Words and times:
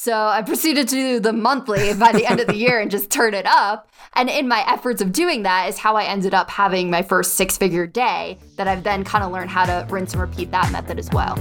So 0.00 0.14
I 0.14 0.42
proceeded 0.42 0.86
to 0.90 0.94
do 0.94 1.18
the 1.18 1.32
monthly 1.32 1.92
by 1.92 2.12
the 2.12 2.24
end 2.24 2.38
of 2.38 2.46
the 2.46 2.54
year 2.54 2.78
and 2.78 2.88
just 2.88 3.10
turn 3.10 3.34
it 3.34 3.46
up. 3.46 3.90
And 4.14 4.30
in 4.30 4.46
my 4.46 4.64
efforts 4.72 5.02
of 5.02 5.10
doing 5.10 5.42
that 5.42 5.68
is 5.68 5.76
how 5.76 5.96
I 5.96 6.04
ended 6.04 6.34
up 6.34 6.48
having 6.50 6.88
my 6.88 7.02
first 7.02 7.34
six 7.34 7.58
figure 7.58 7.84
day 7.84 8.38
that 8.54 8.68
I've 8.68 8.84
then 8.84 9.02
kind 9.02 9.24
of 9.24 9.32
learned 9.32 9.50
how 9.50 9.64
to 9.64 9.84
rinse 9.90 10.12
and 10.12 10.22
repeat 10.22 10.52
that 10.52 10.70
method 10.70 11.00
as 11.00 11.10
well. 11.10 11.34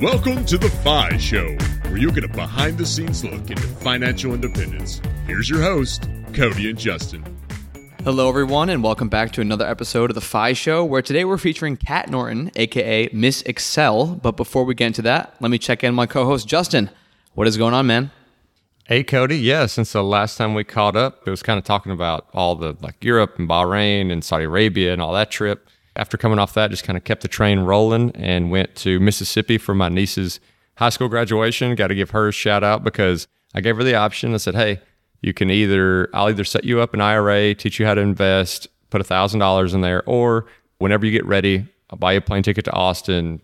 Welcome 0.00 0.44
to 0.44 0.56
the 0.56 0.70
FI 0.84 1.16
Show, 1.16 1.56
where 1.90 1.98
you 1.98 2.12
get 2.12 2.22
a 2.22 2.28
behind 2.28 2.78
the 2.78 2.86
scenes 2.86 3.24
look 3.24 3.50
into 3.50 3.66
financial 3.66 4.34
independence. 4.34 5.02
Here's 5.26 5.50
your 5.50 5.60
host, 5.60 6.08
Cody 6.34 6.70
and 6.70 6.78
Justin. 6.78 7.24
Hello, 8.04 8.28
everyone, 8.28 8.70
and 8.70 8.82
welcome 8.82 9.08
back 9.08 9.32
to 9.32 9.40
another 9.40 9.66
episode 9.66 10.10
of 10.10 10.14
the 10.14 10.20
FI 10.20 10.52
Show, 10.52 10.84
where 10.84 11.02
today 11.02 11.24
we're 11.24 11.38
featuring 11.38 11.76
Kat 11.76 12.10
Norton, 12.10 12.50
aka 12.56 13.08
Miss 13.12 13.42
Excel. 13.42 14.06
But 14.06 14.36
before 14.36 14.64
we 14.64 14.74
get 14.74 14.86
into 14.86 15.02
that, 15.02 15.34
let 15.40 15.50
me 15.50 15.58
check 15.58 15.82
in 15.82 15.94
my 15.94 16.06
co 16.06 16.24
host, 16.24 16.46
Justin. 16.46 16.90
What 17.34 17.46
is 17.46 17.56
going 17.56 17.74
on, 17.74 17.86
man? 17.86 18.10
Hey 18.84 19.04
Cody, 19.04 19.38
yeah, 19.38 19.66
since 19.66 19.92
the 19.92 20.02
last 20.02 20.36
time 20.36 20.54
we 20.54 20.64
caught 20.64 20.96
up, 20.96 21.26
it 21.26 21.30
was 21.30 21.42
kind 21.42 21.58
of 21.58 21.64
talking 21.64 21.92
about 21.92 22.28
all 22.32 22.54
the 22.54 22.76
like 22.80 23.04
Europe 23.04 23.38
and 23.38 23.48
Bahrain 23.48 24.10
and 24.10 24.24
Saudi 24.24 24.44
Arabia 24.44 24.92
and 24.92 25.02
all 25.02 25.12
that 25.12 25.30
trip 25.30 25.68
after 25.98 26.16
coming 26.16 26.38
off 26.38 26.54
that, 26.54 26.70
just 26.70 26.84
kind 26.84 26.96
of 26.96 27.04
kept 27.04 27.22
the 27.22 27.28
train 27.28 27.60
rolling 27.60 28.12
and 28.14 28.50
went 28.50 28.74
to 28.76 29.00
Mississippi 29.00 29.58
for 29.58 29.74
my 29.74 29.88
niece's 29.88 30.38
high 30.76 30.90
school 30.90 31.08
graduation. 31.08 31.74
Got 31.74 31.88
to 31.88 31.94
give 31.94 32.10
her 32.10 32.28
a 32.28 32.32
shout 32.32 32.62
out 32.62 32.84
because 32.84 33.26
I 33.52 33.60
gave 33.60 33.76
her 33.76 33.84
the 33.84 33.96
option. 33.96 34.32
I 34.32 34.36
said, 34.36 34.54
hey, 34.54 34.80
you 35.20 35.32
can 35.32 35.50
either, 35.50 36.08
I'll 36.14 36.28
either 36.28 36.44
set 36.44 36.64
you 36.64 36.80
up 36.80 36.94
an 36.94 37.00
IRA, 37.00 37.54
teach 37.54 37.78
you 37.78 37.86
how 37.86 37.94
to 37.94 38.00
invest, 38.00 38.68
put 38.90 39.00
a 39.00 39.04
$1,000 39.04 39.74
in 39.74 39.80
there, 39.80 40.02
or 40.06 40.46
whenever 40.78 41.04
you 41.04 41.12
get 41.12 41.26
ready, 41.26 41.66
I'll 41.90 41.98
buy 41.98 42.12
you 42.12 42.18
a 42.18 42.22
plane 42.22 42.42
ticket 42.42 42.64
to 42.66 42.72
Austin, 42.72 43.40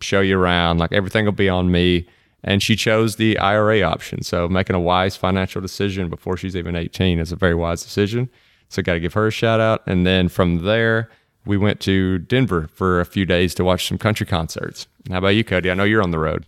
show 0.00 0.20
you 0.20 0.38
around. 0.38 0.78
Like 0.78 0.92
everything 0.92 1.24
will 1.24 1.32
be 1.32 1.48
on 1.48 1.70
me. 1.70 2.06
And 2.42 2.62
she 2.62 2.74
chose 2.74 3.16
the 3.16 3.38
IRA 3.38 3.82
option. 3.82 4.22
So 4.22 4.48
making 4.48 4.74
a 4.74 4.80
wise 4.80 5.14
financial 5.14 5.60
decision 5.60 6.08
before 6.08 6.38
she's 6.38 6.56
even 6.56 6.74
18 6.74 7.18
is 7.18 7.32
a 7.32 7.36
very 7.36 7.54
wise 7.54 7.82
decision. 7.82 8.30
So 8.70 8.82
got 8.82 8.94
to 8.94 9.00
give 9.00 9.12
her 9.14 9.26
a 9.26 9.30
shout 9.30 9.60
out. 9.60 9.82
And 9.86 10.06
then 10.06 10.28
from 10.28 10.64
there, 10.64 11.10
we 11.44 11.58
went 11.58 11.80
to 11.80 12.18
Denver 12.18 12.68
for 12.72 13.00
a 13.00 13.04
few 13.04 13.26
days 13.26 13.54
to 13.56 13.64
watch 13.64 13.86
some 13.86 13.98
country 13.98 14.26
concerts. 14.26 14.86
How 15.10 15.18
about 15.18 15.28
you, 15.28 15.44
Cody? 15.44 15.70
I 15.70 15.74
know 15.74 15.84
you're 15.84 16.02
on 16.02 16.12
the 16.12 16.18
road. 16.18 16.46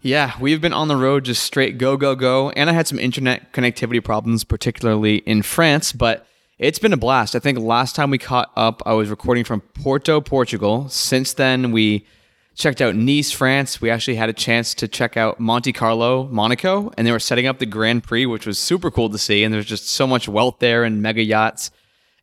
Yeah, 0.00 0.34
we've 0.40 0.60
been 0.60 0.72
on 0.72 0.86
the 0.86 0.96
road 0.96 1.24
just 1.24 1.42
straight 1.42 1.76
go, 1.76 1.96
go, 1.96 2.14
go. 2.14 2.50
And 2.50 2.70
I 2.70 2.72
had 2.72 2.86
some 2.86 3.00
internet 3.00 3.52
connectivity 3.52 4.02
problems, 4.02 4.44
particularly 4.44 5.16
in 5.18 5.42
France, 5.42 5.92
but 5.92 6.24
it's 6.58 6.78
been 6.78 6.92
a 6.92 6.96
blast. 6.96 7.34
I 7.34 7.40
think 7.40 7.58
last 7.58 7.96
time 7.96 8.10
we 8.10 8.18
caught 8.18 8.52
up, 8.56 8.80
I 8.86 8.92
was 8.92 9.10
recording 9.10 9.42
from 9.42 9.60
Porto, 9.60 10.20
Portugal. 10.20 10.88
Since 10.88 11.32
then, 11.32 11.72
we 11.72 12.06
checked 12.54 12.80
out 12.80 12.94
Nice, 12.94 13.32
France. 13.32 13.80
We 13.80 13.90
actually 13.90 14.16
had 14.16 14.28
a 14.28 14.32
chance 14.32 14.72
to 14.74 14.86
check 14.86 15.16
out 15.16 15.40
Monte 15.40 15.72
Carlo, 15.72 16.28
Monaco, 16.28 16.92
and 16.96 17.04
they 17.04 17.12
were 17.12 17.18
setting 17.18 17.46
up 17.46 17.58
the 17.58 17.66
Grand 17.66 18.04
Prix, 18.04 18.26
which 18.26 18.46
was 18.46 18.58
super 18.58 18.92
cool 18.92 19.10
to 19.10 19.18
see. 19.18 19.42
And 19.42 19.52
there's 19.52 19.66
just 19.66 19.88
so 19.88 20.06
much 20.06 20.28
wealth 20.28 20.60
there 20.60 20.84
and 20.84 21.02
mega 21.02 21.22
yachts. 21.22 21.72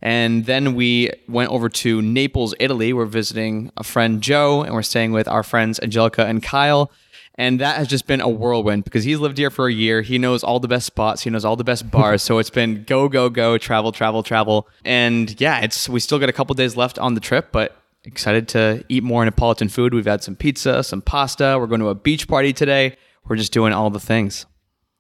And 0.02 0.46
then 0.46 0.76
we 0.76 1.12
went 1.28 1.52
over 1.52 1.68
to 1.68 2.02
Naples, 2.02 2.54
Italy. 2.60 2.94
We're 2.94 3.06
visiting 3.06 3.72
a 3.76 3.84
friend, 3.84 4.22
Joe, 4.22 4.62
and 4.62 4.74
we're 4.74 4.82
staying 4.82 5.12
with 5.12 5.28
our 5.28 5.44
friends, 5.44 5.80
Angelica 5.82 6.26
and 6.26 6.42
Kyle. 6.44 6.90
And 7.38 7.60
that 7.60 7.76
has 7.76 7.88
just 7.90 8.08
been 8.08 8.22
a 8.22 8.30
whirlwind 8.30 8.86
because 8.86 9.04
he's 9.04 9.20
lived 9.20 9.38
here 9.38 9.50
for 9.50 9.68
a 9.68 9.74
year. 9.74 10.02
He 10.02 10.18
knows 10.18 10.44
all 10.44 10.60
the 10.60 10.70
best 10.70 10.86
spots. 10.86 11.24
He 11.24 11.30
knows 11.30 11.44
all 11.44 11.58
the 11.58 11.66
best 11.66 11.92
bars. 11.92 12.24
so 12.24 12.40
it's 12.40 12.50
been 12.50 12.84
go, 12.86 13.10
go, 13.10 13.30
go, 13.30 13.58
travel, 13.58 13.92
travel, 13.92 14.24
travel. 14.24 14.68
And 14.86 15.40
yeah, 15.40 15.60
it's 15.60 15.90
we 15.90 16.00
still 16.00 16.18
got 16.18 16.30
a 16.30 16.34
couple 16.34 16.54
days 16.56 16.78
left 16.78 16.98
on 16.98 17.14
the 17.14 17.20
trip, 17.20 17.50
but 17.52 17.76
excited 18.06 18.48
to 18.50 18.86
eat 18.88 19.04
more 19.04 19.26
Neapolitan 19.26 19.68
food. 19.68 19.94
We've 19.94 20.06
had 20.06 20.24
some 20.24 20.36
pizza, 20.36 20.84
some 20.84 21.02
pasta. 21.02 21.58
We're 21.60 21.68
going 21.68 21.82
to 21.82 21.90
a 21.90 21.96
beach 21.96 22.28
party 22.28 22.54
today. 22.54 22.96
We're 23.28 23.36
just 23.36 23.52
doing 23.52 23.74
all 23.74 23.90
the 23.90 24.00
things. 24.00 24.46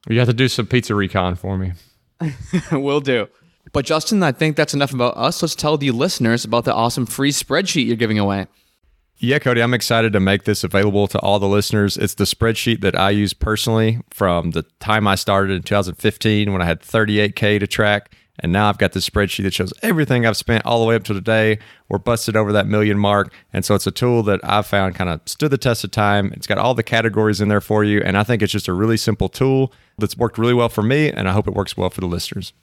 You 0.09 0.19
have 0.19 0.27
to 0.27 0.33
do 0.33 0.47
some 0.47 0.67
pizza 0.67 0.93
recon 0.93 1.35
for 1.35 1.57
me. 1.57 1.73
We'll 2.71 3.01
do. 3.01 3.27
But 3.73 3.85
Justin, 3.85 4.23
I 4.23 4.31
think 4.31 4.55
that's 4.55 4.73
enough 4.73 4.93
about 4.93 5.17
us. 5.17 5.41
Let's 5.41 5.55
tell 5.55 5.77
the 5.77 5.91
listeners 5.91 6.45
about 6.45 6.65
the 6.65 6.73
awesome 6.73 7.05
free 7.05 7.31
spreadsheet 7.31 7.85
you're 7.85 7.95
giving 7.95 8.19
away. 8.19 8.47
Yeah, 9.25 9.39
Cody, 9.39 9.63
I'm 9.63 9.73
excited 9.73 10.13
to 10.13 10.19
make 10.19 10.43
this 10.43 10.63
available 10.63 11.07
to 11.07 11.17
all 11.19 11.39
the 11.39 11.47
listeners. 11.47 11.97
It's 11.97 12.13
the 12.13 12.25
spreadsheet 12.25 12.81
that 12.81 12.95
I 12.95 13.09
use 13.09 13.33
personally 13.33 13.99
from 14.11 14.51
the 14.51 14.61
time 14.79 15.07
I 15.07 15.15
started 15.15 15.55
in 15.55 15.63
2015 15.63 16.53
when 16.53 16.61
I 16.61 16.65
had 16.65 16.79
38K 16.81 17.59
to 17.59 17.65
track. 17.65 18.13
And 18.37 18.51
now 18.51 18.69
I've 18.69 18.77
got 18.77 18.91
this 18.91 19.09
spreadsheet 19.09 19.41
that 19.41 19.53
shows 19.55 19.73
everything 19.81 20.27
I've 20.27 20.37
spent 20.37 20.63
all 20.63 20.79
the 20.79 20.85
way 20.85 20.93
up 20.93 21.03
to 21.05 21.13
today. 21.15 21.57
We're 21.89 21.97
busted 21.97 22.35
over 22.35 22.51
that 22.51 22.67
million 22.67 22.99
mark. 22.99 23.33
And 23.51 23.65
so 23.65 23.73
it's 23.73 23.87
a 23.87 23.91
tool 23.91 24.21
that 24.23 24.41
I've 24.43 24.67
found 24.67 24.93
kind 24.93 25.09
of 25.09 25.21
stood 25.25 25.49
the 25.49 25.57
test 25.57 25.83
of 25.83 25.89
time. 25.89 26.31
It's 26.33 26.45
got 26.45 26.59
all 26.59 26.75
the 26.75 26.83
categories 26.83 27.41
in 27.41 27.47
there 27.47 27.61
for 27.61 27.83
you. 27.83 28.01
And 28.05 28.19
I 28.19 28.23
think 28.23 28.43
it's 28.43 28.53
just 28.53 28.67
a 28.67 28.73
really 28.73 28.97
simple 28.97 29.27
tool 29.27 29.73
that's 29.97 30.15
worked 30.15 30.37
really 30.37 30.53
well 30.53 30.69
for 30.69 30.83
me. 30.83 31.09
And 31.09 31.27
I 31.27 31.31
hope 31.31 31.47
it 31.47 31.55
works 31.55 31.75
well 31.75 31.89
for 31.89 32.01
the 32.01 32.07
listeners. 32.07 32.53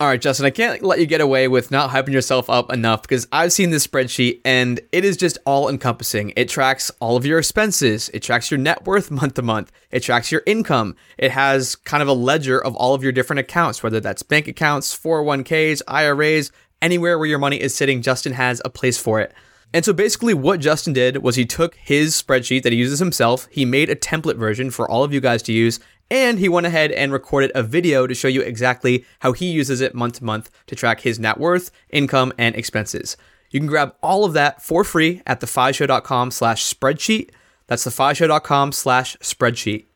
All 0.00 0.06
right, 0.06 0.18
Justin, 0.18 0.46
I 0.46 0.50
can't 0.50 0.82
let 0.82 0.98
you 0.98 1.04
get 1.04 1.20
away 1.20 1.46
with 1.46 1.70
not 1.70 1.90
hyping 1.90 2.14
yourself 2.14 2.48
up 2.48 2.72
enough 2.72 3.02
because 3.02 3.28
I've 3.32 3.52
seen 3.52 3.68
this 3.68 3.86
spreadsheet 3.86 4.40
and 4.46 4.80
it 4.92 5.04
is 5.04 5.14
just 5.14 5.36
all 5.44 5.68
encompassing. 5.68 6.32
It 6.36 6.48
tracks 6.48 6.90
all 7.00 7.18
of 7.18 7.26
your 7.26 7.38
expenses, 7.38 8.08
it 8.14 8.22
tracks 8.22 8.50
your 8.50 8.56
net 8.56 8.86
worth 8.86 9.10
month 9.10 9.34
to 9.34 9.42
month, 9.42 9.70
it 9.90 10.00
tracks 10.00 10.32
your 10.32 10.42
income. 10.46 10.96
It 11.18 11.32
has 11.32 11.76
kind 11.76 12.02
of 12.02 12.08
a 12.08 12.14
ledger 12.14 12.58
of 12.58 12.74
all 12.76 12.94
of 12.94 13.02
your 13.02 13.12
different 13.12 13.40
accounts, 13.40 13.82
whether 13.82 14.00
that's 14.00 14.22
bank 14.22 14.48
accounts, 14.48 14.96
401ks, 14.98 15.82
IRAs, 15.86 16.50
anywhere 16.80 17.18
where 17.18 17.28
your 17.28 17.38
money 17.38 17.60
is 17.60 17.74
sitting, 17.74 18.00
Justin 18.00 18.32
has 18.32 18.62
a 18.64 18.70
place 18.70 18.96
for 18.96 19.20
it. 19.20 19.34
And 19.72 19.84
so 19.84 19.92
basically, 19.92 20.34
what 20.34 20.60
Justin 20.60 20.92
did 20.92 21.18
was 21.18 21.36
he 21.36 21.46
took 21.46 21.76
his 21.76 22.20
spreadsheet 22.20 22.64
that 22.64 22.72
he 22.72 22.78
uses 22.78 22.98
himself, 22.98 23.46
he 23.50 23.64
made 23.64 23.88
a 23.88 23.94
template 23.94 24.36
version 24.36 24.70
for 24.70 24.90
all 24.90 25.04
of 25.04 25.12
you 25.12 25.20
guys 25.20 25.42
to 25.44 25.52
use, 25.52 25.78
and 26.10 26.40
he 26.40 26.48
went 26.48 26.66
ahead 26.66 26.90
and 26.90 27.12
recorded 27.12 27.52
a 27.54 27.62
video 27.62 28.06
to 28.06 28.14
show 28.14 28.26
you 28.26 28.40
exactly 28.40 29.04
how 29.20 29.32
he 29.32 29.46
uses 29.46 29.80
it 29.80 29.94
month 29.94 30.14
to 30.14 30.24
month 30.24 30.50
to 30.66 30.74
track 30.74 31.02
his 31.02 31.20
net 31.20 31.38
worth, 31.38 31.70
income, 31.90 32.32
and 32.36 32.56
expenses. 32.56 33.16
You 33.50 33.60
can 33.60 33.68
grab 33.68 33.94
all 34.02 34.24
of 34.24 34.32
that 34.32 34.60
for 34.62 34.82
free 34.82 35.22
at 35.26 35.40
thefishow.com 35.40 36.32
slash 36.32 36.72
spreadsheet. 36.72 37.30
That's 37.68 37.86
thefishow.com 37.86 38.72
slash 38.72 39.16
spreadsheet. 39.18 39.86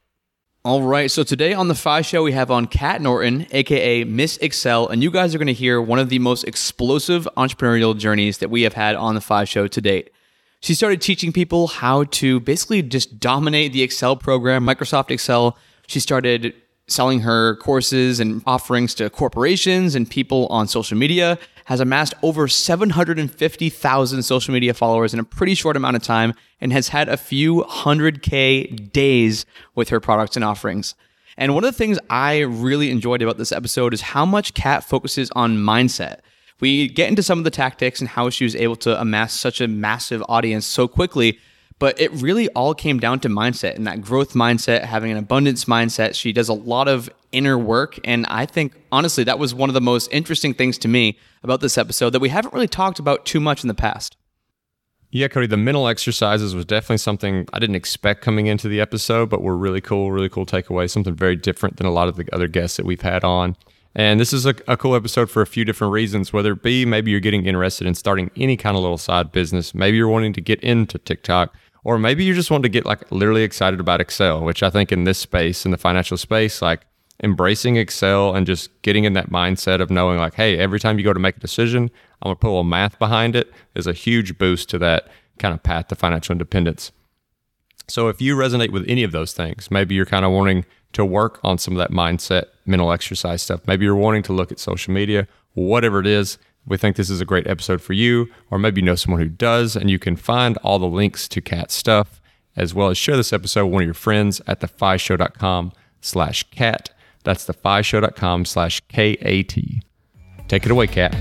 All 0.66 0.80
right, 0.80 1.10
so 1.10 1.22
today 1.24 1.52
on 1.52 1.68
the 1.68 1.74
FI 1.74 2.00
Show, 2.00 2.22
we 2.22 2.32
have 2.32 2.50
on 2.50 2.66
Kat 2.66 3.02
Norton, 3.02 3.46
aka 3.50 4.02
Miss 4.04 4.38
Excel, 4.38 4.88
and 4.88 5.02
you 5.02 5.10
guys 5.10 5.34
are 5.34 5.38
going 5.38 5.46
to 5.46 5.52
hear 5.52 5.78
one 5.78 5.98
of 5.98 6.08
the 6.08 6.18
most 6.18 6.44
explosive 6.44 7.28
entrepreneurial 7.36 7.94
journeys 7.94 8.38
that 8.38 8.48
we 8.48 8.62
have 8.62 8.72
had 8.72 8.94
on 8.94 9.14
the 9.14 9.20
FI 9.20 9.44
Show 9.44 9.66
to 9.68 9.80
date. 9.82 10.10
She 10.60 10.74
started 10.74 11.02
teaching 11.02 11.34
people 11.34 11.66
how 11.66 12.04
to 12.04 12.40
basically 12.40 12.80
just 12.80 13.20
dominate 13.20 13.74
the 13.74 13.82
Excel 13.82 14.16
program, 14.16 14.64
Microsoft 14.64 15.10
Excel, 15.10 15.58
she 15.86 16.00
started 16.00 16.54
selling 16.86 17.20
her 17.20 17.56
courses 17.56 18.18
and 18.18 18.42
offerings 18.46 18.94
to 18.94 19.10
corporations 19.10 19.94
and 19.94 20.08
people 20.08 20.46
on 20.46 20.66
social 20.66 20.96
media, 20.96 21.38
has 21.64 21.80
amassed 21.80 22.14
over 22.22 22.46
750,000 22.46 24.22
social 24.22 24.52
media 24.52 24.74
followers 24.74 25.14
in 25.14 25.20
a 25.20 25.24
pretty 25.24 25.54
short 25.54 25.76
amount 25.76 25.96
of 25.96 26.02
time, 26.02 26.34
and 26.60 26.72
has 26.72 26.88
had 26.88 27.08
a 27.08 27.16
few 27.16 27.62
hundred 27.62 28.22
K 28.22 28.66
days 28.66 29.46
with 29.74 29.88
her 29.88 30.00
products 30.00 30.36
and 30.36 30.44
offerings. 30.44 30.94
And 31.36 31.54
one 31.54 31.64
of 31.64 31.72
the 31.72 31.78
things 31.78 31.98
I 32.10 32.40
really 32.40 32.90
enjoyed 32.90 33.22
about 33.22 33.38
this 33.38 33.52
episode 33.52 33.92
is 33.92 34.00
how 34.00 34.24
much 34.24 34.54
Kat 34.54 34.84
focuses 34.84 35.30
on 35.32 35.56
mindset. 35.56 36.20
We 36.60 36.88
get 36.88 37.08
into 37.08 37.22
some 37.22 37.38
of 37.38 37.44
the 37.44 37.50
tactics 37.50 38.00
and 38.00 38.08
how 38.08 38.30
she 38.30 38.44
was 38.44 38.54
able 38.54 38.76
to 38.76 39.00
amass 39.00 39.34
such 39.34 39.60
a 39.60 39.66
massive 39.66 40.22
audience 40.28 40.64
so 40.64 40.86
quickly, 40.86 41.38
but 41.84 42.00
it 42.00 42.10
really 42.12 42.48
all 42.52 42.72
came 42.72 42.98
down 42.98 43.20
to 43.20 43.28
mindset 43.28 43.74
and 43.74 43.86
that 43.86 44.00
growth 44.00 44.32
mindset, 44.32 44.84
having 44.84 45.12
an 45.12 45.18
abundance 45.18 45.66
mindset. 45.66 46.14
She 46.14 46.32
does 46.32 46.48
a 46.48 46.54
lot 46.54 46.88
of 46.88 47.10
inner 47.30 47.58
work. 47.58 47.98
And 48.04 48.24
I 48.24 48.46
think, 48.46 48.72
honestly, 48.90 49.22
that 49.24 49.38
was 49.38 49.54
one 49.54 49.68
of 49.68 49.74
the 49.74 49.82
most 49.82 50.10
interesting 50.10 50.54
things 50.54 50.78
to 50.78 50.88
me 50.88 51.18
about 51.42 51.60
this 51.60 51.76
episode 51.76 52.14
that 52.14 52.20
we 52.20 52.30
haven't 52.30 52.54
really 52.54 52.68
talked 52.68 52.98
about 52.98 53.26
too 53.26 53.38
much 53.38 53.62
in 53.62 53.68
the 53.68 53.74
past. 53.74 54.16
Yeah, 55.10 55.28
Cody, 55.28 55.46
the 55.46 55.58
mental 55.58 55.86
exercises 55.86 56.54
was 56.54 56.64
definitely 56.64 56.96
something 56.96 57.46
I 57.52 57.58
didn't 57.58 57.76
expect 57.76 58.22
coming 58.22 58.46
into 58.46 58.66
the 58.66 58.80
episode, 58.80 59.28
but 59.28 59.42
were 59.42 59.54
really 59.54 59.82
cool, 59.82 60.10
really 60.10 60.30
cool 60.30 60.46
takeaway, 60.46 60.88
something 60.88 61.14
very 61.14 61.36
different 61.36 61.76
than 61.76 61.86
a 61.86 61.92
lot 61.92 62.08
of 62.08 62.16
the 62.16 62.26
other 62.34 62.48
guests 62.48 62.78
that 62.78 62.86
we've 62.86 63.02
had 63.02 63.24
on. 63.24 63.58
And 63.94 64.18
this 64.18 64.32
is 64.32 64.44
a, 64.44 64.54
a, 64.66 64.76
cool 64.76 64.96
episode 64.96 65.30
for 65.30 65.40
a 65.40 65.46
few 65.46 65.64
different 65.64 65.92
reasons, 65.92 66.32
whether 66.32 66.52
it 66.52 66.62
be 66.62 66.84
maybe 66.84 67.12
you're 67.12 67.20
getting 67.20 67.46
interested 67.46 67.86
in 67.86 67.94
starting 67.94 68.30
any 68.36 68.56
kind 68.56 68.76
of 68.76 68.82
little 68.82 68.98
side 68.98 69.30
business, 69.30 69.72
maybe 69.72 69.96
you're 69.96 70.08
wanting 70.08 70.32
to 70.32 70.40
get 70.40 70.60
into 70.60 70.98
TikTok, 70.98 71.54
or 71.84 71.98
maybe 71.98 72.24
you 72.24 72.34
just 72.34 72.50
want 72.50 72.62
to 72.62 72.68
get 72.68 72.84
like 72.84 73.10
literally 73.12 73.42
excited 73.42 73.78
about 73.78 74.00
Excel, 74.00 74.42
which 74.42 74.62
I 74.62 74.70
think 74.70 74.90
in 74.90 75.04
this 75.04 75.18
space, 75.18 75.64
in 75.64 75.70
the 75.70 75.78
financial 75.78 76.16
space, 76.16 76.60
like 76.62 76.86
embracing 77.22 77.76
Excel 77.76 78.34
and 78.34 78.46
just 78.46 78.70
getting 78.82 79.04
in 79.04 79.12
that 79.12 79.30
mindset 79.30 79.80
of 79.80 79.90
knowing 79.90 80.18
like, 80.18 80.34
hey, 80.34 80.58
every 80.58 80.80
time 80.80 80.98
you 80.98 81.04
go 81.04 81.12
to 81.12 81.20
make 81.20 81.36
a 81.36 81.40
decision, 81.40 81.90
I'm 82.22 82.30
gonna 82.30 82.36
put 82.36 82.48
a 82.48 82.50
little 82.50 82.64
math 82.64 82.98
behind 82.98 83.36
it 83.36 83.52
is 83.74 83.86
a 83.86 83.92
huge 83.92 84.38
boost 84.38 84.68
to 84.70 84.78
that 84.78 85.08
kind 85.38 85.54
of 85.54 85.62
path 85.62 85.88
to 85.88 85.94
financial 85.94 86.32
independence. 86.32 86.90
So 87.86 88.08
if 88.08 88.20
you 88.20 88.34
resonate 88.34 88.70
with 88.70 88.84
any 88.88 89.02
of 89.02 89.12
those 89.12 89.34
things, 89.34 89.70
maybe 89.70 89.94
you're 89.94 90.06
kind 90.06 90.24
of 90.24 90.32
wanting 90.32 90.64
to 90.94 91.04
work 91.04 91.38
on 91.44 91.58
some 91.58 91.74
of 91.74 91.78
that 91.78 91.90
mindset, 91.90 92.44
mental 92.64 92.92
exercise 92.92 93.42
stuff. 93.42 93.60
Maybe 93.66 93.84
you're 93.84 93.94
wanting 93.94 94.22
to 94.24 94.32
look 94.32 94.50
at 94.50 94.58
social 94.58 94.94
media, 94.94 95.28
whatever 95.52 96.00
it 96.00 96.06
is. 96.06 96.38
We 96.66 96.78
think 96.78 96.96
this 96.96 97.10
is 97.10 97.20
a 97.20 97.26
great 97.26 97.46
episode 97.46 97.82
for 97.82 97.92
you, 97.92 98.28
or 98.50 98.58
maybe 98.58 98.80
you 98.80 98.86
know 98.86 98.94
someone 98.94 99.20
who 99.20 99.28
does, 99.28 99.76
and 99.76 99.90
you 99.90 99.98
can 99.98 100.16
find 100.16 100.56
all 100.58 100.78
the 100.78 100.86
links 100.86 101.28
to 101.28 101.42
Kat's 101.42 101.74
stuff, 101.74 102.22
as 102.56 102.72
well 102.72 102.88
as 102.88 102.96
share 102.96 103.16
this 103.16 103.34
episode 103.34 103.66
with 103.66 103.74
one 103.74 103.82
of 103.82 103.86
your 103.86 103.94
friends 103.94 104.40
at 104.46 104.60
thefishow.com 104.60 105.72
slash 106.00 106.42
kat. 106.50 106.90
That's 107.22 107.46
thefishow.com 107.46 108.46
slash 108.46 108.80
K-A-T. 108.88 109.82
Take 110.48 110.64
it 110.64 110.70
away, 110.70 110.86
Kat. 110.86 111.14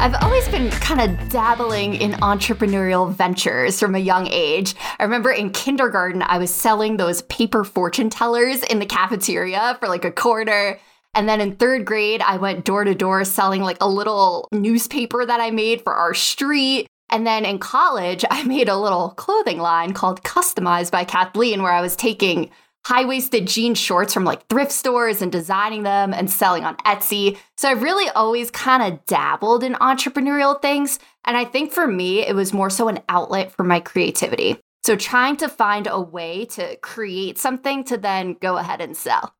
I've 0.00 0.14
always 0.22 0.48
been 0.48 0.70
kind 0.70 1.00
of 1.00 1.28
dabbling 1.28 1.94
in 1.94 2.12
entrepreneurial 2.12 3.12
ventures 3.12 3.78
from 3.78 3.94
a 3.94 3.98
young 3.98 4.26
age. 4.28 4.74
I 4.98 5.02
remember 5.02 5.30
in 5.30 5.50
kindergarten, 5.50 6.22
I 6.22 6.38
was 6.38 6.50
selling 6.54 6.96
those 6.96 7.20
paper 7.22 7.64
fortune 7.64 8.08
tellers 8.08 8.62
in 8.62 8.78
the 8.78 8.86
cafeteria 8.86 9.76
for 9.78 9.88
like 9.88 10.06
a 10.06 10.10
quarter. 10.10 10.78
And 11.14 11.28
then 11.28 11.40
in 11.40 11.56
third 11.56 11.84
grade, 11.84 12.22
I 12.22 12.36
went 12.36 12.64
door 12.64 12.84
to 12.84 12.94
door 12.94 13.24
selling 13.24 13.62
like 13.62 13.78
a 13.80 13.88
little 13.88 14.48
newspaper 14.52 15.26
that 15.26 15.40
I 15.40 15.50
made 15.50 15.82
for 15.82 15.94
our 15.94 16.14
street. 16.14 16.86
And 17.10 17.26
then 17.26 17.44
in 17.44 17.58
college, 17.58 18.24
I 18.30 18.44
made 18.44 18.68
a 18.68 18.76
little 18.76 19.10
clothing 19.10 19.58
line 19.58 19.92
called 19.92 20.22
Customized 20.22 20.90
by 20.90 21.04
Kathleen, 21.04 21.62
where 21.62 21.72
I 21.72 21.80
was 21.80 21.96
taking 21.96 22.50
high 22.86 23.04
waisted 23.04 23.46
jean 23.46 23.74
shorts 23.74 24.14
from 24.14 24.24
like 24.24 24.46
thrift 24.48 24.72
stores 24.72 25.20
and 25.20 25.30
designing 25.30 25.82
them 25.82 26.14
and 26.14 26.30
selling 26.30 26.64
on 26.64 26.76
Etsy. 26.78 27.36
So 27.58 27.68
I've 27.68 27.82
really 27.82 28.08
always 28.10 28.50
kind 28.50 28.82
of 28.82 29.04
dabbled 29.06 29.62
in 29.64 29.74
entrepreneurial 29.74 30.60
things. 30.62 30.98
And 31.26 31.36
I 31.36 31.44
think 31.44 31.72
for 31.72 31.86
me, 31.86 32.26
it 32.26 32.34
was 32.34 32.54
more 32.54 32.70
so 32.70 32.88
an 32.88 33.00
outlet 33.08 33.52
for 33.52 33.64
my 33.64 33.80
creativity. 33.80 34.58
So 34.82 34.96
trying 34.96 35.36
to 35.36 35.48
find 35.48 35.86
a 35.86 36.00
way 36.00 36.46
to 36.46 36.76
create 36.76 37.36
something 37.36 37.84
to 37.84 37.98
then 37.98 38.36
go 38.40 38.56
ahead 38.56 38.80
and 38.80 38.96
sell. 38.96 39.34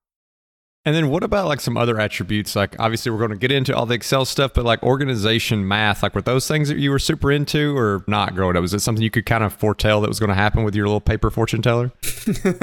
And 0.86 0.94
then 0.94 1.10
what 1.10 1.22
about 1.22 1.46
like 1.46 1.60
some 1.60 1.76
other 1.76 2.00
attributes? 2.00 2.56
Like 2.56 2.74
obviously 2.78 3.12
we're 3.12 3.18
going 3.18 3.32
to 3.32 3.36
get 3.36 3.52
into 3.52 3.76
all 3.76 3.84
the 3.84 3.94
Excel 3.94 4.24
stuff, 4.24 4.54
but 4.54 4.64
like 4.64 4.82
organization, 4.82 5.68
math, 5.68 6.02
like 6.02 6.14
were 6.14 6.22
those 6.22 6.48
things 6.48 6.68
that 6.70 6.78
you 6.78 6.90
were 6.90 6.98
super 6.98 7.30
into 7.30 7.76
or 7.76 8.02
not 8.06 8.34
growing 8.34 8.56
up? 8.56 8.62
Was 8.62 8.72
it 8.72 8.80
something 8.80 9.02
you 9.02 9.10
could 9.10 9.26
kind 9.26 9.44
of 9.44 9.52
foretell 9.52 10.00
that 10.00 10.08
was 10.08 10.18
going 10.18 10.30
to 10.30 10.34
happen 10.34 10.64
with 10.64 10.74
your 10.74 10.86
little 10.86 11.02
paper 11.02 11.30
fortune 11.30 11.60
teller? 11.60 11.92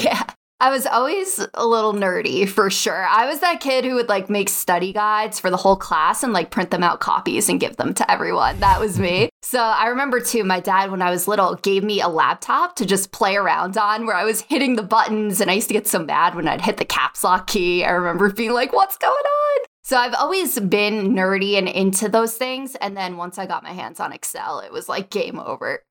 yeah. 0.00 0.22
I 0.58 0.70
was 0.70 0.86
always 0.86 1.38
a 1.52 1.66
little 1.66 1.92
nerdy 1.92 2.48
for 2.48 2.70
sure. 2.70 3.06
I 3.06 3.26
was 3.26 3.40
that 3.40 3.60
kid 3.60 3.84
who 3.84 3.94
would 3.96 4.08
like 4.08 4.30
make 4.30 4.48
study 4.48 4.90
guides 4.90 5.38
for 5.38 5.50
the 5.50 5.56
whole 5.58 5.76
class 5.76 6.22
and 6.22 6.32
like 6.32 6.50
print 6.50 6.70
them 6.70 6.82
out 6.82 6.98
copies 6.98 7.50
and 7.50 7.60
give 7.60 7.76
them 7.76 7.92
to 7.92 8.10
everyone. 8.10 8.58
That 8.60 8.80
was 8.80 8.98
me. 8.98 9.28
So 9.42 9.60
I 9.60 9.88
remember 9.88 10.18
too, 10.18 10.44
my 10.44 10.60
dad, 10.60 10.90
when 10.90 11.02
I 11.02 11.10
was 11.10 11.28
little, 11.28 11.56
gave 11.56 11.84
me 11.84 12.00
a 12.00 12.08
laptop 12.08 12.74
to 12.76 12.86
just 12.86 13.12
play 13.12 13.36
around 13.36 13.76
on 13.76 14.06
where 14.06 14.16
I 14.16 14.24
was 14.24 14.40
hitting 14.40 14.76
the 14.76 14.82
buttons. 14.82 15.42
And 15.42 15.50
I 15.50 15.54
used 15.54 15.68
to 15.68 15.74
get 15.74 15.86
so 15.86 15.98
mad 15.98 16.34
when 16.34 16.48
I'd 16.48 16.62
hit 16.62 16.78
the 16.78 16.86
caps 16.86 17.22
lock 17.22 17.48
key. 17.48 17.84
I 17.84 17.90
remember 17.90 18.32
being 18.32 18.54
like, 18.54 18.72
what's 18.72 18.96
going 18.96 19.12
on? 19.12 19.66
So 19.84 19.98
I've 19.98 20.14
always 20.14 20.58
been 20.58 21.14
nerdy 21.14 21.58
and 21.58 21.68
into 21.68 22.08
those 22.08 22.34
things. 22.34 22.76
And 22.76 22.96
then 22.96 23.18
once 23.18 23.36
I 23.36 23.44
got 23.44 23.62
my 23.62 23.72
hands 23.72 24.00
on 24.00 24.10
Excel, 24.10 24.60
it 24.60 24.72
was 24.72 24.88
like 24.88 25.10
game 25.10 25.38
over. 25.38 25.82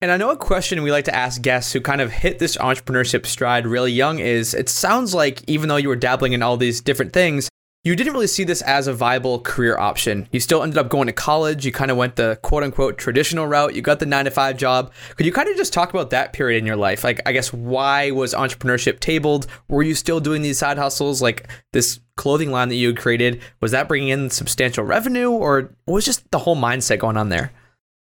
And 0.00 0.12
I 0.12 0.16
know 0.16 0.30
a 0.30 0.36
question 0.36 0.84
we 0.84 0.92
like 0.92 1.06
to 1.06 1.14
ask 1.14 1.42
guests 1.42 1.72
who 1.72 1.80
kind 1.80 2.00
of 2.00 2.12
hit 2.12 2.38
this 2.38 2.56
entrepreneurship 2.58 3.26
stride 3.26 3.66
really 3.66 3.90
young 3.90 4.20
is 4.20 4.54
it 4.54 4.68
sounds 4.68 5.12
like 5.12 5.42
even 5.48 5.68
though 5.68 5.76
you 5.76 5.88
were 5.88 5.96
dabbling 5.96 6.34
in 6.34 6.42
all 6.42 6.56
these 6.56 6.80
different 6.80 7.12
things, 7.12 7.48
you 7.82 7.96
didn't 7.96 8.12
really 8.12 8.28
see 8.28 8.44
this 8.44 8.62
as 8.62 8.86
a 8.86 8.92
viable 8.92 9.40
career 9.40 9.76
option. 9.76 10.28
You 10.30 10.38
still 10.38 10.62
ended 10.62 10.78
up 10.78 10.88
going 10.88 11.08
to 11.08 11.12
college. 11.12 11.66
You 11.66 11.72
kind 11.72 11.90
of 11.90 11.96
went 11.96 12.14
the 12.14 12.38
quote 12.42 12.62
unquote 12.62 12.96
traditional 12.96 13.48
route. 13.48 13.74
You 13.74 13.82
got 13.82 13.98
the 13.98 14.06
nine 14.06 14.26
to 14.26 14.30
five 14.30 14.56
job. 14.56 14.92
Could 15.16 15.26
you 15.26 15.32
kind 15.32 15.48
of 15.48 15.56
just 15.56 15.72
talk 15.72 15.90
about 15.90 16.10
that 16.10 16.32
period 16.32 16.58
in 16.58 16.66
your 16.66 16.76
life? 16.76 17.02
Like, 17.02 17.20
I 17.26 17.32
guess, 17.32 17.52
why 17.52 18.12
was 18.12 18.34
entrepreneurship 18.34 19.00
tabled? 19.00 19.48
Were 19.66 19.82
you 19.82 19.96
still 19.96 20.20
doing 20.20 20.42
these 20.42 20.58
side 20.58 20.78
hustles? 20.78 21.20
Like 21.20 21.48
this 21.72 21.98
clothing 22.16 22.52
line 22.52 22.68
that 22.68 22.76
you 22.76 22.88
had 22.88 22.98
created, 22.98 23.42
was 23.60 23.72
that 23.72 23.88
bringing 23.88 24.10
in 24.10 24.30
substantial 24.30 24.84
revenue 24.84 25.30
or 25.30 25.74
was 25.86 26.04
just 26.04 26.30
the 26.30 26.38
whole 26.38 26.56
mindset 26.56 27.00
going 27.00 27.16
on 27.16 27.30
there? 27.30 27.50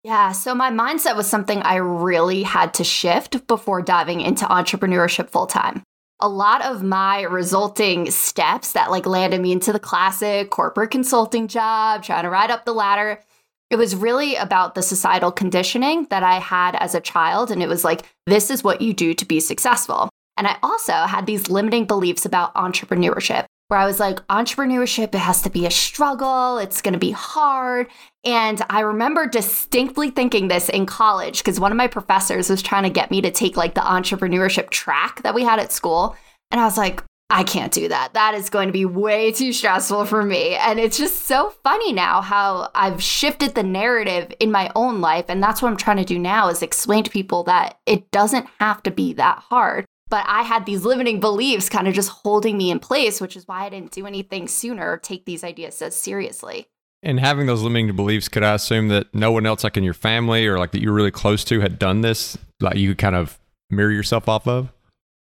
Yeah, 0.06 0.30
so 0.30 0.54
my 0.54 0.70
mindset 0.70 1.16
was 1.16 1.26
something 1.26 1.60
I 1.62 1.78
really 1.78 2.44
had 2.44 2.74
to 2.74 2.84
shift 2.84 3.44
before 3.48 3.82
diving 3.82 4.20
into 4.20 4.44
entrepreneurship 4.44 5.30
full 5.30 5.48
time. 5.48 5.82
A 6.20 6.28
lot 6.28 6.64
of 6.64 6.80
my 6.80 7.22
resulting 7.22 8.12
steps 8.12 8.70
that 8.70 8.92
like 8.92 9.04
landed 9.04 9.40
me 9.40 9.50
into 9.50 9.72
the 9.72 9.80
classic 9.80 10.50
corporate 10.50 10.92
consulting 10.92 11.48
job, 11.48 12.04
trying 12.04 12.22
to 12.22 12.30
ride 12.30 12.52
up 12.52 12.64
the 12.64 12.72
ladder, 12.72 13.20
it 13.68 13.74
was 13.74 13.96
really 13.96 14.36
about 14.36 14.76
the 14.76 14.82
societal 14.82 15.32
conditioning 15.32 16.06
that 16.10 16.22
I 16.22 16.38
had 16.38 16.76
as 16.76 16.94
a 16.94 17.00
child. 17.00 17.50
And 17.50 17.60
it 17.60 17.68
was 17.68 17.82
like, 17.82 18.04
this 18.26 18.48
is 18.48 18.62
what 18.62 18.80
you 18.80 18.94
do 18.94 19.12
to 19.12 19.24
be 19.24 19.40
successful. 19.40 20.08
And 20.36 20.46
I 20.46 20.56
also 20.62 20.92
had 20.92 21.26
these 21.26 21.50
limiting 21.50 21.84
beliefs 21.84 22.24
about 22.24 22.54
entrepreneurship 22.54 23.46
where 23.68 23.80
I 23.80 23.86
was 23.86 23.98
like, 23.98 24.24
entrepreneurship, 24.28 25.14
it 25.14 25.18
has 25.18 25.42
to 25.42 25.50
be 25.50 25.66
a 25.66 25.70
struggle, 25.70 26.58
it's 26.58 26.80
gonna 26.80 26.98
be 26.98 27.10
hard. 27.10 27.88
And 28.26 28.60
I 28.68 28.80
remember 28.80 29.28
distinctly 29.28 30.10
thinking 30.10 30.48
this 30.48 30.68
in 30.68 30.84
college 30.84 31.38
because 31.38 31.60
one 31.60 31.70
of 31.70 31.78
my 31.78 31.86
professors 31.86 32.50
was 32.50 32.60
trying 32.60 32.82
to 32.82 32.90
get 32.90 33.12
me 33.12 33.20
to 33.20 33.30
take 33.30 33.56
like 33.56 33.74
the 33.74 33.80
entrepreneurship 33.80 34.70
track 34.70 35.22
that 35.22 35.34
we 35.34 35.44
had 35.44 35.60
at 35.60 35.70
school. 35.70 36.16
And 36.50 36.60
I 36.60 36.64
was 36.64 36.76
like, 36.76 37.04
I 37.30 37.44
can't 37.44 37.72
do 37.72 37.88
that. 37.88 38.14
That 38.14 38.34
is 38.34 38.50
going 38.50 38.66
to 38.66 38.72
be 38.72 38.84
way 38.84 39.30
too 39.30 39.52
stressful 39.52 40.06
for 40.06 40.24
me. 40.24 40.54
And 40.54 40.80
it's 40.80 40.98
just 40.98 41.22
so 41.26 41.54
funny 41.62 41.92
now 41.92 42.20
how 42.20 42.70
I've 42.74 43.02
shifted 43.02 43.54
the 43.54 43.62
narrative 43.62 44.32
in 44.40 44.50
my 44.50 44.72
own 44.74 45.00
life. 45.00 45.26
And 45.28 45.40
that's 45.40 45.62
what 45.62 45.68
I'm 45.68 45.76
trying 45.76 45.98
to 45.98 46.04
do 46.04 46.18
now 46.18 46.48
is 46.48 46.62
explain 46.62 47.04
to 47.04 47.10
people 47.10 47.44
that 47.44 47.78
it 47.86 48.10
doesn't 48.10 48.46
have 48.58 48.82
to 48.84 48.90
be 48.90 49.12
that 49.14 49.38
hard. 49.38 49.84
But 50.08 50.24
I 50.28 50.42
had 50.42 50.66
these 50.66 50.84
limiting 50.84 51.18
beliefs 51.18 51.68
kind 51.68 51.88
of 51.88 51.94
just 51.94 52.10
holding 52.10 52.56
me 52.56 52.70
in 52.70 52.80
place, 52.80 53.20
which 53.20 53.36
is 53.36 53.46
why 53.46 53.66
I 53.66 53.70
didn't 53.70 53.92
do 53.92 54.06
anything 54.06 54.46
sooner 54.46 54.92
or 54.92 54.98
take 54.98 55.24
these 55.24 55.42
ideas 55.44 55.80
as 55.82 55.96
seriously. 55.96 56.68
And 57.02 57.20
having 57.20 57.46
those 57.46 57.62
limiting 57.62 57.94
beliefs, 57.94 58.28
could 58.28 58.42
I 58.42 58.54
assume 58.54 58.88
that 58.88 59.14
no 59.14 59.30
one 59.30 59.46
else, 59.46 59.62
like 59.62 59.76
in 59.76 59.84
your 59.84 59.94
family 59.94 60.46
or 60.46 60.58
like 60.58 60.72
that 60.72 60.82
you're 60.82 60.92
really 60.92 61.10
close 61.10 61.44
to, 61.44 61.60
had 61.60 61.78
done 61.78 62.00
this? 62.00 62.36
Like 62.60 62.76
you 62.76 62.90
could 62.90 62.98
kind 62.98 63.14
of 63.14 63.38
mirror 63.70 63.92
yourself 63.92 64.28
off 64.28 64.48
of? 64.48 64.72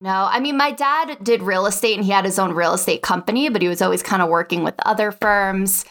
No, 0.00 0.28
I 0.30 0.40
mean, 0.40 0.56
my 0.56 0.70
dad 0.70 1.18
did 1.22 1.42
real 1.42 1.66
estate 1.66 1.96
and 1.96 2.04
he 2.04 2.10
had 2.10 2.24
his 2.24 2.38
own 2.38 2.52
real 2.52 2.74
estate 2.74 3.02
company, 3.02 3.48
but 3.48 3.62
he 3.62 3.68
was 3.68 3.82
always 3.82 4.02
kind 4.02 4.22
of 4.22 4.28
working 4.28 4.62
with 4.62 4.74
other 4.84 5.12
firms 5.12 5.84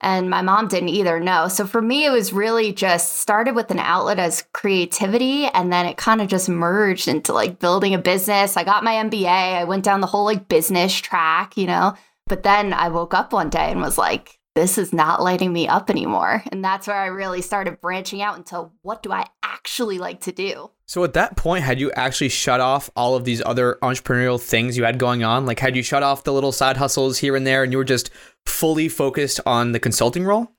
and 0.00 0.30
my 0.30 0.40
mom 0.42 0.68
didn't 0.68 0.88
either 0.88 1.20
know. 1.20 1.48
So 1.48 1.66
for 1.66 1.82
me, 1.82 2.06
it 2.06 2.10
was 2.10 2.32
really 2.32 2.72
just 2.72 3.18
started 3.18 3.54
with 3.54 3.70
an 3.70 3.78
outlet 3.78 4.18
as 4.18 4.44
creativity, 4.52 5.46
and 5.46 5.72
then 5.72 5.86
it 5.86 5.98
kind 5.98 6.22
of 6.22 6.28
just 6.28 6.48
merged 6.48 7.06
into 7.06 7.32
like 7.32 7.58
building 7.58 7.94
a 7.94 7.98
business. 7.98 8.56
I 8.56 8.64
got 8.64 8.84
my 8.84 8.94
MBA, 8.94 9.26
I 9.26 9.64
went 9.64 9.84
down 9.84 10.00
the 10.00 10.06
whole 10.06 10.24
like 10.24 10.48
business 10.48 10.94
track, 10.94 11.56
you 11.56 11.66
know. 11.66 11.94
But 12.26 12.44
then 12.44 12.72
I 12.72 12.88
woke 12.88 13.12
up 13.12 13.32
one 13.32 13.50
day 13.50 13.70
and 13.70 13.80
was 13.80 13.98
like, 13.98 14.38
this 14.54 14.78
is 14.78 14.92
not 14.92 15.22
lighting 15.22 15.52
me 15.52 15.68
up 15.68 15.90
anymore. 15.90 16.42
And 16.50 16.64
that's 16.64 16.86
where 16.86 16.96
I 16.96 17.06
really 17.06 17.42
started 17.42 17.80
branching 17.80 18.20
out 18.20 18.36
into 18.36 18.70
what 18.82 19.02
do 19.02 19.12
I 19.12 19.26
actually 19.42 19.98
like 19.98 20.20
to 20.22 20.32
do. 20.32 20.70
So 20.86 21.04
at 21.04 21.12
that 21.12 21.36
point, 21.36 21.62
had 21.62 21.78
you 21.78 21.92
actually 21.92 22.30
shut 22.30 22.60
off 22.60 22.90
all 22.96 23.14
of 23.14 23.24
these 23.24 23.40
other 23.46 23.78
entrepreneurial 23.82 24.40
things 24.40 24.76
you 24.76 24.84
had 24.84 24.98
going 24.98 25.22
on? 25.22 25.46
Like, 25.46 25.60
had 25.60 25.76
you 25.76 25.82
shut 25.82 26.02
off 26.02 26.24
the 26.24 26.32
little 26.32 26.50
side 26.50 26.76
hustles 26.76 27.18
here 27.18 27.36
and 27.36 27.46
there 27.46 27.62
and 27.62 27.72
you 27.72 27.78
were 27.78 27.84
just 27.84 28.10
fully 28.44 28.88
focused 28.88 29.38
on 29.46 29.72
the 29.72 29.78
consulting 29.78 30.24
role? 30.24 30.50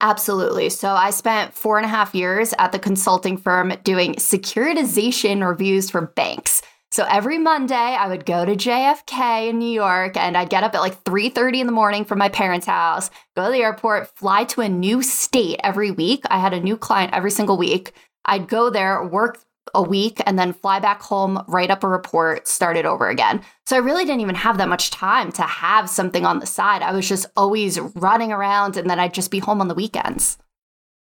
Absolutely. 0.00 0.70
So 0.70 0.90
I 0.90 1.10
spent 1.10 1.54
four 1.54 1.76
and 1.76 1.84
a 1.84 1.88
half 1.88 2.14
years 2.14 2.54
at 2.58 2.72
the 2.72 2.78
consulting 2.78 3.36
firm 3.36 3.74
doing 3.84 4.14
securitization 4.14 5.46
reviews 5.46 5.90
for 5.90 6.00
banks. 6.00 6.62
So 6.94 7.04
every 7.10 7.38
Monday 7.38 7.74
I 7.74 8.06
would 8.06 8.24
go 8.24 8.44
to 8.44 8.54
JFK 8.54 9.48
in 9.48 9.58
New 9.58 9.68
York 9.68 10.16
and 10.16 10.36
I'd 10.36 10.48
get 10.48 10.62
up 10.62 10.76
at 10.76 10.80
like 10.80 11.02
3:30 11.02 11.62
in 11.62 11.66
the 11.66 11.72
morning 11.72 12.04
from 12.04 12.18
my 12.18 12.28
parents' 12.28 12.66
house, 12.66 13.10
go 13.34 13.46
to 13.46 13.50
the 13.50 13.64
airport, 13.64 14.16
fly 14.16 14.44
to 14.44 14.60
a 14.60 14.68
new 14.68 15.02
state 15.02 15.58
every 15.64 15.90
week. 15.90 16.22
I 16.30 16.38
had 16.38 16.52
a 16.54 16.60
new 16.60 16.76
client 16.76 17.12
every 17.12 17.32
single 17.32 17.56
week. 17.56 17.94
I'd 18.26 18.46
go 18.46 18.70
there, 18.70 19.02
work 19.02 19.40
a 19.74 19.82
week 19.82 20.22
and 20.24 20.38
then 20.38 20.52
fly 20.52 20.78
back 20.78 21.02
home, 21.02 21.42
write 21.48 21.72
up 21.72 21.82
a 21.82 21.88
report, 21.88 22.46
start 22.46 22.76
it 22.76 22.86
over 22.86 23.08
again. 23.08 23.42
So 23.66 23.74
I 23.74 23.80
really 23.80 24.04
didn't 24.04 24.20
even 24.20 24.36
have 24.36 24.58
that 24.58 24.68
much 24.68 24.92
time 24.92 25.32
to 25.32 25.42
have 25.42 25.90
something 25.90 26.24
on 26.24 26.38
the 26.38 26.46
side. 26.46 26.80
I 26.80 26.92
was 26.92 27.08
just 27.08 27.26
always 27.36 27.80
running 27.80 28.30
around 28.30 28.76
and 28.76 28.88
then 28.88 29.00
I'd 29.00 29.14
just 29.14 29.32
be 29.32 29.40
home 29.40 29.60
on 29.60 29.66
the 29.66 29.74
weekends 29.74 30.38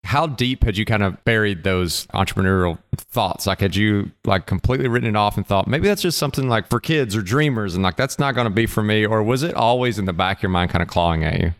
how 0.04 0.28
deep 0.28 0.64
had 0.64 0.78
you 0.78 0.86
kind 0.86 1.04
of 1.04 1.24
buried 1.24 1.64
those 1.64 2.06
entrepreneurial 2.08 2.78
thoughts? 2.96 3.48
Like 3.48 3.62
had 3.62 3.76
you 3.76 4.12
like 4.26 4.46
completely 4.46 4.88
written 4.88 5.10
it 5.10 5.16
off 5.16 5.38
and 5.38 5.46
thought 5.46 5.68
maybe 5.68 5.88
that's 5.88 6.02
just 6.02 6.18
something 6.18 6.50
like 6.50 6.68
for 6.68 6.80
kids 6.80 7.16
or 7.16 7.22
dreamers 7.22 7.76
and 7.76 7.84
like 7.84 7.98
that's 7.98 8.20
not 8.20 8.36
going 8.36 8.46
to 8.46 8.52
be 8.54 8.66
for 8.66 8.84
me 8.84 9.06
or 9.06 9.24
was 9.24 9.44
it 9.44 9.54
always 9.54 10.00
in 10.00 10.06
the 10.06 10.14
back 10.14 10.38
of 10.38 10.44
your 10.44 10.50
mind 10.50 10.72
kind 10.72 10.82
of 10.82 10.88
clawing 10.88 11.24
at 11.24 11.40
you? 11.40 11.54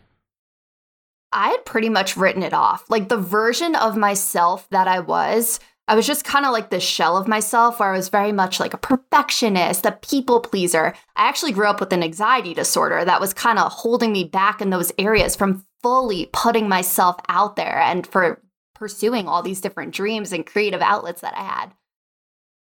I 1.32 1.48
had 1.48 1.64
pretty 1.64 1.88
much 1.88 2.16
written 2.16 2.42
it 2.42 2.52
off. 2.52 2.84
Like 2.90 3.08
the 3.08 3.16
version 3.16 3.74
of 3.74 3.96
myself 3.96 4.68
that 4.70 4.86
i 4.86 5.00
was 5.00 5.58
I 5.88 5.96
was 5.96 6.06
just 6.06 6.24
kind 6.24 6.46
of 6.46 6.52
like 6.52 6.70
the 6.70 6.78
shell 6.78 7.16
of 7.16 7.26
myself 7.26 7.80
where 7.80 7.92
I 7.92 7.96
was 7.96 8.08
very 8.08 8.30
much 8.30 8.60
like 8.60 8.72
a 8.72 8.78
perfectionist, 8.78 9.84
a 9.84 9.92
people 9.92 10.40
pleaser. 10.40 10.94
I 11.16 11.28
actually 11.28 11.52
grew 11.52 11.66
up 11.66 11.80
with 11.80 11.92
an 11.92 12.04
anxiety 12.04 12.54
disorder 12.54 13.04
that 13.04 13.20
was 13.20 13.34
kind 13.34 13.58
of 13.58 13.72
holding 13.72 14.12
me 14.12 14.24
back 14.24 14.60
in 14.60 14.70
those 14.70 14.92
areas 14.96 15.34
from 15.34 15.66
fully 15.82 16.30
putting 16.32 16.68
myself 16.68 17.16
out 17.28 17.56
there 17.56 17.80
and 17.80 18.06
for 18.06 18.40
pursuing 18.74 19.28
all 19.28 19.42
these 19.42 19.60
different 19.60 19.94
dreams 19.94 20.32
and 20.32 20.46
creative 20.46 20.80
outlets 20.80 21.20
that 21.20 21.36
I 21.36 21.42
had. 21.42 21.72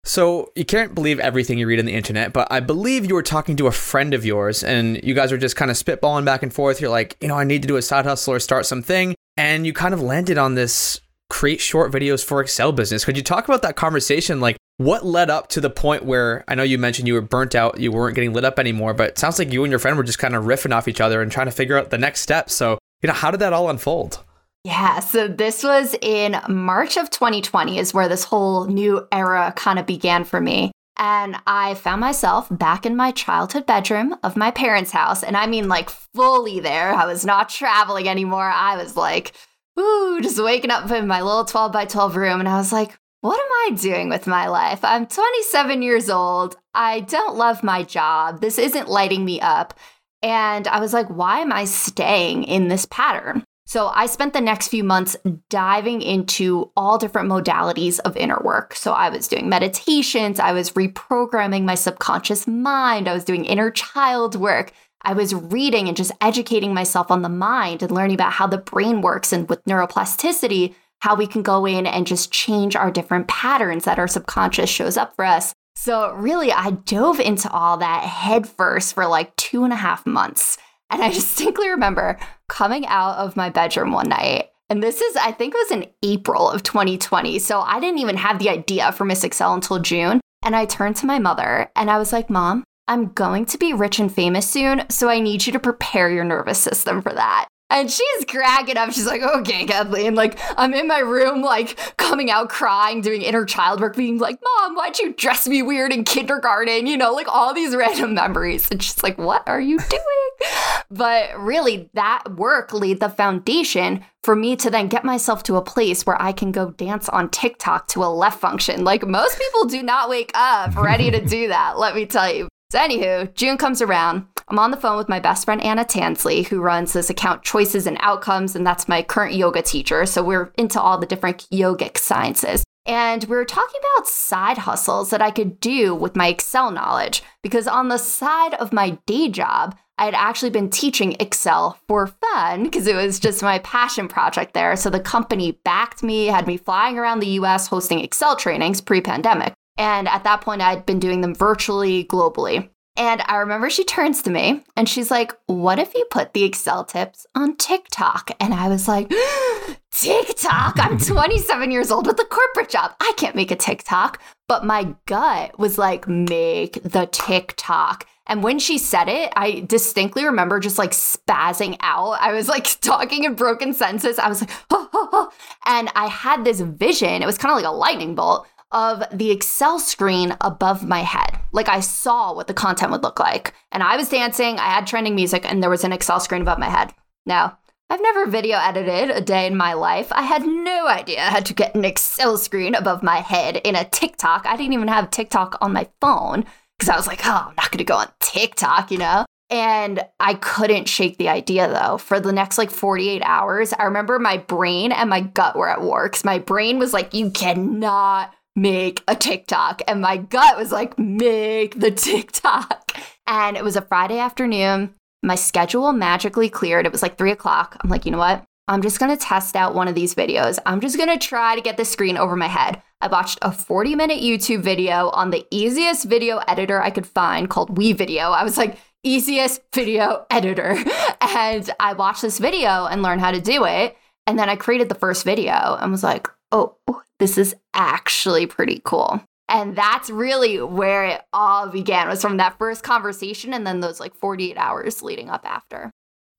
So 0.05 0.51
you 0.57 0.65
can't 0.65 0.95
believe 0.95 1.21
everything 1.21 1.59
you 1.59 1.67
read 1.67 1.79
on 1.79 1.85
the 1.85 1.95
internet, 1.95 2.33
but 2.33 2.49
I 2.51 2.61
believe 2.61 3.05
you 3.05 3.15
were 3.15 3.23
talking 3.23 3.57
to 3.59 3.67
a 3.67 3.73
friend 3.73 4.15
of 4.15 4.25
yours 4.25 4.65
and 4.65 5.03
you 5.05 5.15
guys 5.15 5.31
were 5.31 5.39
just 5.39 5.57
kind 5.57 5.71
of 5.71 5.77
spitballing 5.77 6.25
back 6.25 6.43
and 6.43 6.53
forth. 6.53 6.81
You're 6.81 6.91
like, 6.91 7.17
you 7.21 7.29
know, 7.29 7.37
I 7.37 7.45
need 7.45 7.63
to 7.63 7.69
do 7.69 7.77
a 7.77 7.83
side 7.83 8.07
hustle 8.07 8.35
or 8.35 8.41
start 8.41 8.65
something. 8.65 9.15
And 9.37 9.67
you 9.67 9.73
kind 9.73 9.93
of 9.93 10.01
landed 10.01 10.39
on 10.39 10.55
this 10.55 11.01
create 11.29 11.61
short 11.61 11.93
videos 11.93 12.25
for 12.25 12.41
Excel 12.41 12.73
business. 12.73 13.05
Could 13.05 13.17
you 13.17 13.23
talk 13.23 13.45
about 13.47 13.63
that 13.63 13.77
conversation? 13.77 14.41
Like 14.41 14.57
what 14.79 15.05
led 15.05 15.31
up 15.31 15.49
to 15.49 15.61
the 15.61 15.71
point 15.71 16.05
where 16.05 16.45
I 16.49 16.55
know 16.55 16.63
you 16.63 16.79
mentioned 16.79 17.07
you 17.07 17.15
were 17.15 17.21
burnt 17.21 17.55
out, 17.55 17.79
you 17.79 17.93
weren't 17.93 18.15
getting 18.15 18.33
lit 18.33 18.45
up 18.45 18.59
anymore, 18.59 18.95
but 18.95 19.11
it 19.11 19.19
sounds 19.19 19.39
like 19.39 19.53
you 19.53 19.63
and 19.63 19.71
your 19.71 19.79
friend 19.79 19.97
were 19.97 20.03
just 20.03 20.19
kind 20.19 20.35
of 20.35 20.45
riffing 20.45 20.75
off 20.75 20.89
each 20.89 21.01
other 21.01 21.21
and 21.23 21.31
trying 21.31 21.47
to 21.47 21.53
figure 21.53 21.79
out 21.79 21.91
the 21.91 21.99
next 21.99 22.23
step. 22.23 22.51
So, 22.51 22.79
you 23.03 23.07
know, 23.07 23.15
how 23.15 23.31
did 23.31 23.41
that 23.41 23.53
all 23.53 23.71
unfold? 23.71 24.25
Yeah, 24.65 25.01
so 25.01 25.27
this 25.27 25.65
was 25.65 25.97
in 26.03 26.39
March 26.49 26.99
of 26.99 27.09
2020 27.09 27.79
is 27.79 27.95
where 27.95 28.09
this 28.09 28.25
whole 28.25 28.67
new 28.67 29.07
era 29.11 29.55
kind 29.57 29.79
of 29.79 29.87
began 29.87 30.25
for 30.25 30.41
me. 30.41 30.71
And 30.99 31.37
I 31.47 31.75
found 31.75 32.03
myself 32.03 32.49
back 32.51 32.85
in 32.85 32.95
my 32.95 33.11
childhood 33.11 33.65
bedroom 33.65 34.17
of 34.23 34.37
my 34.37 34.51
parents' 34.51 34.91
house. 34.91 35.23
And 35.23 35.35
I 35.35 35.47
mean, 35.47 35.67
like, 35.67 35.89
fully 35.89 36.61
there. 36.61 36.93
I 36.93 37.07
was 37.07 37.25
not 37.25 37.49
traveling 37.49 38.07
anymore. 38.07 38.51
I 38.51 38.77
was 38.77 38.99
like, 38.99 39.33
ooh, 39.79 40.21
just 40.21 40.43
waking 40.43 40.71
up 40.71 40.91
in 40.91 41.07
my 41.07 41.23
little 41.23 41.47
12 41.47 41.73
by 41.73 41.87
12 41.87 42.17
room. 42.17 42.39
And 42.39 42.49
I 42.49 42.59
was 42.59 42.71
like, 42.71 42.99
what 43.23 43.41
am 43.41 43.75
I 43.75 43.77
doing 43.81 44.11
with 44.11 44.27
my 44.27 44.49
life? 44.49 44.81
I'm 44.83 45.07
27 45.07 45.81
years 45.81 46.11
old. 46.11 46.57
I 46.75 47.01
don't 47.01 47.37
love 47.37 47.63
my 47.63 47.83
job. 47.83 48.43
This 48.43 48.59
isn't 48.59 48.89
lighting 48.89 49.25
me 49.25 49.41
up. 49.41 49.73
And 50.23 50.69
I 50.69 50.81
was 50.81 50.93
like, 50.93 51.09
why 51.09 51.41
am 51.41 51.53
I 51.53 51.65
staying 51.65 52.45
in 52.45 52.69
this 52.69 52.87
pattern? 52.87 53.45
So 53.67 53.87
I 53.87 54.07
spent 54.07 54.33
the 54.33 54.41
next 54.41 54.67
few 54.67 54.83
months 54.83 55.17
diving 55.49 56.03
into 56.03 56.73
all 56.77 56.99
different 56.99 57.31
modalities 57.31 58.01
of 58.01 58.17
inner 58.17 58.41
work. 58.43 58.75
So 58.75 58.93
I 58.93 59.11
was 59.11 59.29
doing 59.29 59.49
meditations, 59.49 60.41
I 60.41 60.53
was 60.53 60.73
reprogramming 60.73 61.63
my 61.63 61.77
subconscious 61.77 62.49
mind, 62.49 63.07
I 63.07 63.15
was 63.15 63.25
doing 63.25 63.45
inner 63.45 63.71
child 63.71 64.35
work. 64.35 64.73
I 65.03 65.15
was 65.15 65.35
reading 65.35 65.89
and 65.89 65.97
just 65.97 66.13
educating 66.21 66.75
myself 66.75 67.11
on 67.11 67.23
the 67.23 67.29
mind 67.29 67.83
and 67.83 67.91
learning 67.91 68.15
about 68.15 68.33
how 68.33 68.47
the 68.47 68.59
brain 68.59 69.01
works 69.01 69.33
and 69.33 69.49
with 69.49 69.65
neuroplasticity, 69.65 70.75
how 70.99 71.15
we 71.15 71.27
can 71.27 71.43
go 71.43 71.65
in 71.65 71.87
and 71.87 72.07
just 72.07 72.33
change 72.33 72.77
our 72.77 72.91
different 72.91 73.29
patterns 73.29 73.85
that 73.85 73.99
our 73.99 74.09
subconscious 74.09 74.69
shows 74.69 74.97
up 74.97 75.15
for 75.17 75.25
us. 75.25 75.55
So, 75.83 76.13
really, 76.13 76.53
I 76.53 76.73
dove 76.73 77.21
into 77.21 77.51
all 77.51 77.79
that 77.79 78.05
headfirst 78.05 78.93
for 78.93 79.07
like 79.07 79.35
two 79.37 79.65
and 79.65 79.73
a 79.73 79.77
half 79.77 80.05
months. 80.05 80.59
And 80.91 81.03
I 81.03 81.09
distinctly 81.11 81.71
remember 81.71 82.19
coming 82.51 82.87
out 82.87 83.17
of 83.17 83.35
my 83.35 83.49
bedroom 83.49 83.91
one 83.91 84.11
night. 84.11 84.49
And 84.69 84.83
this 84.83 85.01
is, 85.01 85.17
I 85.17 85.33
think 85.33 85.55
it 85.55 85.57
was 85.57 85.71
in 85.71 85.91
April 86.03 86.51
of 86.51 86.63
2020. 86.65 87.39
So 87.39 87.61
I 87.61 87.81
didn't 87.81 88.01
even 88.01 88.19
have 88.19 88.39
the 88.39 88.51
idea 88.51 88.93
for 88.93 89.07
Miss 89.07 89.25
Excel 89.25 89.55
until 89.55 89.79
June. 89.79 90.21
And 90.45 90.55
I 90.55 90.67
turned 90.67 90.97
to 90.97 91.07
my 91.07 91.19
mother 91.19 91.71
and 91.75 91.91
I 91.91 91.97
was 91.97 92.13
like, 92.13 92.29
Mom, 92.29 92.63
I'm 92.87 93.15
going 93.15 93.47
to 93.47 93.57
be 93.57 93.73
rich 93.73 93.99
and 93.99 94.15
famous 94.15 94.47
soon. 94.47 94.83
So 94.91 95.09
I 95.09 95.19
need 95.19 95.47
you 95.47 95.53
to 95.55 95.59
prepare 95.59 96.11
your 96.11 96.25
nervous 96.25 96.59
system 96.59 97.01
for 97.01 97.15
that. 97.15 97.49
And 97.71 97.91
she's 97.91 98.25
cracking 98.27 98.77
up. 98.77 98.91
She's 98.93 99.07
like, 99.07 99.23
oh, 99.23 99.41
okay, 99.41 99.65
Kathleen. 99.65 100.17
Like, 100.17 100.39
I'm 100.59 100.75
in 100.75 100.89
my 100.89 100.99
room, 100.99 101.41
like, 101.41 101.97
coming 101.97 102.31
out 102.31 102.49
crying, 102.49 103.01
doing 103.01 103.23
inner 103.23 103.45
child 103.45 103.81
work, 103.81 103.97
being 103.97 104.19
like, 104.19 104.39
Mom, 104.43 104.75
why'd 104.75 104.99
you 104.99 105.13
dress 105.15 105.47
me 105.47 105.63
weird 105.63 105.93
in 105.93 106.05
kindergarten? 106.05 106.87
You 106.87 106.97
know, 106.97 107.13
like 107.13 107.29
all 107.29 107.55
these 107.55 107.77
random 107.77 108.15
memories. 108.15 108.69
And 108.71 108.83
she's 108.83 109.03
like, 109.03 109.17
what 109.19 109.49
are 109.49 109.61
you 109.61 109.79
doing? 109.79 110.51
But 110.91 111.39
really, 111.39 111.89
that 111.95 112.25
work 112.37 112.73
laid 112.73 112.99
the 112.99 113.09
foundation 113.09 114.05
for 114.25 114.35
me 114.35 114.57
to 114.57 114.71
then 114.71 114.89
get 114.89 115.05
myself 115.05 115.43
to 115.45 115.57
a 115.57 115.63
place 115.63 116.05
where 116.05 116.21
I 116.21 116.33
can 116.33 116.53
go 116.53 116.73
dance 116.73 117.09
on 117.09 117.31
TikTok 117.31 117.87
to 117.89 118.05
a 118.05 118.07
left 118.07 118.41
function. 118.41 118.85
Like, 118.85 119.07
most 119.07 119.39
people 119.39 119.67
do 119.67 119.83
not 119.83 120.09
wake 120.09 120.33
up 120.35 120.75
ready 120.75 121.11
to 121.11 121.25
do 121.25 121.49
that, 121.49 121.79
let 121.79 121.95
me 121.95 122.07
tell 122.07 122.33
you. 122.33 122.49
So, 122.71 122.79
anywho, 122.79 123.35
June 123.35 123.57
comes 123.57 123.83
around. 123.83 124.27
I'm 124.47 124.59
on 124.61 124.71
the 124.71 124.77
phone 124.77 124.97
with 124.97 125.09
my 125.09 125.19
best 125.19 125.45
friend 125.45 125.61
Anna 125.61 125.85
Tansley, 125.85 126.47
who 126.47 126.61
runs 126.61 126.93
this 126.93 127.11
account 127.11 127.43
Choices 127.43 127.85
and 127.85 127.97
Outcomes, 128.01 128.55
and 128.55 128.65
that's 128.65 128.89
my 128.89 129.03
current 129.03 129.35
yoga 129.35 129.61
teacher. 129.61 130.07
So 130.07 130.23
we're 130.23 130.53
into 130.57 130.81
all 130.81 130.97
the 130.97 131.07
different 131.07 131.49
yogic 131.53 131.99
sciences. 131.99 132.63
And 132.87 133.25
we 133.25 133.35
were 133.35 133.45
talking 133.45 133.81
about 133.97 134.07
side 134.07 134.59
hustles 134.59 135.11
that 135.11 135.21
I 135.21 135.33
could 135.33 135.59
do 135.59 135.97
with 135.97 136.15
my 136.15 136.29
Excel 136.29 136.71
knowledge, 136.71 137.25
because 137.43 137.67
on 137.67 137.89
the 137.89 137.99
side 137.99 138.55
of 138.55 138.73
my 138.73 138.91
day 139.05 139.29
job, 139.29 139.77
I 139.99 140.05
had 140.05 140.15
actually 140.15 140.51
been 140.51 140.71
teaching 140.71 141.17
Excel 141.19 141.77
for 141.89 142.07
fun 142.07 142.63
because 142.63 142.87
it 142.87 142.95
was 142.95 143.21
just 143.21 143.43
my 143.43 143.59
passion 143.59 144.09
project 144.09 144.55
there. 144.55 144.75
So 144.77 144.91
the 144.91 145.01
company 145.01 145.59
backed 145.65 146.03
me, 146.05 146.27
had 146.27 146.47
me 146.47 146.57
flying 146.57 146.99
around 146.99 147.19
the 147.19 147.39
US 147.41 147.67
hosting 147.67 148.01
Excel 148.01 148.37
trainings 148.37 148.81
pre 148.81 149.01
pandemic. 149.01 149.55
And 149.81 150.09
at 150.09 150.25
that 150.25 150.43
point, 150.43 150.61
I'd 150.61 150.85
been 150.85 150.99
doing 150.99 151.23
them 151.23 151.35
virtually 151.35 152.05
globally. 152.05 152.69
And 152.99 153.23
I 153.25 153.37
remember 153.37 153.71
she 153.71 153.83
turns 153.83 154.21
to 154.23 154.31
me 154.31 154.63
and 154.77 154.87
she's 154.87 155.11
like, 155.11 155.33
What 155.47 155.79
if 155.79 155.95
you 155.95 156.05
put 156.11 156.35
the 156.35 156.45
Excel 156.45 156.85
tips 156.85 157.27
on 157.35 157.57
TikTok? 157.57 158.31
And 158.39 158.53
I 158.53 158.69
was 158.69 158.87
like, 158.87 159.11
TikTok? 159.91 160.75
I'm 160.79 160.99
27 161.07 161.71
years 161.71 161.91
old 161.91 162.07
with 162.07 162.21
a 162.21 162.27
corporate 162.27 162.69
job. 162.69 162.93
I 163.01 163.15
can't 163.17 163.35
make 163.35 163.51
a 163.51 163.57
TikTok. 163.57 164.21
But 164.49 164.67
my 164.67 164.95
gut 165.07 165.59
was 165.59 165.79
like, 165.79 166.07
Make 166.07 166.83
the 166.83 167.09
TikTok. 167.11 168.07
And 168.27 168.43
when 168.43 168.59
she 168.59 168.77
said 168.77 169.09
it, 169.09 169.33
I 169.35 169.61
distinctly 169.61 170.27
remember 170.27 170.61
just 170.61 170.77
like 170.77 170.91
spazzing 170.91 171.79
out. 171.81 172.19
I 172.21 172.35
was 172.35 172.49
like 172.49 172.65
talking 172.83 173.25
in 173.25 173.33
broken 173.33 173.73
sentences. 173.73 174.19
I 174.19 174.29
was 174.29 174.43
like, 174.43 174.51
oh, 174.69 174.91
oh, 174.93 175.09
oh. 175.13 175.33
and 175.65 175.91
I 175.97 176.07
had 176.07 176.45
this 176.45 176.61
vision. 176.61 177.23
It 177.23 177.27
was 177.27 177.39
kind 177.39 177.51
of 177.51 177.57
like 177.57 177.65
a 177.65 177.75
lightning 177.75 178.15
bolt 178.15 178.47
of 178.73 179.03
the 179.13 179.31
Excel 179.31 179.79
screen 179.79 180.37
above 180.41 180.87
my 180.87 181.01
head. 181.01 181.39
Like 181.53 181.69
I 181.69 181.81
saw 181.81 182.33
what 182.33 182.47
the 182.47 182.55
content 182.55 182.93
would 182.93 183.03
look 183.03 183.19
like. 183.19 183.55
And 183.73 183.83
I 183.83 183.97
was 183.97 184.09
dancing, 184.09 184.59
I 184.59 184.69
had 184.71 184.87
trending 184.87 185.15
music, 185.15 185.45
and 185.45 185.63
there 185.63 185.71
was 185.71 185.85
an 185.85 185.93
Excel 185.93 186.21
screen 186.21 186.43
above 186.43 186.59
my 186.59 186.69
head. 186.69 186.93
Now, 187.27 187.59
I've 187.89 188.01
never 188.01 188.27
video 188.27 188.57
edited 188.57 189.11
a 189.11 189.21
day 189.21 189.47
in 189.47 189.57
my 189.57 189.73
life. 189.73 190.13
I 190.13 190.23
had 190.23 190.47
no 190.47 190.87
idea 190.87 191.23
how 191.23 191.41
to 191.41 191.53
get 191.53 191.75
an 191.75 191.85
Excel 191.85 192.39
screen 192.39 192.77
above 192.77 193.03
my 193.03 193.17
head 193.17 193.57
in 193.57 193.75
a 193.75 193.85
TikTok. 193.85 194.47
I 194.47 194.57
didn't 194.57 194.75
even 194.75 194.87
have 194.87 195.11
TikTok 195.11 195.59
on 195.61 195.73
my 195.73 195.89
phone 196.01 196.45
because 196.79 196.89
I 196.89 196.97
was 196.97 197.09
like, 197.09 197.27
oh, 197.27 197.47
I'm 197.49 197.55
not 197.57 197.73
going 197.73 197.79
to 197.79 197.85
go 197.85 197.97
on 197.97 198.07
TikTok, 198.21 198.93
you 198.93 198.99
know? 198.99 199.27
And 199.51 200.01
I 200.21 200.35
couldn't 200.35 200.89
shake 200.89 201.19
the 201.19 201.29
idea 201.29 201.67
though. 201.69 201.99
For 201.99 202.21
the 202.21 202.33
next 202.33 202.57
like 202.57 202.71
48 202.71 203.23
hours, 203.25 203.73
I 203.73 203.83
remember 203.83 204.21
my 204.21 204.37
brain 204.37 204.93
and 204.93 205.11
my 205.11 205.23
gut 205.23 205.57
were 205.57 205.69
at 205.69 205.83
war 205.83 206.09
because 206.09 206.25
my 206.25 206.39
brain 206.39 206.79
was 206.79 206.93
like, 206.93 207.13
you 207.13 207.31
cannot 207.31 208.33
make 208.61 209.03
a 209.09 209.17
TikTok. 209.17 209.81
And 209.89 210.01
my 210.01 210.19
gut 210.19 210.57
was 210.57 210.71
like, 210.71 210.99
make 210.99 211.81
the 211.81 211.91
TikTok. 211.91 212.93
And 213.27 213.57
it 213.57 213.65
was 213.65 213.77
a 213.77 213.83
Friday 213.83 214.19
afternoon. 214.19 214.95
My 215.23 215.35
schedule 215.35 215.93
magically 215.93 216.49
cleared. 216.49 216.87
It 216.87 216.93
was 216.93 217.03
like 217.03 217.17
three 217.17 217.31
o'clock. 217.31 217.79
I'm 217.81 217.91
like, 217.91 218.05
you 218.05 218.13
know 218.13 218.19
what? 218.19 218.45
I'm 218.69 218.83
just 218.83 219.01
gonna 219.01 219.17
test 219.17 219.57
out 219.57 219.75
one 219.75 219.89
of 219.89 219.95
these 219.95 220.15
videos. 220.15 220.59
I'm 220.65 220.81
just 220.81 220.97
gonna 220.97 221.19
try 221.19 221.57
to 221.57 221.61
get 221.61 221.77
the 221.77 221.85
screen 221.85 222.17
over 222.17 222.37
my 222.37 222.47
head. 222.47 222.83
I 223.01 223.09
watched 223.09 223.39
a 223.43 223.51
40 223.51 223.95
minute 223.97 224.21
YouTube 224.21 224.63
video 224.63 225.09
on 225.11 225.31
the 225.31 225.47
easiest 225.51 226.05
video 226.05 226.39
editor 226.47 226.81
I 226.81 226.91
could 226.91 227.07
find 227.07 227.49
called 227.49 227.77
WeVideo. 227.77 228.33
I 228.33 228.45
was 228.45 228.57
like, 228.59 228.79
easiest 229.03 229.63
video 229.75 230.27
editor. 230.31 230.77
And 231.23 231.71
I 231.79 231.93
watched 231.93 232.23
this 232.23 232.39
video 232.39 232.87
and 232.87 233.03
learned 233.03 233.21
how 233.21 233.31
to 233.31 233.41
do 233.41 233.65
it. 233.65 233.97
And 234.27 234.39
then 234.39 234.51
I 234.51 234.57
created 234.57 234.89
the 234.89 234.95
first 234.97 235.25
video 235.25 235.77
and 235.81 235.93
was 235.93 236.03
like, 236.03 236.29
oh, 236.53 236.77
this 237.19 237.39
is 237.39 237.55
actually 237.75 238.47
pretty 238.47 238.81
cool. 238.85 239.23
And 239.49 239.75
that's 239.75 240.11
really 240.11 240.63
where 240.63 241.05
it 241.05 241.23
all 241.33 241.69
began 241.69 242.09
was 242.09 242.23
from 242.23 242.37
that 242.37 242.57
first 242.59 242.85
conversation 242.85 243.53
and 243.53 243.67
then 243.67 243.81
those 243.81 243.99
like 243.99 244.15
48 244.15 244.57
hours 244.57 245.03
leading 245.03 245.29
up 245.29 245.45
after. 245.45 245.91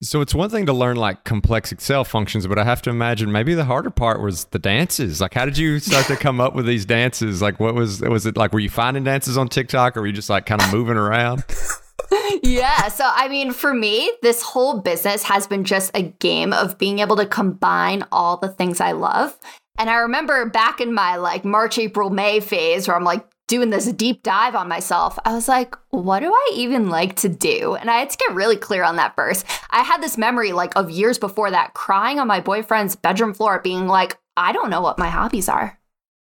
So 0.03 0.21
it's 0.21 0.33
one 0.33 0.49
thing 0.49 0.65
to 0.65 0.73
learn 0.73 0.95
like 0.95 1.25
complex 1.25 1.71
Excel 1.71 2.03
functions, 2.03 2.47
but 2.47 2.57
I 2.57 2.63
have 2.63 2.81
to 2.83 2.89
imagine 2.89 3.31
maybe 3.31 3.53
the 3.53 3.65
harder 3.65 3.91
part 3.91 4.19
was 4.19 4.45
the 4.45 4.57
dances. 4.57 5.21
Like, 5.21 5.35
how 5.35 5.45
did 5.45 5.57
you 5.59 5.79
start 5.79 6.07
to 6.07 6.15
come 6.15 6.41
up 6.41 6.55
with 6.55 6.65
these 6.65 6.85
dances? 6.85 7.39
Like, 7.39 7.59
what 7.59 7.75
was 7.75 8.01
was 8.01 8.25
it 8.25 8.35
like? 8.35 8.51
Were 8.51 8.59
you 8.59 8.69
finding 8.69 9.03
dances 9.03 9.37
on 9.37 9.47
TikTok, 9.47 9.95
or 9.95 10.01
were 10.01 10.07
you 10.07 10.13
just 10.13 10.29
like 10.29 10.47
kind 10.47 10.59
of 10.59 10.73
moving 10.73 10.97
around? 10.97 11.43
yeah. 12.43 12.87
So, 12.87 13.09
I 13.13 13.27
mean, 13.27 13.51
for 13.51 13.73
me, 13.73 14.11
this 14.21 14.41
whole 14.41 14.79
business 14.79 15.23
has 15.23 15.47
been 15.47 15.63
just 15.63 15.91
a 15.95 16.03
game 16.03 16.53
of 16.53 16.77
being 16.77 16.99
able 16.99 17.15
to 17.17 17.25
combine 17.25 18.03
all 18.11 18.37
the 18.37 18.49
things 18.49 18.81
I 18.81 18.91
love 18.91 19.37
and 19.81 19.89
I 19.89 19.95
remember 19.95 20.45
back 20.45 20.79
in 20.79 20.93
my 20.93 21.15
like 21.15 21.43
March, 21.43 21.79
April, 21.79 22.11
May 22.11 22.39
phase 22.39 22.87
where 22.87 22.95
I'm 22.95 23.03
like 23.03 23.25
doing 23.47 23.71
this 23.71 23.91
deep 23.91 24.21
dive 24.21 24.53
on 24.53 24.67
myself, 24.67 25.17
I 25.25 25.33
was 25.33 25.47
like, 25.47 25.75
what 25.89 26.19
do 26.19 26.31
I 26.31 26.51
even 26.53 26.89
like 26.89 27.15
to 27.17 27.29
do? 27.29 27.73
And 27.73 27.89
I 27.89 27.97
had 27.97 28.11
to 28.11 28.17
get 28.17 28.35
really 28.35 28.57
clear 28.57 28.83
on 28.83 28.97
that 28.97 29.15
first. 29.15 29.43
I 29.71 29.81
had 29.81 29.99
this 29.99 30.19
memory 30.19 30.51
like 30.51 30.71
of 30.75 30.91
years 30.91 31.17
before 31.17 31.49
that 31.49 31.73
crying 31.73 32.19
on 32.19 32.27
my 32.27 32.39
boyfriend's 32.39 32.95
bedroom 32.95 33.33
floor, 33.33 33.59
being 33.59 33.87
like, 33.87 34.19
I 34.37 34.51
don't 34.51 34.69
know 34.69 34.81
what 34.81 34.99
my 34.99 35.09
hobbies 35.09 35.49
are. 35.49 35.79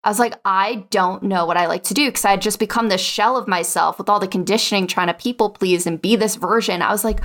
I 0.03 0.09
was 0.09 0.17
like, 0.17 0.33
I 0.43 0.87
don't 0.89 1.21
know 1.21 1.45
what 1.45 1.55
I 1.55 1.67
like 1.67 1.83
to 1.83 1.93
do 1.93 2.07
because 2.07 2.25
I 2.25 2.31
had 2.31 2.41
just 2.41 2.57
become 2.57 2.89
this 2.89 2.99
shell 2.99 3.37
of 3.37 3.47
myself 3.47 3.99
with 3.99 4.09
all 4.09 4.19
the 4.19 4.27
conditioning, 4.27 4.87
trying 4.87 5.07
to 5.07 5.13
people 5.13 5.51
please 5.51 5.85
and 5.85 6.01
be 6.01 6.15
this 6.15 6.35
version. 6.35 6.81
I 6.81 6.91
was 6.91 7.03
like, 7.03 7.23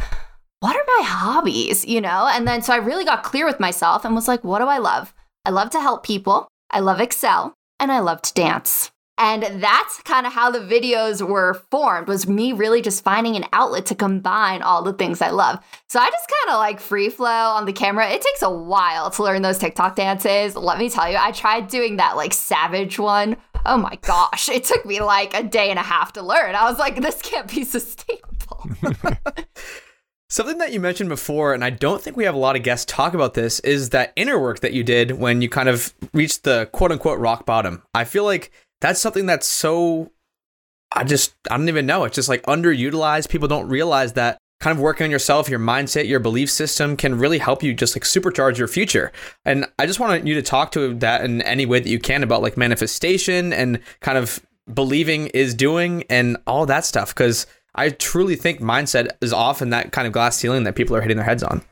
what 0.59 0.77
are 0.77 0.85
my 0.99 1.07
hobbies? 1.07 1.87
You 1.87 2.03
know? 2.03 2.29
And 2.31 2.47
then 2.47 2.61
so 2.61 2.75
I 2.75 2.77
really 2.77 3.07
got 3.07 3.23
clear 3.23 3.47
with 3.47 3.59
myself 3.59 4.05
and 4.05 4.15
was 4.15 4.29
like, 4.29 4.45
what 4.45 4.59
do 4.59 4.67
I 4.67 4.77
love? 4.77 5.15
I 5.45 5.51
love 5.51 5.71
to 5.71 5.81
help 5.81 6.05
people, 6.05 6.49
I 6.71 6.81
love 6.81 7.01
Excel, 7.01 7.55
and 7.79 7.91
I 7.91 8.01
love 8.01 8.23
to 8.23 8.35
dance. 8.35 8.91
And 9.17 9.63
that's 9.63 10.01
kind 10.03 10.27
of 10.27 10.33
how 10.33 10.51
the 10.51 10.61
videos 10.61 11.21
were 11.21 11.63
formed 11.71 12.09
was 12.09 12.27
me 12.27 12.53
really 12.53 12.81
just 12.81 13.05
finding 13.05 13.37
an 13.37 13.45
outlet 13.53 13.85
to 13.87 13.95
combine 13.95 14.63
all 14.63 14.83
the 14.83 14.95
things 14.95 15.21
I 15.21 15.29
love. 15.29 15.63
So 15.91 16.01
I 16.01 16.11
just 16.11 16.33
kind 16.43 16.55
of 16.55 16.59
like 16.59 16.81
free 16.81 17.11
flow 17.11 17.27
on 17.27 17.67
the 17.67 17.73
camera. 17.73 18.09
It 18.09 18.23
takes 18.23 18.41
a 18.41 18.51
while 18.51 19.11
to 19.11 19.23
learn 19.23 19.43
those 19.43 19.59
TikTok 19.59 19.97
dances. 19.97 20.57
Let 20.57 20.79
me 20.79 20.89
tell 20.89 21.11
you, 21.11 21.19
I 21.19 21.33
tried 21.33 21.69
doing 21.69 21.97
that 21.97 22.17
like 22.17 22.33
savage 22.33 22.99
one. 22.99 23.37
Oh 23.67 23.77
my 23.77 23.99
gosh, 24.01 24.49
it 24.49 24.65
took 24.65 24.87
me 24.87 25.03
like 25.03 25.35
a 25.35 25.43
day 25.43 25.69
and 25.69 25.79
a 25.79 25.83
half 25.83 26.15
to 26.15 26.23
learn. 26.23 26.55
I 26.55 26.65
was 26.71 26.79
like, 26.79 27.03
this 27.03 27.21
can't 27.21 27.51
be 27.51 27.65
sustainable. 27.65 28.71
Something 30.31 30.59
that 30.59 30.73
you 30.73 30.79
mentioned 30.79 31.09
before, 31.09 31.55
and 31.55 31.65
I 31.65 31.71
don't 31.71 32.01
think 32.01 32.17
we 32.17 32.25
have 32.25 32.37
a 32.37 32.39
lot 32.39 32.55
of 32.55 32.63
guests 32.63 32.87
talk 32.87 33.15
about 33.15 33.35
this, 33.35 33.59
is 33.61 33.91
that 33.91 34.13
inner 34.15 34.39
work 34.39 34.61
that 34.61 34.73
you 34.73 34.85
did 34.85 35.13
when 35.13 35.43
you 35.43 35.49
kind 35.49 35.69
of 35.69 35.93
reached 36.15 36.45
the 36.45 36.69
quote 36.73 36.93
unquote 36.93 37.19
rock 37.19 37.45
bottom. 37.45 37.83
I 37.95 38.05
feel 38.05 38.23
like 38.23 38.53
that's 38.81 39.01
something 39.01 39.27
that's 39.27 39.47
so 39.47 40.13
I 40.95 41.03
just 41.03 41.35
I 41.51 41.57
don't 41.57 41.69
even 41.69 41.85
know. 41.85 42.05
It's 42.05 42.15
just 42.15 42.29
like 42.29 42.43
underutilized. 42.45 43.29
People 43.29 43.49
don't 43.49 43.69
realize 43.69 44.13
that 44.13 44.39
kind 44.61 44.77
of 44.77 44.81
working 44.81 45.05
on 45.05 45.11
yourself, 45.11 45.49
your 45.49 45.59
mindset, 45.59 46.07
your 46.07 46.21
belief 46.21 46.49
system 46.49 46.97
can 46.97 47.19
really 47.19 47.39
help 47.39 47.63
you 47.63 47.75
just 47.75 47.97
like 47.97 48.05
supercharge 48.05 48.57
your 48.57 48.69
future. 48.69 49.11
And 49.45 49.67
I 49.81 49.87
just 49.87 49.99
want 49.99 50.27
you 50.27 50.35
to 50.35 50.43
talk 50.43 50.71
to 50.73 50.95
that 50.95 51.25
in 51.25 51.43
any 51.43 51.67
way 51.67 51.81
that 51.81 51.89
you 51.89 51.99
can 51.99 52.23
about 52.23 52.43
like 52.43 52.57
manifestation 52.57 53.53
and 53.53 53.81
kind 54.01 54.17
of 54.17 54.41
believing 54.73 55.27
is 55.29 55.55
doing 55.55 56.05
and 56.09 56.37
all 56.47 56.67
that 56.67 56.85
stuff 56.85 57.13
because 57.13 57.47
I 57.75 57.91
truly 57.91 58.37
think 58.37 58.61
mindset 58.61 59.09
is 59.21 59.33
often 59.33 59.71
that 59.71 59.93
kind 59.93 60.07
of 60.07 60.13
glass 60.13 60.37
ceiling 60.37 60.65
that 60.65 60.75
people 60.75 60.97
are 60.97 61.01
hitting 61.01 61.17
their 61.17 61.27
heads 61.27 61.43
on. 61.43 61.63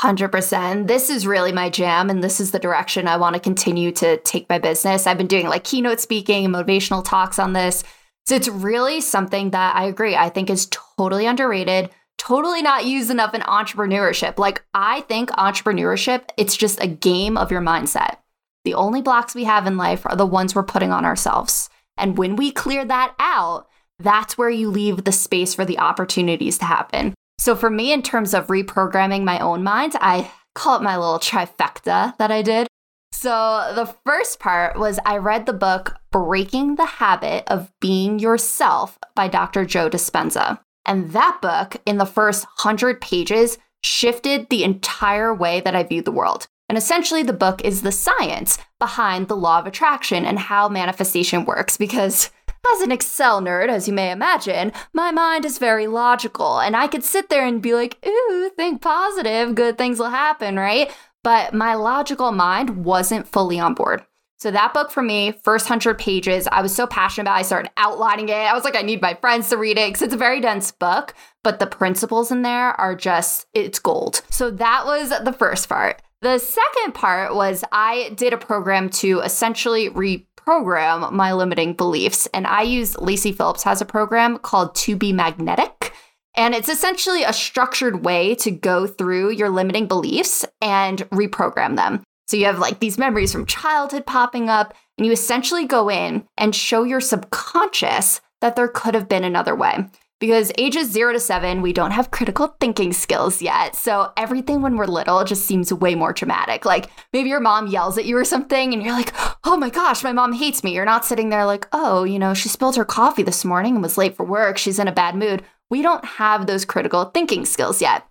100%. 0.00 0.88
This 0.88 1.08
is 1.08 1.26
really 1.26 1.52
my 1.52 1.70
jam, 1.70 2.10
and 2.10 2.22
this 2.22 2.38
is 2.38 2.50
the 2.50 2.58
direction 2.58 3.08
I 3.08 3.16
want 3.16 3.34
to 3.34 3.40
continue 3.40 3.90
to 3.92 4.18
take 4.18 4.48
my 4.48 4.58
business. 4.58 5.06
I've 5.06 5.16
been 5.16 5.26
doing 5.26 5.48
like 5.48 5.64
keynote 5.64 6.00
speaking 6.00 6.44
and 6.44 6.54
motivational 6.54 7.04
talks 7.04 7.38
on 7.38 7.54
this. 7.54 7.82
So 8.26 8.34
it's 8.34 8.48
really 8.48 9.00
something 9.00 9.50
that 9.50 9.74
I 9.74 9.84
agree, 9.84 10.14
I 10.14 10.28
think 10.28 10.50
is 10.50 10.68
totally 10.70 11.26
underrated, 11.26 11.90
totally 12.18 12.60
not 12.60 12.84
used 12.84 13.10
enough 13.10 13.34
in 13.34 13.40
entrepreneurship. 13.42 14.38
Like, 14.38 14.64
I 14.74 15.02
think 15.02 15.30
entrepreneurship, 15.30 16.28
it's 16.36 16.56
just 16.56 16.82
a 16.82 16.88
game 16.88 17.36
of 17.38 17.50
your 17.50 17.62
mindset. 17.62 18.16
The 18.64 18.74
only 18.74 19.00
blocks 19.00 19.34
we 19.34 19.44
have 19.44 19.66
in 19.66 19.76
life 19.76 20.04
are 20.06 20.16
the 20.16 20.26
ones 20.26 20.54
we're 20.54 20.64
putting 20.64 20.92
on 20.92 21.04
ourselves. 21.04 21.70
And 21.96 22.18
when 22.18 22.36
we 22.36 22.50
clear 22.50 22.84
that 22.84 23.14
out, 23.18 23.68
that's 23.98 24.36
where 24.36 24.50
you 24.50 24.70
leave 24.70 25.04
the 25.04 25.12
space 25.12 25.54
for 25.54 25.64
the 25.64 25.78
opportunities 25.78 26.58
to 26.58 26.64
happen. 26.64 27.14
So 27.38 27.54
for 27.54 27.70
me, 27.70 27.92
in 27.92 28.02
terms 28.02 28.34
of 28.34 28.46
reprogramming 28.48 29.24
my 29.24 29.38
own 29.38 29.62
mind, 29.62 29.94
I 30.00 30.30
call 30.54 30.76
it 30.76 30.82
my 30.82 30.96
little 30.96 31.18
trifecta 31.18 32.16
that 32.16 32.30
I 32.30 32.42
did. 32.42 32.66
So 33.12 33.72
the 33.74 33.94
first 34.04 34.40
part 34.40 34.78
was 34.78 34.98
I 35.04 35.16
read 35.16 35.46
the 35.46 35.52
book 35.52 35.94
Breaking 36.10 36.76
the 36.76 36.86
Habit 36.86 37.44
of 37.48 37.70
Being 37.80 38.18
Yourself 38.18 38.98
by 39.14 39.28
Dr. 39.28 39.64
Joe 39.64 39.88
Dispenza. 39.88 40.60
And 40.84 41.12
that 41.12 41.38
book, 41.42 41.76
in 41.86 41.98
the 41.98 42.06
first 42.06 42.44
100 42.44 43.00
pages, 43.00 43.58
shifted 43.82 44.48
the 44.48 44.64
entire 44.64 45.34
way 45.34 45.60
that 45.60 45.74
I 45.74 45.82
viewed 45.82 46.04
the 46.04 46.12
world. 46.12 46.46
And 46.68 46.76
essentially, 46.76 47.22
the 47.22 47.32
book 47.32 47.64
is 47.64 47.82
the 47.82 47.92
science 47.92 48.58
behind 48.78 49.28
the 49.28 49.36
law 49.36 49.60
of 49.60 49.66
attraction 49.66 50.24
and 50.24 50.38
how 50.38 50.68
manifestation 50.68 51.44
works 51.44 51.76
because 51.76 52.30
as 52.74 52.80
an 52.80 52.92
Excel 52.92 53.40
nerd, 53.40 53.68
as 53.68 53.86
you 53.86 53.94
may 53.94 54.10
imagine, 54.10 54.72
my 54.92 55.10
mind 55.12 55.44
is 55.44 55.58
very 55.58 55.86
logical, 55.86 56.58
and 56.58 56.76
I 56.76 56.86
could 56.86 57.04
sit 57.04 57.28
there 57.28 57.46
and 57.46 57.62
be 57.62 57.74
like, 57.74 57.98
ooh, 58.06 58.50
think 58.56 58.82
positive, 58.82 59.54
good 59.54 59.78
things 59.78 59.98
will 59.98 60.10
happen, 60.10 60.56
right? 60.56 60.90
But 61.22 61.54
my 61.54 61.74
logical 61.74 62.32
mind 62.32 62.84
wasn't 62.84 63.28
fully 63.28 63.58
on 63.58 63.74
board. 63.74 64.04
So 64.38 64.50
that 64.50 64.74
book 64.74 64.90
for 64.90 65.02
me, 65.02 65.32
first 65.44 65.64
100 65.64 65.98
pages, 65.98 66.46
I 66.52 66.60
was 66.60 66.74
so 66.74 66.86
passionate 66.86 67.22
about. 67.22 67.36
It, 67.36 67.40
I 67.40 67.42
started 67.42 67.70
outlining 67.78 68.28
it. 68.28 68.34
I 68.34 68.52
was 68.52 68.64
like, 68.64 68.76
I 68.76 68.82
need 68.82 69.00
my 69.00 69.14
friends 69.14 69.48
to 69.48 69.56
read 69.56 69.78
it 69.78 69.88
because 69.88 70.02
it's 70.02 70.14
a 70.14 70.18
very 70.18 70.40
dense 70.40 70.70
book, 70.72 71.14
but 71.42 71.58
the 71.58 71.66
principles 71.66 72.30
in 72.30 72.42
there 72.42 72.78
are 72.78 72.94
just, 72.94 73.46
it's 73.54 73.78
gold. 73.78 74.22
So 74.30 74.50
that 74.50 74.84
was 74.84 75.08
the 75.08 75.32
first 75.32 75.68
part. 75.68 76.02
The 76.20 76.38
second 76.38 76.94
part 76.94 77.34
was 77.34 77.64
I 77.72 78.10
did 78.14 78.32
a 78.32 78.38
program 78.38 78.90
to 78.90 79.20
essentially 79.20 79.88
re 79.88 80.25
program 80.46 81.14
my 81.14 81.32
limiting 81.32 81.74
beliefs. 81.74 82.26
And 82.32 82.46
I 82.46 82.62
use 82.62 82.96
Lacy 82.96 83.32
Phillips 83.32 83.64
has 83.64 83.80
a 83.80 83.84
program 83.84 84.38
called 84.38 84.74
To 84.76 84.96
Be 84.96 85.12
Magnetic. 85.12 85.92
And 86.36 86.54
it's 86.54 86.68
essentially 86.68 87.24
a 87.24 87.32
structured 87.32 88.04
way 88.04 88.34
to 88.36 88.50
go 88.50 88.86
through 88.86 89.32
your 89.32 89.50
limiting 89.50 89.88
beliefs 89.88 90.44
and 90.62 90.98
reprogram 91.10 91.76
them. 91.76 92.04
So 92.28 92.36
you 92.36 92.46
have 92.46 92.58
like 92.58 92.78
these 92.78 92.98
memories 92.98 93.32
from 93.32 93.46
childhood 93.46 94.06
popping 94.06 94.48
up, 94.48 94.74
and 94.98 95.06
you 95.06 95.12
essentially 95.12 95.66
go 95.66 95.88
in 95.88 96.26
and 96.36 96.54
show 96.54 96.82
your 96.82 97.00
subconscious 97.00 98.20
that 98.40 98.56
there 98.56 98.68
could 98.68 98.94
have 98.94 99.08
been 99.08 99.24
another 99.24 99.54
way 99.54 99.88
because 100.18 100.50
ages 100.56 100.90
zero 100.90 101.12
to 101.12 101.20
seven, 101.20 101.60
we 101.60 101.72
don't 101.72 101.90
have 101.90 102.10
critical 102.10 102.56
thinking 102.58 102.92
skills 102.92 103.42
yet. 103.42 103.76
So 103.76 104.12
everything 104.16 104.62
when 104.62 104.76
we're 104.76 104.86
little 104.86 105.24
just 105.24 105.44
seems 105.44 105.72
way 105.72 105.94
more 105.94 106.12
traumatic. 106.12 106.64
Like 106.64 106.90
maybe 107.12 107.28
your 107.28 107.40
mom 107.40 107.66
yells 107.66 107.98
at 107.98 108.06
you 108.06 108.16
or 108.16 108.24
something, 108.24 108.72
and 108.72 108.82
you're 108.82 108.92
like, 108.92 109.12
oh 109.44 109.56
my 109.56 109.70
gosh, 109.70 110.02
my 110.02 110.12
mom 110.12 110.32
hates 110.32 110.64
me. 110.64 110.74
You're 110.74 110.84
not 110.84 111.04
sitting 111.04 111.28
there 111.28 111.44
like, 111.44 111.68
oh, 111.72 112.04
you 112.04 112.18
know, 112.18 112.32
she 112.32 112.48
spilled 112.48 112.76
her 112.76 112.84
coffee 112.84 113.22
this 113.22 113.44
morning 113.44 113.74
and 113.74 113.82
was 113.82 113.98
late 113.98 114.16
for 114.16 114.24
work. 114.24 114.56
She's 114.58 114.78
in 114.78 114.88
a 114.88 114.92
bad 114.92 115.14
mood. 115.14 115.42
We 115.68 115.82
don't 115.82 116.04
have 116.04 116.46
those 116.46 116.64
critical 116.64 117.06
thinking 117.06 117.44
skills 117.44 117.82
yet. 117.82 118.06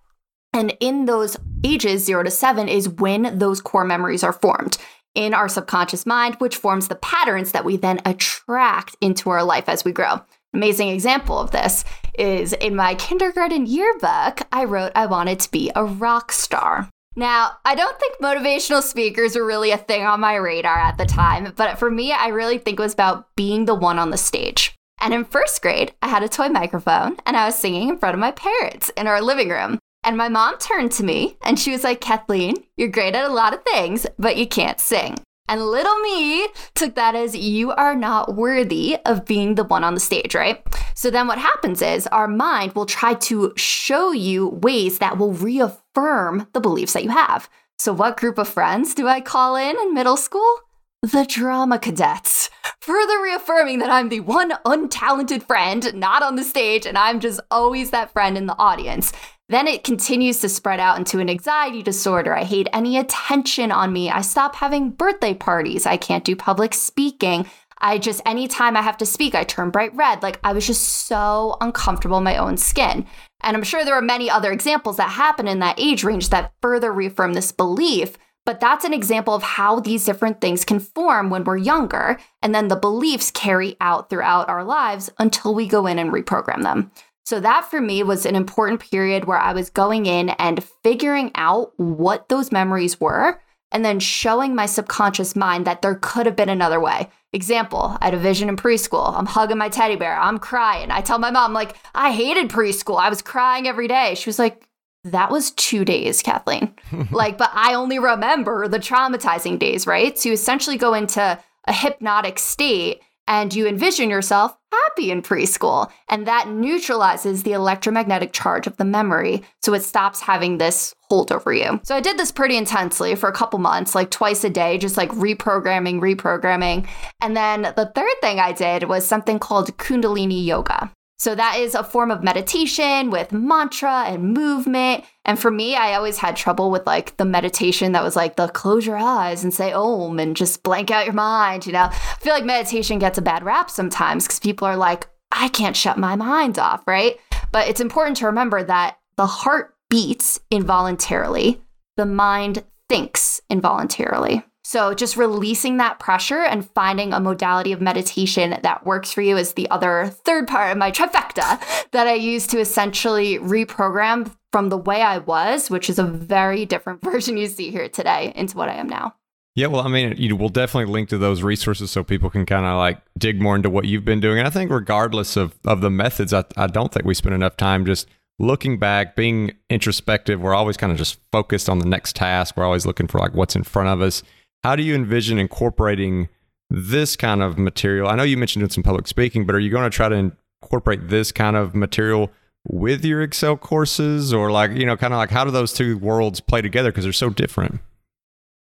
And 0.52 0.76
in 0.80 1.06
those 1.06 1.36
ages, 1.64 2.04
zero 2.04 2.22
to 2.22 2.30
seven, 2.30 2.68
is 2.68 2.88
when 2.88 3.38
those 3.38 3.60
core 3.60 3.84
memories 3.84 4.22
are 4.22 4.32
formed 4.32 4.78
in 5.14 5.34
our 5.34 5.48
subconscious 5.48 6.06
mind, 6.06 6.36
which 6.36 6.56
forms 6.56 6.88
the 6.88 6.94
patterns 6.94 7.52
that 7.52 7.64
we 7.64 7.76
then 7.76 8.00
attract 8.04 8.94
into 9.00 9.30
our 9.30 9.42
life 9.42 9.68
as 9.68 9.84
we 9.84 9.90
grow 9.90 10.20
amazing 10.56 10.88
example 10.88 11.38
of 11.38 11.50
this 11.50 11.84
is 12.18 12.54
in 12.54 12.74
my 12.74 12.94
kindergarten 12.94 13.66
yearbook, 13.66 14.40
I 14.50 14.64
wrote 14.64 14.92
I 14.94 15.06
wanted 15.06 15.38
to 15.40 15.50
be 15.50 15.70
a 15.74 15.84
rock 15.84 16.32
star. 16.32 16.88
Now, 17.14 17.52
I 17.64 17.74
don't 17.74 17.98
think 17.98 18.20
motivational 18.20 18.82
speakers 18.82 19.36
were 19.36 19.46
really 19.46 19.70
a 19.70 19.78
thing 19.78 20.04
on 20.04 20.20
my 20.20 20.34
radar 20.34 20.78
at 20.78 20.98
the 20.98 21.06
time, 21.06 21.52
but 21.56 21.78
for 21.78 21.90
me, 21.90 22.12
I 22.12 22.28
really 22.28 22.58
think 22.58 22.78
it 22.78 22.82
was 22.82 22.92
about 22.92 23.34
being 23.36 23.64
the 23.64 23.74
one 23.74 23.98
on 23.98 24.10
the 24.10 24.18
stage. 24.18 24.74
And 25.00 25.12
in 25.14 25.24
first 25.24 25.60
grade, 25.62 25.94
I 26.02 26.08
had 26.08 26.22
a 26.22 26.28
toy 26.28 26.48
microphone 26.48 27.16
and 27.26 27.36
I 27.36 27.46
was 27.46 27.58
singing 27.58 27.88
in 27.88 27.98
front 27.98 28.14
of 28.14 28.20
my 28.20 28.32
parents 28.32 28.90
in 28.96 29.06
our 29.06 29.20
living 29.20 29.50
room. 29.50 29.78
And 30.04 30.16
my 30.16 30.28
mom 30.28 30.56
turned 30.58 30.92
to 30.92 31.04
me 31.04 31.36
and 31.42 31.58
she 31.58 31.70
was 31.70 31.84
like, 31.84 32.00
Kathleen, 32.00 32.56
you're 32.76 32.88
great 32.88 33.14
at 33.14 33.28
a 33.28 33.32
lot 33.32 33.52
of 33.52 33.62
things, 33.62 34.06
but 34.18 34.36
you 34.36 34.46
can't 34.46 34.80
sing. 34.80 35.16
And 35.48 35.64
little 35.64 35.98
me 36.00 36.48
took 36.74 36.94
that 36.96 37.14
as 37.14 37.36
you 37.36 37.72
are 37.72 37.94
not 37.94 38.34
worthy 38.34 38.96
of 39.06 39.24
being 39.24 39.54
the 39.54 39.64
one 39.64 39.84
on 39.84 39.94
the 39.94 40.00
stage, 40.00 40.34
right? 40.34 40.64
So 40.94 41.10
then 41.10 41.26
what 41.26 41.38
happens 41.38 41.82
is 41.82 42.06
our 42.08 42.28
mind 42.28 42.72
will 42.72 42.86
try 42.86 43.14
to 43.14 43.52
show 43.56 44.12
you 44.12 44.48
ways 44.48 44.98
that 44.98 45.18
will 45.18 45.32
reaffirm 45.32 46.48
the 46.52 46.60
beliefs 46.60 46.94
that 46.94 47.04
you 47.04 47.10
have. 47.10 47.48
So, 47.78 47.92
what 47.92 48.16
group 48.16 48.38
of 48.38 48.48
friends 48.48 48.94
do 48.94 49.06
I 49.06 49.20
call 49.20 49.54
in 49.54 49.76
in 49.78 49.92
middle 49.92 50.16
school? 50.16 50.60
The 51.02 51.26
drama 51.28 51.78
cadets, 51.78 52.48
further 52.80 53.22
reaffirming 53.22 53.80
that 53.80 53.90
I'm 53.90 54.08
the 54.08 54.20
one 54.20 54.52
untalented 54.64 55.46
friend 55.46 55.94
not 55.94 56.22
on 56.22 56.36
the 56.36 56.42
stage 56.42 56.86
and 56.86 56.96
I'm 56.96 57.20
just 57.20 57.38
always 57.50 57.90
that 57.90 58.12
friend 58.12 58.38
in 58.38 58.46
the 58.46 58.56
audience. 58.58 59.12
Then 59.48 59.68
it 59.68 59.84
continues 59.84 60.40
to 60.40 60.48
spread 60.48 60.80
out 60.80 60.98
into 60.98 61.20
an 61.20 61.30
anxiety 61.30 61.82
disorder. 61.82 62.34
I 62.34 62.42
hate 62.42 62.68
any 62.72 62.98
attention 62.98 63.70
on 63.70 63.92
me. 63.92 64.10
I 64.10 64.20
stop 64.22 64.56
having 64.56 64.90
birthday 64.90 65.34
parties. 65.34 65.86
I 65.86 65.96
can't 65.96 66.24
do 66.24 66.34
public 66.34 66.74
speaking. 66.74 67.46
I 67.78 67.98
just, 67.98 68.22
anytime 68.26 68.76
I 68.76 68.82
have 68.82 68.96
to 68.98 69.06
speak, 69.06 69.34
I 69.34 69.44
turn 69.44 69.70
bright 69.70 69.94
red. 69.94 70.22
Like 70.22 70.40
I 70.42 70.52
was 70.52 70.66
just 70.66 70.82
so 70.82 71.56
uncomfortable 71.60 72.18
in 72.18 72.24
my 72.24 72.36
own 72.38 72.56
skin. 72.56 73.06
And 73.42 73.56
I'm 73.56 73.62
sure 73.62 73.84
there 73.84 73.94
are 73.94 74.02
many 74.02 74.28
other 74.28 74.50
examples 74.50 74.96
that 74.96 75.10
happen 75.10 75.46
in 75.46 75.60
that 75.60 75.78
age 75.78 76.02
range 76.02 76.30
that 76.30 76.52
further 76.60 76.92
reaffirm 76.92 77.34
this 77.34 77.52
belief. 77.52 78.16
But 78.46 78.60
that's 78.60 78.84
an 78.84 78.94
example 78.94 79.34
of 79.34 79.42
how 79.42 79.80
these 79.80 80.04
different 80.04 80.40
things 80.40 80.64
can 80.64 80.78
form 80.80 81.30
when 81.30 81.44
we're 81.44 81.56
younger. 81.56 82.18
And 82.42 82.54
then 82.54 82.68
the 82.68 82.76
beliefs 82.76 83.30
carry 83.30 83.76
out 83.80 84.08
throughout 84.08 84.48
our 84.48 84.64
lives 84.64 85.10
until 85.18 85.54
we 85.54 85.66
go 85.68 85.86
in 85.86 85.98
and 85.98 86.12
reprogram 86.12 86.62
them. 86.62 86.90
So, 87.26 87.40
that 87.40 87.68
for 87.68 87.80
me 87.80 88.04
was 88.04 88.24
an 88.24 88.36
important 88.36 88.80
period 88.80 89.24
where 89.24 89.38
I 89.38 89.52
was 89.52 89.68
going 89.68 90.06
in 90.06 90.30
and 90.30 90.62
figuring 90.84 91.32
out 91.34 91.72
what 91.76 92.28
those 92.28 92.52
memories 92.52 93.00
were 93.00 93.40
and 93.72 93.84
then 93.84 93.98
showing 93.98 94.54
my 94.54 94.66
subconscious 94.66 95.34
mind 95.34 95.66
that 95.66 95.82
there 95.82 95.96
could 95.96 96.26
have 96.26 96.36
been 96.36 96.48
another 96.48 96.78
way. 96.78 97.10
Example, 97.32 97.98
I 98.00 98.06
had 98.06 98.14
a 98.14 98.18
vision 98.18 98.48
in 98.48 98.56
preschool. 98.56 99.12
I'm 99.12 99.26
hugging 99.26 99.58
my 99.58 99.68
teddy 99.68 99.96
bear. 99.96 100.16
I'm 100.16 100.38
crying. 100.38 100.92
I 100.92 101.00
tell 101.00 101.18
my 101.18 101.32
mom, 101.32 101.52
like, 101.52 101.76
I 101.96 102.12
hated 102.12 102.48
preschool. 102.48 103.00
I 103.00 103.08
was 103.08 103.22
crying 103.22 103.66
every 103.66 103.88
day. 103.88 104.14
She 104.14 104.28
was 104.28 104.38
like, 104.38 104.66
that 105.02 105.32
was 105.32 105.50
two 105.50 105.84
days, 105.84 106.22
Kathleen. 106.22 106.74
like, 107.10 107.38
but 107.38 107.50
I 107.52 107.74
only 107.74 107.98
remember 107.98 108.68
the 108.68 108.78
traumatizing 108.78 109.58
days, 109.58 109.84
right? 109.84 110.16
So 110.16 110.28
you 110.28 110.32
essentially 110.32 110.76
go 110.76 110.94
into 110.94 111.38
a 111.66 111.72
hypnotic 111.72 112.38
state 112.38 113.00
and 113.26 113.52
you 113.52 113.66
envision 113.66 114.10
yourself 114.10 114.56
happy 114.84 115.10
in 115.10 115.22
preschool. 115.22 115.90
And 116.08 116.26
that 116.26 116.48
neutralizes 116.48 117.42
the 117.42 117.52
electromagnetic 117.52 118.32
charge 118.32 118.66
of 118.66 118.76
the 118.76 118.84
memory. 118.84 119.42
So 119.62 119.74
it 119.74 119.82
stops 119.82 120.20
having 120.20 120.58
this 120.58 120.94
hold 121.08 121.30
over 121.30 121.52
you. 121.52 121.80
So 121.84 121.94
I 121.94 122.00
did 122.00 122.18
this 122.18 122.32
pretty 122.32 122.56
intensely 122.56 123.14
for 123.14 123.28
a 123.28 123.32
couple 123.32 123.58
months, 123.58 123.94
like 123.94 124.10
twice 124.10 124.42
a 124.44 124.50
day, 124.50 124.78
just 124.78 124.96
like 124.96 125.10
reprogramming, 125.10 126.00
reprogramming. 126.00 126.86
And 127.20 127.36
then 127.36 127.62
the 127.62 127.92
third 127.94 128.14
thing 128.20 128.40
I 128.40 128.52
did 128.52 128.84
was 128.84 129.06
something 129.06 129.38
called 129.38 129.76
Kundalini 129.78 130.44
Yoga. 130.44 130.90
So 131.18 131.34
that 131.34 131.56
is 131.58 131.74
a 131.74 131.82
form 131.82 132.10
of 132.10 132.22
meditation 132.22 133.10
with 133.10 133.32
mantra 133.32 134.04
and 134.06 134.34
movement. 134.34 135.04
And 135.24 135.38
for 135.38 135.50
me, 135.50 135.74
I 135.74 135.94
always 135.94 136.18
had 136.18 136.36
trouble 136.36 136.70
with 136.70 136.86
like 136.86 137.16
the 137.16 137.24
meditation 137.24 137.92
that 137.92 138.04
was 138.04 138.16
like 138.16 138.36
the 138.36 138.48
close 138.48 138.86
your 138.86 138.98
eyes 138.98 139.42
and 139.42 139.52
say 139.52 139.72
om 139.72 140.18
and 140.18 140.36
just 140.36 140.62
blank 140.62 140.90
out 140.90 141.06
your 141.06 141.14
mind. 141.14 141.66
You 141.66 141.72
know, 141.72 141.88
I 141.90 142.18
feel 142.20 142.34
like 142.34 142.44
meditation 142.44 142.98
gets 142.98 143.18
a 143.18 143.22
bad 143.22 143.44
rap 143.44 143.70
sometimes 143.70 144.26
because 144.26 144.40
people 144.40 144.68
are 144.68 144.76
like, 144.76 145.08
I 145.32 145.48
can't 145.48 145.76
shut 145.76 145.98
my 145.98 146.16
mind 146.16 146.58
off, 146.58 146.86
right? 146.86 147.18
But 147.50 147.68
it's 147.68 147.80
important 147.80 148.18
to 148.18 148.26
remember 148.26 148.62
that 148.62 148.98
the 149.16 149.26
heart 149.26 149.74
beats 149.88 150.38
involuntarily, 150.50 151.62
the 151.96 152.06
mind 152.06 152.62
thinks 152.88 153.40
involuntarily. 153.48 154.44
So, 154.68 154.94
just 154.94 155.16
releasing 155.16 155.76
that 155.76 156.00
pressure 156.00 156.42
and 156.42 156.68
finding 156.70 157.12
a 157.12 157.20
modality 157.20 157.70
of 157.70 157.80
meditation 157.80 158.58
that 158.64 158.84
works 158.84 159.12
for 159.12 159.22
you 159.22 159.36
is 159.36 159.52
the 159.52 159.70
other 159.70 160.08
third 160.24 160.48
part 160.48 160.72
of 160.72 160.76
my 160.76 160.90
trifecta 160.90 161.60
that 161.92 162.08
I 162.08 162.14
use 162.14 162.48
to 162.48 162.58
essentially 162.58 163.38
reprogram 163.38 164.34
from 164.50 164.70
the 164.70 164.76
way 164.76 165.02
I 165.02 165.18
was, 165.18 165.70
which 165.70 165.88
is 165.88 166.00
a 166.00 166.02
very 166.02 166.66
different 166.66 167.00
version 167.04 167.36
you 167.36 167.46
see 167.46 167.70
here 167.70 167.88
today, 167.88 168.32
into 168.34 168.56
what 168.56 168.68
I 168.68 168.74
am 168.74 168.88
now. 168.88 169.14
Yeah, 169.54 169.68
well, 169.68 169.82
I 169.82 169.88
mean, 169.88 170.16
you 170.16 170.34
we'll 170.34 170.48
definitely 170.48 170.92
link 170.92 171.10
to 171.10 171.18
those 171.18 171.44
resources 171.44 171.92
so 171.92 172.02
people 172.02 172.28
can 172.28 172.44
kind 172.44 172.66
of 172.66 172.76
like 172.76 173.00
dig 173.16 173.40
more 173.40 173.54
into 173.54 173.70
what 173.70 173.84
you've 173.84 174.04
been 174.04 174.18
doing. 174.18 174.40
And 174.40 174.48
I 174.48 174.50
think, 174.50 174.72
regardless 174.72 175.36
of 175.36 175.54
of 175.64 175.80
the 175.80 175.90
methods, 175.90 176.32
I, 176.32 176.42
I 176.56 176.66
don't 176.66 176.92
think 176.92 177.06
we 177.06 177.14
spend 177.14 177.36
enough 177.36 177.56
time 177.56 177.86
just 177.86 178.08
looking 178.40 178.80
back, 178.80 179.14
being 179.14 179.52
introspective. 179.70 180.40
We're 180.40 180.56
always 180.56 180.76
kind 180.76 180.90
of 180.90 180.98
just 180.98 181.20
focused 181.30 181.68
on 181.68 181.78
the 181.78 181.86
next 181.86 182.16
task. 182.16 182.56
We're 182.56 182.64
always 182.64 182.84
looking 182.84 183.06
for 183.06 183.20
like 183.20 183.32
what's 183.32 183.54
in 183.54 183.62
front 183.62 183.90
of 183.90 184.00
us. 184.00 184.24
How 184.64 184.76
do 184.76 184.82
you 184.82 184.94
envision 184.94 185.38
incorporating 185.38 186.28
this 186.70 187.16
kind 187.16 187.42
of 187.42 187.58
material? 187.58 188.08
I 188.08 188.16
know 188.16 188.22
you 188.22 188.36
mentioned 188.36 188.62
doing 188.62 188.70
some 188.70 188.82
public 188.82 189.06
speaking, 189.06 189.46
but 189.46 189.54
are 189.54 189.60
you 189.60 189.70
going 189.70 189.88
to 189.88 189.94
try 189.94 190.08
to 190.08 190.32
incorporate 190.62 191.08
this 191.08 191.32
kind 191.32 191.56
of 191.56 191.74
material 191.74 192.30
with 192.68 193.04
your 193.04 193.22
Excel 193.22 193.56
courses 193.56 194.32
or 194.32 194.50
like, 194.50 194.72
you 194.72 194.84
know, 194.84 194.96
kind 194.96 195.12
of 195.12 195.18
like 195.18 195.30
how 195.30 195.44
do 195.44 195.50
those 195.50 195.72
two 195.72 195.98
worlds 195.98 196.40
play 196.40 196.60
together 196.60 196.90
because 196.90 197.04
they're 197.04 197.12
so 197.12 197.30
different? 197.30 197.80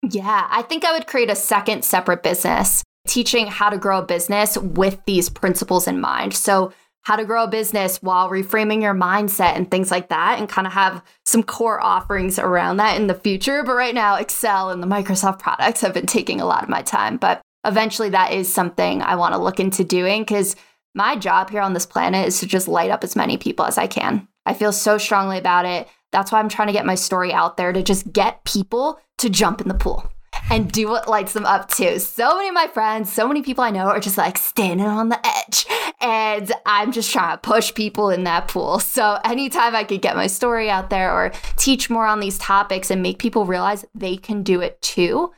Yeah, 0.04 0.48
I 0.50 0.62
think 0.62 0.86
I 0.86 0.94
would 0.94 1.08
create 1.08 1.30
a 1.30 1.36
second 1.36 1.84
separate 1.84 2.24
business 2.24 2.84
teaching 3.08 3.48
how 3.48 3.70
to 3.70 3.78
grow 3.78 4.00
a 4.00 4.06
business 4.06 4.58
with 4.58 5.00
these 5.06 5.30
principles 5.30 5.88
in 5.88 6.00
mind. 6.00 6.34
So 6.34 6.72
how 7.04 7.16
to 7.16 7.26
grow 7.26 7.46
a 7.46 7.50
business 7.50 8.02
while 8.02 8.30
reframing 8.30 8.82
your 8.82 8.94
mindset 8.94 9.56
and 9.56 9.70
things 9.70 9.92
like 9.92 10.10
that, 10.10 10.40
and 10.40 10.50
kind 10.50 10.68
of 10.68 10.74
have 10.74 11.04
some 11.26 11.44
core 11.44 11.82
offerings 11.82 12.38
around 12.38 12.78
that 12.78 13.00
in 13.00 13.08
the 13.08 13.14
future. 13.14 13.64
But 13.64 13.76
right 13.76 13.96
now, 13.96 14.16
Excel 14.16 14.70
and 14.70 14.84
the 14.84 14.88
Microsoft 14.88 15.40
products 15.40 15.82
have 15.82 15.94
been 15.94 16.06
taking 16.06 16.42
a 16.42 16.46
lot 16.46 16.64
of 16.64 16.70
my 16.70 16.82
time. 16.82 17.18
But 17.18 17.42
eventually, 17.66 18.10
that 18.10 18.34
is 18.34 18.54
something 18.54 19.02
I 19.02 19.16
want 19.16 19.34
to 19.34 19.42
look 19.42 19.60
into 19.60 19.84
doing 19.84 20.22
because 20.22 20.56
my 20.96 21.16
job 21.16 21.50
here 21.50 21.62
on 21.62 21.74
this 21.74 21.86
planet 21.86 22.28
is 22.28 22.40
to 22.40 22.46
just 22.46 22.68
light 22.68 22.92
up 22.92 23.04
as 23.04 23.16
many 23.16 23.38
people 23.38 23.66
as 23.66 23.78
I 23.78 23.88
can. 23.88 24.28
I 24.46 24.54
feel 24.54 24.72
so 24.72 24.98
strongly 24.98 25.38
about 25.38 25.66
it. 25.66 25.88
That's 26.12 26.32
why 26.32 26.40
I'm 26.40 26.50
trying 26.50 26.68
to 26.68 26.74
get 26.74 26.86
my 26.86 26.96
story 26.96 27.32
out 27.32 27.58
there 27.58 27.72
to 27.72 27.84
just 27.84 28.12
get 28.12 28.44
people 28.44 29.00
to 29.20 29.30
jump 29.30 29.62
in 29.62 29.68
the 29.68 29.74
pool 29.74 30.12
and 30.50 30.72
do 30.72 30.88
what 30.88 31.08
lights 31.08 31.34
them 31.34 31.46
up 31.46 31.70
too. 31.70 32.00
So 32.00 32.36
many 32.36 32.50
of 32.50 32.54
my 32.54 32.68
friends, 32.68 33.12
so 33.12 33.28
many 33.28 33.42
people 33.42 33.64
I 33.64 33.72
know 33.72 33.88
are 33.88 34.00
just 34.00 34.18
like 34.18 34.38
standing 34.38 34.86
on 34.86 35.10
the 35.10 35.20
edge. 35.26 35.66
And 36.02 36.52
I'm 36.66 36.92
just 36.92 37.12
trying 37.12 37.36
to 37.36 37.42
push 37.42 37.74
people 37.74 38.10
in 38.10 38.24
that 38.24 38.48
pool. 38.48 38.80
So 38.80 39.20
anytime 39.24 39.76
I 39.76 39.84
could 39.84 40.02
get 40.02 40.16
my 40.16 40.28
story 40.28 40.70
out 40.70 40.90
there 40.90 41.12
or 41.12 41.32
teach 41.58 41.90
more 41.90 42.06
on 42.06 42.20
these 42.20 42.38
topics 42.38 42.90
and 42.90 43.02
make 43.02 43.20
people 43.20 43.46
realize 43.46 43.86
they 43.94 44.18
can 44.18 44.44
do 44.44 44.62
it 44.62 44.82
too, 44.82 45.32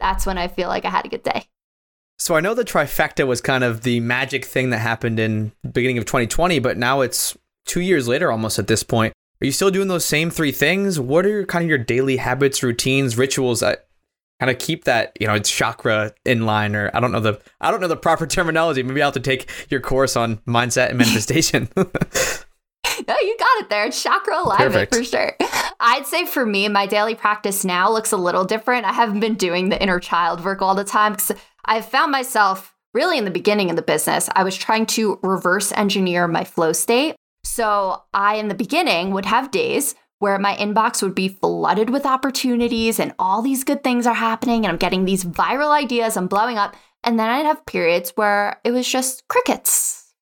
that's 0.00 0.26
when 0.26 0.38
I 0.38 0.48
feel 0.48 0.68
like 0.68 0.84
I 0.84 0.90
had 0.90 1.06
a 1.06 1.08
good 1.08 1.22
day. 1.22 1.44
So 2.18 2.34
I 2.34 2.40
know 2.40 2.52
the 2.52 2.64
trifecta 2.64 3.26
was 3.26 3.40
kind 3.40 3.62
of 3.62 3.82
the 3.82 4.00
magic 4.00 4.44
thing 4.44 4.70
that 4.70 4.78
happened 4.78 5.20
in 5.20 5.52
beginning 5.70 5.98
of 5.98 6.04
2020, 6.04 6.58
but 6.58 6.76
now 6.76 7.00
it's 7.00 7.36
two 7.64 7.80
years 7.80 8.08
later 8.08 8.32
almost 8.32 8.58
at 8.58 8.66
this 8.66 8.82
point. 8.82 9.12
Are 9.40 9.46
you 9.46 9.52
still 9.52 9.70
doing 9.70 9.86
those 9.86 10.04
same 10.04 10.30
three 10.30 10.50
things? 10.50 10.98
What 10.98 11.24
are 11.24 11.28
your, 11.28 11.46
kind 11.46 11.62
of 11.62 11.68
your 11.68 11.78
daily 11.78 12.16
habits, 12.16 12.60
routines, 12.60 13.16
rituals 13.16 13.60
that 13.60 13.87
kind 14.40 14.50
of 14.50 14.58
keep 14.58 14.84
that 14.84 15.16
you 15.20 15.26
know 15.26 15.34
it's 15.34 15.50
chakra 15.50 16.12
in 16.24 16.46
line 16.46 16.76
or 16.76 16.90
i 16.94 17.00
don't 17.00 17.12
know 17.12 17.20
the 17.20 17.40
i 17.60 17.70
don't 17.70 17.80
know 17.80 17.88
the 17.88 17.96
proper 17.96 18.26
terminology. 18.26 18.82
Maybe 18.82 19.02
i'll 19.02 19.08
have 19.08 19.14
to 19.14 19.20
take 19.20 19.50
your 19.68 19.80
course 19.80 20.16
on 20.16 20.38
mindset 20.38 20.90
and 20.90 20.98
manifestation. 20.98 21.68
No 23.06 23.14
you 23.20 23.36
got 23.38 23.60
it 23.60 23.70
there. 23.70 23.86
It's 23.86 24.02
chakra 24.02 24.42
alignment 24.42 24.90
Perfect. 24.90 24.94
for 24.94 25.04
sure. 25.04 25.36
I'd 25.78 26.06
say 26.06 26.26
for 26.26 26.44
me 26.44 26.68
my 26.68 26.84
daily 26.86 27.14
practice 27.14 27.64
now 27.64 27.90
looks 27.90 28.10
a 28.10 28.16
little 28.16 28.44
different. 28.44 28.84
I 28.86 28.92
haven't 28.92 29.20
been 29.20 29.36
doing 29.36 29.68
the 29.68 29.80
inner 29.80 30.00
child 30.00 30.44
work 30.44 30.62
all 30.62 30.74
the 30.74 30.84
time 30.84 31.12
because 31.12 31.32
i've 31.64 31.86
found 31.86 32.10
myself 32.10 32.74
really 32.94 33.16
in 33.16 33.24
the 33.24 33.30
beginning 33.30 33.70
of 33.70 33.76
the 33.76 33.82
business 33.82 34.28
i 34.34 34.42
was 34.42 34.56
trying 34.56 34.84
to 34.86 35.18
reverse 35.22 35.70
engineer 35.72 36.26
my 36.26 36.42
flow 36.44 36.72
state. 36.72 37.14
So 37.44 38.02
i 38.12 38.34
in 38.34 38.48
the 38.48 38.54
beginning 38.54 39.12
would 39.12 39.26
have 39.26 39.52
days 39.52 39.94
where 40.18 40.38
my 40.38 40.56
inbox 40.56 41.02
would 41.02 41.14
be 41.14 41.28
flooded 41.28 41.90
with 41.90 42.06
opportunities 42.06 42.98
and 42.98 43.14
all 43.18 43.42
these 43.42 43.64
good 43.64 43.84
things 43.84 44.06
are 44.06 44.14
happening 44.14 44.64
and 44.64 44.72
I'm 44.72 44.78
getting 44.78 45.04
these 45.04 45.24
viral 45.24 45.70
ideas, 45.70 46.16
I'm 46.16 46.26
blowing 46.26 46.58
up. 46.58 46.74
And 47.04 47.18
then 47.18 47.30
I'd 47.30 47.46
have 47.46 47.64
periods 47.66 48.12
where 48.16 48.60
it 48.64 48.72
was 48.72 48.88
just 48.88 49.26
crickets. 49.28 50.12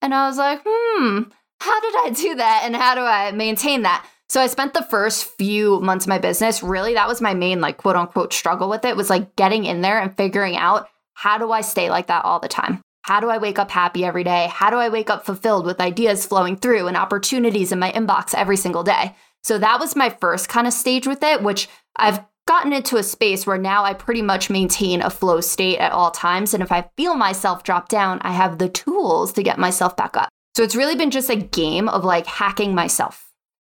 And 0.00 0.14
I 0.14 0.26
was 0.26 0.38
like, 0.38 0.62
hmm, 0.66 1.22
how 1.60 1.80
did 1.80 1.94
I 1.96 2.10
do 2.10 2.34
that? 2.36 2.62
And 2.64 2.74
how 2.74 2.94
do 2.94 3.02
I 3.02 3.32
maintain 3.32 3.82
that? 3.82 4.06
So 4.28 4.40
I 4.40 4.46
spent 4.46 4.72
the 4.72 4.82
first 4.82 5.24
few 5.36 5.78
months 5.80 6.06
of 6.06 6.08
my 6.08 6.18
business, 6.18 6.62
really, 6.62 6.94
that 6.94 7.06
was 7.06 7.20
my 7.20 7.34
main, 7.34 7.60
like, 7.60 7.76
quote 7.76 7.96
unquote, 7.96 8.32
struggle 8.32 8.70
with 8.70 8.86
it 8.86 8.96
was 8.96 9.10
like 9.10 9.36
getting 9.36 9.66
in 9.66 9.82
there 9.82 10.00
and 10.00 10.16
figuring 10.16 10.56
out 10.56 10.88
how 11.12 11.36
do 11.36 11.52
I 11.52 11.60
stay 11.60 11.90
like 11.90 12.06
that 12.06 12.24
all 12.24 12.40
the 12.40 12.48
time? 12.48 12.80
How 13.02 13.20
do 13.20 13.28
I 13.28 13.38
wake 13.38 13.58
up 13.58 13.70
happy 13.70 14.04
every 14.04 14.24
day? 14.24 14.48
How 14.50 14.70
do 14.70 14.76
I 14.76 14.88
wake 14.88 15.10
up 15.10 15.26
fulfilled 15.26 15.66
with 15.66 15.80
ideas 15.80 16.24
flowing 16.24 16.56
through 16.56 16.86
and 16.86 16.96
opportunities 16.96 17.72
in 17.72 17.78
my 17.78 17.92
inbox 17.92 18.34
every 18.34 18.56
single 18.56 18.84
day? 18.84 19.14
So 19.42 19.58
that 19.58 19.80
was 19.80 19.96
my 19.96 20.10
first 20.10 20.48
kind 20.48 20.66
of 20.66 20.72
stage 20.72 21.06
with 21.06 21.22
it, 21.22 21.42
which 21.42 21.68
I've 21.96 22.20
gotten 22.46 22.72
into 22.72 22.96
a 22.96 23.02
space 23.02 23.46
where 23.46 23.58
now 23.58 23.84
I 23.84 23.94
pretty 23.94 24.22
much 24.22 24.50
maintain 24.50 25.02
a 25.02 25.10
flow 25.10 25.40
state 25.40 25.78
at 25.78 25.92
all 25.92 26.10
times. 26.10 26.54
And 26.54 26.62
if 26.62 26.72
I 26.72 26.90
feel 26.96 27.14
myself 27.14 27.62
drop 27.62 27.88
down, 27.88 28.18
I 28.22 28.32
have 28.32 28.58
the 28.58 28.68
tools 28.68 29.32
to 29.34 29.42
get 29.42 29.58
myself 29.58 29.96
back 29.96 30.16
up. 30.16 30.28
So 30.56 30.62
it's 30.62 30.76
really 30.76 30.96
been 30.96 31.10
just 31.10 31.30
a 31.30 31.36
game 31.36 31.88
of 31.88 32.04
like 32.04 32.26
hacking 32.26 32.74
myself. 32.74 33.30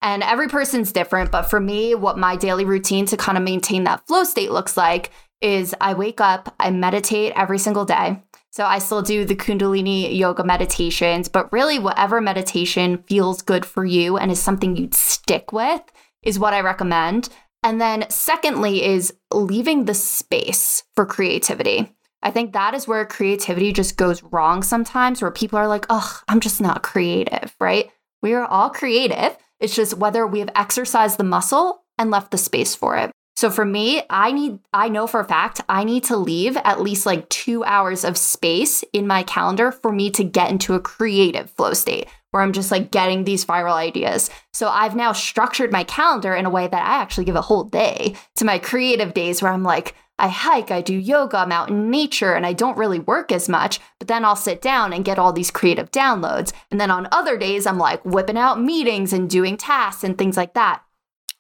And 0.02 0.21
every 0.23 0.47
person's 0.47 0.91
different. 0.91 1.32
But 1.32 1.43
for 1.43 1.60
me, 1.60 1.95
what 1.95 2.17
my 2.17 2.36
daily 2.36 2.65
routine 2.65 3.06
to 3.08 3.17
kind 3.17 3.38
of 3.38 3.43
maintain 3.43 3.86
that 3.86 4.06
flow 4.08 4.23
state 4.23 4.52
looks 4.52 4.76
like 4.76 5.12
is 5.41 5.76
I 5.80 5.93
wake 5.93 6.19
up, 6.19 6.54
I 6.60 6.71
meditate 6.71 7.34
every 7.36 7.60
single 7.60 7.86
day. 7.86 8.21
So 8.54 8.66
I 8.66 8.78
still 8.78 9.02
do 9.02 9.26
the 9.26 9.36
Kundalini 9.36 10.16
yoga 10.16 10.44
meditations, 10.44 11.28
but 11.28 11.52
really, 11.52 11.80
whatever 11.80 12.22
meditation 12.22 13.04
feels 13.08 13.42
good 13.42 13.66
for 13.66 13.84
you 13.84 14.18
and 14.18 14.30
is 14.30 14.39
something 14.39 14.76
you'd 14.76 14.94
stick 14.94 15.52
with 15.52 15.82
is 16.22 16.38
what 16.38 16.54
I 16.54 16.62
recommend. 16.62 17.30
And 17.63 17.82
then, 17.82 18.06
secondly, 18.10 18.86
is 18.86 19.12
leaving 19.34 19.86
the 19.86 19.96
space 19.96 20.84
for 20.96 21.04
creativity. 21.04 21.96
I 22.22 22.30
think 22.30 22.54
that 22.54 22.76
is 22.76 22.88
where 22.88 23.04
creativity 23.08 23.74
just 23.74 23.98
goes 23.98 24.22
wrong 24.22 24.62
sometimes, 24.62 25.20
where 25.20 25.32
people 25.32 25.58
are 25.58 25.68
like, 25.68 25.88
oh, 25.89 26.22
I'm 26.28 26.39
just 26.39 26.62
not 26.62 26.84
creative, 26.84 27.56
right? 27.60 27.89
We 28.22 28.36
are 28.36 28.46
all 28.46 28.70
creative. 28.70 29.36
It's 29.60 29.76
just 29.76 29.98
whether 29.98 30.28
we 30.28 30.42
have 30.42 30.52
exercised 30.56 31.18
the 31.18 31.24
muscle 31.24 31.86
and 31.98 32.12
left 32.12 32.30
the 32.30 32.38
space 32.38 32.76
for 32.76 32.98
it. 32.98 33.10
So 33.43 33.49
for 33.49 33.65
me, 33.65 34.01
I 34.10 34.32
need, 34.32 34.60
I 34.71 34.88
know 34.88 35.06
for 35.06 35.19
a 35.19 35.25
fact, 35.25 35.60
I 35.67 35.84
need 35.84 36.06
to 36.06 36.15
leave 36.15 36.56
at 36.56 36.79
least 36.79 37.06
like 37.06 37.27
two 37.27 37.62
hours 37.65 38.06
of 38.06 38.17
space 38.17 38.86
in 38.93 39.06
my 39.06 39.23
calendar 39.23 39.69
for 39.73 39.91
me 39.91 40.12
to 40.12 40.23
get 40.23 40.49
into 40.49 40.75
a 40.75 40.79
creative 40.79 41.49
flow 41.49 41.73
state 41.73 42.08
where 42.32 42.41
I'm 42.41 42.53
just 42.53 42.71
like 42.71 42.89
getting 42.89 43.25
these 43.25 43.43
viral 43.43 43.73
ideas. 43.73 44.29
So 44.53 44.69
I've 44.69 44.95
now 44.95 45.12
structured 45.12 45.73
my 45.73 45.84
calendar 45.84 46.34
in 46.34 46.45
a 46.45 46.49
way 46.49 46.69
that 46.69 46.86
I 46.88 47.01
actually 47.01 47.25
give 47.25 47.36
a 47.36 47.41
whole 47.41 47.65
day 47.65 48.15
to 48.38 48.45
my 48.45 48.60
creative 48.60 49.13
days 49.13 49.41
where 49.41 49.51
I'm 49.51 49.63
like, 49.63 49.93
I 50.17 50.29
hike, 50.29 50.71
I 50.71 50.79
do 50.79 50.95
yoga, 50.95 51.39
I'm 51.39 51.51
out 51.51 51.67
in 51.67 51.89
nature, 51.89 52.36
and 52.36 52.45
I 52.45 52.53
don't 52.53 52.77
really 52.77 52.99
work 52.99 53.29
as 53.34 53.49
much, 53.49 53.82
but 53.99 54.08
then 54.08 54.23
I'll 54.23 54.38
sit 54.38 54.62
down 54.62 54.93
and 54.93 55.03
get 55.03 55.19
all 55.19 55.34
these 55.34 55.51
creative 55.51 55.91
downloads. 55.91 56.53
And 56.71 56.79
then 56.79 56.91
on 56.91 57.10
other 57.12 57.38
days, 57.38 57.67
I'm 57.67 57.77
like 57.77 58.06
whipping 58.06 58.38
out 58.38 58.62
meetings 58.62 59.12
and 59.12 59.29
doing 59.29 59.58
tasks 59.58 60.06
and 60.06 60.17
things 60.17 60.38
like 60.38 60.53
that. 60.53 60.82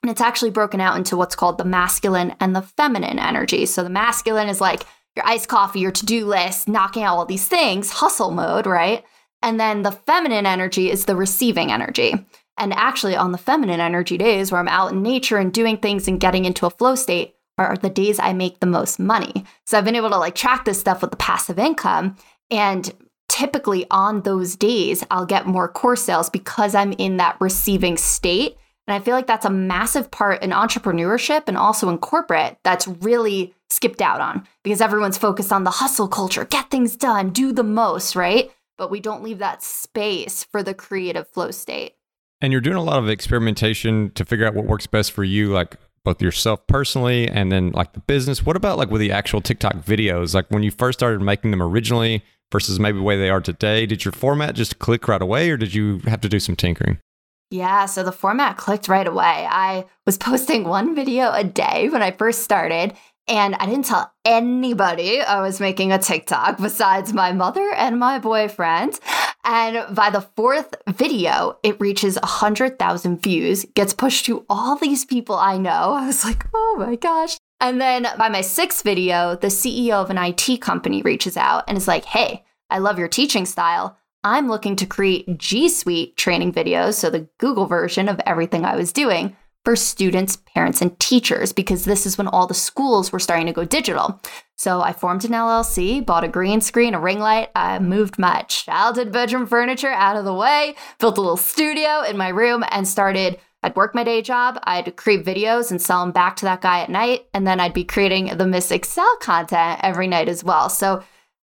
And 0.03 0.11
it's 0.11 0.21
actually 0.21 0.51
broken 0.51 0.81
out 0.81 0.97
into 0.97 1.17
what's 1.17 1.35
called 1.35 1.57
the 1.57 1.65
masculine 1.65 2.35
and 2.39 2.55
the 2.55 2.61
feminine 2.61 3.17
energy. 3.17 3.65
So 3.65 3.83
the 3.83 3.89
masculine 3.89 4.49
is 4.49 4.61
like 4.61 4.83
your 5.15 5.25
iced 5.25 5.47
coffee, 5.47 5.79
your 5.79 5.91
to 5.91 6.05
do 6.05 6.25
list, 6.25 6.67
knocking 6.67 7.03
out 7.03 7.17
all 7.17 7.25
these 7.25 7.47
things, 7.47 7.91
hustle 7.91 8.31
mode, 8.31 8.67
right? 8.67 9.03
And 9.41 9.59
then 9.59 9.81
the 9.81 9.91
feminine 9.91 10.45
energy 10.45 10.91
is 10.91 11.05
the 11.05 11.15
receiving 11.15 11.71
energy. 11.71 12.13
And 12.57 12.73
actually, 12.73 13.15
on 13.15 13.31
the 13.31 13.37
feminine 13.37 13.79
energy 13.79 14.17
days 14.17 14.51
where 14.51 14.61
I'm 14.61 14.67
out 14.67 14.91
in 14.91 15.01
nature 15.01 15.37
and 15.37 15.51
doing 15.51 15.77
things 15.77 16.07
and 16.07 16.19
getting 16.19 16.45
into 16.45 16.65
a 16.65 16.69
flow 16.69 16.95
state, 16.95 17.35
are 17.57 17.77
the 17.77 17.89
days 17.89 18.19
I 18.19 18.33
make 18.33 18.59
the 18.59 18.65
most 18.65 18.99
money. 18.99 19.45
So 19.65 19.77
I've 19.77 19.85
been 19.85 19.95
able 19.95 20.09
to 20.09 20.17
like 20.17 20.35
track 20.35 20.65
this 20.65 20.79
stuff 20.79 21.01
with 21.01 21.11
the 21.11 21.17
passive 21.17 21.59
income. 21.59 22.15
And 22.49 22.91
typically 23.29 23.85
on 23.91 24.21
those 24.21 24.55
days, 24.55 25.03
I'll 25.11 25.25
get 25.25 25.45
more 25.45 25.67
course 25.67 26.03
sales 26.03 26.29
because 26.29 26.75
I'm 26.75 26.93
in 26.93 27.17
that 27.17 27.37
receiving 27.39 27.97
state. 27.97 28.57
And 28.87 28.95
I 28.95 28.99
feel 28.99 29.15
like 29.15 29.27
that's 29.27 29.45
a 29.45 29.49
massive 29.49 30.11
part 30.11 30.43
in 30.43 30.49
entrepreneurship 30.51 31.43
and 31.47 31.57
also 31.57 31.89
in 31.89 31.97
corporate 31.99 32.57
that's 32.63 32.87
really 32.87 33.53
skipped 33.69 34.01
out 34.01 34.19
on 34.19 34.45
because 34.63 34.81
everyone's 34.81 35.17
focused 35.17 35.53
on 35.53 35.63
the 35.63 35.71
hustle 35.71 36.07
culture, 36.07 36.45
get 36.45 36.69
things 36.69 36.95
done, 36.95 37.29
do 37.29 37.51
the 37.53 37.63
most, 37.63 38.15
right? 38.15 38.51
But 38.77 38.91
we 38.91 38.99
don't 38.99 39.23
leave 39.23 39.39
that 39.39 39.63
space 39.63 40.43
for 40.43 40.61
the 40.61 40.73
creative 40.73 41.27
flow 41.29 41.51
state. 41.51 41.95
And 42.41 42.51
you're 42.51 42.61
doing 42.61 42.75
a 42.75 42.83
lot 42.83 42.99
of 42.99 43.07
experimentation 43.07 44.11
to 44.15 44.25
figure 44.25 44.45
out 44.45 44.53
what 44.53 44.65
works 44.65 44.85
best 44.85 45.13
for 45.13 45.23
you, 45.23 45.53
like 45.53 45.77
both 46.03 46.21
yourself 46.21 46.67
personally 46.67 47.29
and 47.29 47.51
then 47.51 47.71
like 47.71 47.93
the 47.93 48.01
business. 48.01 48.45
What 48.45 48.57
about 48.57 48.77
like 48.77 48.89
with 48.89 48.99
the 48.99 49.13
actual 49.13 49.39
TikTok 49.39 49.75
videos? 49.75 50.33
Like 50.35 50.49
when 50.49 50.61
you 50.61 50.71
first 50.71 50.99
started 50.99 51.21
making 51.21 51.51
them 51.51 51.63
originally 51.63 52.21
versus 52.51 52.79
maybe 52.79 52.97
the 52.97 53.03
way 53.03 53.17
they 53.17 53.29
are 53.29 53.39
today, 53.39 53.85
did 53.85 54.03
your 54.03 54.11
format 54.11 54.55
just 54.55 54.79
click 54.79 55.07
right 55.07 55.21
away 55.21 55.49
or 55.49 55.55
did 55.55 55.73
you 55.73 55.99
have 55.99 56.19
to 56.19 56.29
do 56.29 56.39
some 56.39 56.57
tinkering? 56.57 56.99
Yeah, 57.49 57.85
so 57.85 58.03
the 58.03 58.11
format 58.11 58.57
clicked 58.57 58.87
right 58.87 59.07
away. 59.07 59.47
I 59.49 59.85
was 60.05 60.17
posting 60.29 60.63
one 60.63 60.95
video 60.95 61.31
a 61.31 61.43
day 61.43 61.89
when 61.89 62.01
I 62.01 62.11
first 62.11 62.43
started, 62.43 62.93
and 63.27 63.55
I 63.55 63.65
didn't 63.65 63.85
tell 63.85 64.11
anybody 64.25 65.21
I 65.21 65.41
was 65.41 65.59
making 65.59 65.91
a 65.91 65.99
TikTok 65.99 66.57
besides 66.57 67.13
my 67.13 67.31
mother 67.31 67.71
and 67.73 67.99
my 67.99 68.19
boyfriend. 68.19 68.99
And 69.45 69.95
by 69.95 70.09
the 70.09 70.21
fourth 70.35 70.75
video, 70.87 71.57
it 71.63 71.79
reaches 71.79 72.15
100,000 72.15 73.21
views, 73.21 73.65
gets 73.75 73.93
pushed 73.93 74.25
to 74.25 74.45
all 74.49 74.77
these 74.77 75.05
people 75.05 75.35
I 75.35 75.57
know. 75.57 75.93
I 75.93 76.07
was 76.07 76.23
like, 76.23 76.45
oh 76.53 76.75
my 76.79 76.95
gosh. 76.95 77.37
And 77.59 77.79
then 77.79 78.07
by 78.17 78.29
my 78.29 78.41
sixth 78.41 78.83
video, 78.83 79.35
the 79.35 79.47
CEO 79.47 79.93
of 79.93 80.09
an 80.09 80.17
IT 80.17 80.59
company 80.61 81.01
reaches 81.01 81.37
out 81.37 81.63
and 81.67 81.77
is 81.77 81.87
like, 81.87 82.05
hey, 82.05 82.43
I 82.69 82.79
love 82.79 82.99
your 82.99 83.07
teaching 83.07 83.45
style. 83.45 83.97
I'm 84.23 84.47
looking 84.47 84.77
to 84.77 84.85
create 84.85 85.37
G 85.37 85.67
Suite 85.67 86.15
training 86.15 86.53
videos, 86.53 86.93
so 86.93 87.09
the 87.09 87.27
Google 87.39 87.65
version 87.65 88.07
of 88.07 88.21
everything 88.25 88.63
I 88.63 88.75
was 88.75 88.93
doing 88.93 89.35
for 89.65 89.75
students, 89.75 90.37
parents, 90.37 90.81
and 90.81 90.97
teachers 90.99 91.51
because 91.51 91.85
this 91.85 92.05
is 92.05 92.17
when 92.17 92.27
all 92.27 92.47
the 92.47 92.53
schools 92.53 93.11
were 93.11 93.19
starting 93.19 93.47
to 93.47 93.53
go 93.53 93.65
digital. 93.65 94.21
So 94.55 94.81
I 94.81 94.93
formed 94.93 95.25
an 95.25 95.31
LLC, 95.31 96.05
bought 96.05 96.23
a 96.23 96.29
green 96.29 96.61
screen, 96.61 96.93
a 96.93 96.99
ring 96.99 97.19
light. 97.19 97.49
I 97.55 97.79
moved 97.79 98.17
my 98.17 98.43
childhood 98.43 99.11
bedroom 99.11 99.45
furniture 99.45 99.89
out 99.89 100.15
of 100.15 100.25
the 100.25 100.33
way, 100.33 100.75
built 100.99 101.17
a 101.17 101.21
little 101.21 101.37
studio 101.37 102.01
in 102.01 102.17
my 102.17 102.29
room, 102.29 102.63
and 102.71 102.87
started. 102.87 103.39
I'd 103.61 103.75
work 103.77 103.95
my 103.95 104.03
day 104.03 104.21
job, 104.21 104.59
I'd 104.63 104.95
create 104.97 105.25
videos 105.25 105.71
and 105.71 105.81
sell 105.81 106.01
them 106.01 106.11
back 106.11 106.35
to 106.37 106.45
that 106.45 106.61
guy 106.61 106.81
at 106.81 106.89
night, 106.89 107.27
and 107.33 107.47
then 107.47 107.61
I'd 107.61 107.73
be 107.73 107.85
creating 107.85 108.37
the 108.37 108.45
Miss 108.45 108.71
Excel 108.71 109.17
content 109.21 109.79
every 109.83 110.07
night 110.07 110.27
as 110.27 110.43
well. 110.43 110.67
So 110.69 111.01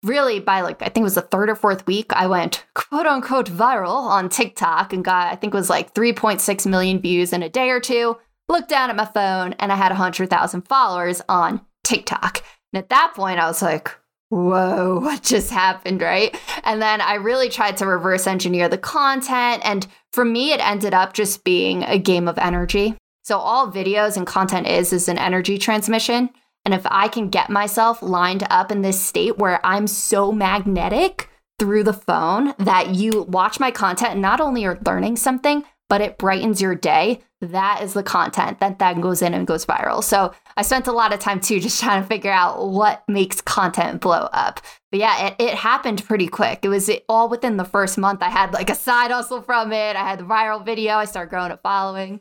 really 0.02 0.40
by 0.40 0.60
like 0.60 0.82
I 0.82 0.86
think 0.86 0.98
it 0.98 1.02
was 1.02 1.14
the 1.14 1.22
third 1.22 1.50
or 1.50 1.54
fourth 1.54 1.86
week, 1.86 2.12
I 2.12 2.26
went 2.26 2.64
quote 2.74 3.06
unquote 3.06 3.50
viral 3.50 3.94
on 3.94 4.28
TikTok 4.28 4.92
and 4.92 5.04
got 5.04 5.32
I 5.32 5.36
think 5.36 5.54
it 5.54 5.56
was 5.56 5.70
like 5.70 5.94
3.6 5.94 6.66
million 6.66 7.00
views 7.00 7.32
in 7.32 7.42
a 7.42 7.48
day 7.48 7.70
or 7.70 7.80
two. 7.80 8.16
Looked 8.48 8.68
down 8.68 8.90
at 8.90 8.96
my 8.96 9.04
phone 9.04 9.54
and 9.54 9.70
I 9.70 9.76
had 9.76 9.90
100,000 9.90 10.62
followers 10.62 11.22
on 11.28 11.60
TikTok. 11.84 12.42
And 12.72 12.82
at 12.82 12.88
that 12.88 13.12
point, 13.14 13.38
I 13.38 13.46
was 13.46 13.62
like, 13.62 13.94
whoa, 14.28 14.98
what 15.02 15.22
just 15.22 15.50
happened, 15.50 16.00
right? 16.00 16.36
And 16.64 16.80
then 16.80 17.00
I 17.00 17.14
really 17.14 17.48
tried 17.48 17.76
to 17.78 17.86
reverse 17.86 18.26
engineer 18.26 18.68
the 18.68 18.78
content. 18.78 19.62
And 19.64 19.86
for 20.12 20.24
me, 20.24 20.52
it 20.52 20.60
ended 20.60 20.94
up 20.94 21.12
just 21.12 21.44
being 21.44 21.84
a 21.84 21.98
game 21.98 22.26
of 22.26 22.38
energy. 22.38 22.96
So 23.22 23.38
all 23.38 23.70
videos 23.70 24.16
and 24.16 24.26
content 24.26 24.66
is 24.66 24.92
is 24.92 25.08
an 25.08 25.18
energy 25.18 25.58
transmission. 25.58 26.30
And 26.64 26.74
if 26.74 26.86
I 26.86 27.08
can 27.08 27.30
get 27.30 27.50
myself 27.50 28.02
lined 28.02 28.46
up 28.50 28.70
in 28.70 28.82
this 28.82 29.02
state 29.02 29.38
where 29.38 29.64
I'm 29.64 29.86
so 29.86 30.30
magnetic 30.30 31.28
through 31.58 31.84
the 31.84 31.92
phone 31.92 32.54
that 32.58 32.94
you 32.94 33.22
watch 33.22 33.60
my 33.60 33.70
content 33.70 34.12
and 34.12 34.22
not 34.22 34.40
only 34.40 34.64
are 34.64 34.78
learning 34.84 35.16
something, 35.16 35.64
but 35.88 36.00
it 36.00 36.18
brightens 36.18 36.62
your 36.62 36.74
day, 36.74 37.20
that 37.40 37.82
is 37.82 37.94
the 37.94 38.02
content 38.02 38.60
that 38.60 38.78
then 38.78 39.00
goes 39.00 39.22
in 39.22 39.34
and 39.34 39.46
goes 39.46 39.66
viral. 39.66 40.04
So 40.04 40.32
I 40.56 40.62
spent 40.62 40.86
a 40.86 40.92
lot 40.92 41.12
of 41.12 41.18
time 41.18 41.40
too 41.40 41.60
just 41.60 41.80
trying 41.80 42.02
to 42.02 42.08
figure 42.08 42.30
out 42.30 42.68
what 42.68 43.02
makes 43.08 43.40
content 43.40 44.00
blow 44.00 44.28
up. 44.32 44.60
But 44.90 45.00
yeah, 45.00 45.26
it, 45.26 45.36
it 45.38 45.54
happened 45.54 46.04
pretty 46.04 46.28
quick. 46.28 46.60
It 46.62 46.68
was 46.68 46.90
all 47.08 47.28
within 47.28 47.56
the 47.56 47.64
first 47.64 47.98
month. 47.98 48.22
I 48.22 48.30
had 48.30 48.52
like 48.52 48.70
a 48.70 48.74
side 48.74 49.10
hustle 49.10 49.42
from 49.42 49.72
it. 49.72 49.96
I 49.96 50.08
had 50.08 50.20
the 50.20 50.24
viral 50.24 50.64
video. 50.64 50.94
I 50.94 51.04
started 51.04 51.30
growing 51.30 51.52
a 51.52 51.56
following. 51.56 52.20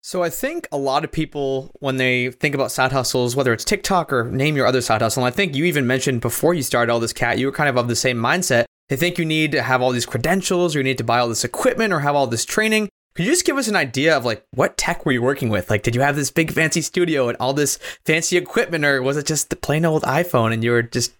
So 0.00 0.22
I 0.22 0.30
think 0.30 0.68
a 0.70 0.78
lot 0.78 1.04
of 1.04 1.12
people, 1.12 1.70
when 1.80 1.96
they 1.96 2.30
think 2.30 2.54
about 2.54 2.70
side 2.70 2.92
hustles, 2.92 3.34
whether 3.34 3.52
it's 3.52 3.64
TikTok 3.64 4.12
or 4.12 4.24
name 4.24 4.56
your 4.56 4.66
other 4.66 4.80
side 4.80 5.02
hustle, 5.02 5.24
and 5.24 5.32
I 5.32 5.36
think 5.36 5.54
you 5.54 5.64
even 5.64 5.86
mentioned 5.86 6.20
before 6.20 6.54
you 6.54 6.62
started 6.62 6.92
all 6.92 7.00
this, 7.00 7.12
Kat, 7.12 7.38
you 7.38 7.46
were 7.46 7.52
kind 7.52 7.68
of 7.68 7.76
of 7.76 7.88
the 7.88 7.96
same 7.96 8.16
mindset. 8.16 8.64
They 8.88 8.96
think 8.96 9.18
you 9.18 9.24
need 9.24 9.52
to 9.52 9.62
have 9.62 9.82
all 9.82 9.90
these 9.90 10.06
credentials, 10.06 10.74
or 10.74 10.78
you 10.78 10.84
need 10.84 10.98
to 10.98 11.04
buy 11.04 11.18
all 11.18 11.28
this 11.28 11.44
equipment, 11.44 11.92
or 11.92 12.00
have 12.00 12.14
all 12.14 12.26
this 12.26 12.44
training. 12.44 12.88
Could 13.14 13.26
you 13.26 13.32
just 13.32 13.44
give 13.44 13.58
us 13.58 13.68
an 13.68 13.76
idea 13.76 14.16
of 14.16 14.24
like 14.24 14.44
what 14.52 14.76
tech 14.76 15.04
were 15.04 15.12
you 15.12 15.20
working 15.20 15.48
with? 15.48 15.70
Like, 15.70 15.82
did 15.82 15.94
you 15.94 16.00
have 16.02 16.14
this 16.14 16.30
big 16.30 16.52
fancy 16.52 16.80
studio 16.80 17.28
and 17.28 17.36
all 17.40 17.52
this 17.52 17.78
fancy 18.06 18.36
equipment, 18.36 18.84
or 18.84 19.02
was 19.02 19.16
it 19.16 19.26
just 19.26 19.50
the 19.50 19.56
plain 19.56 19.84
old 19.84 20.04
iPhone 20.04 20.52
and 20.52 20.62
you 20.62 20.70
were 20.70 20.82
just 20.82 21.12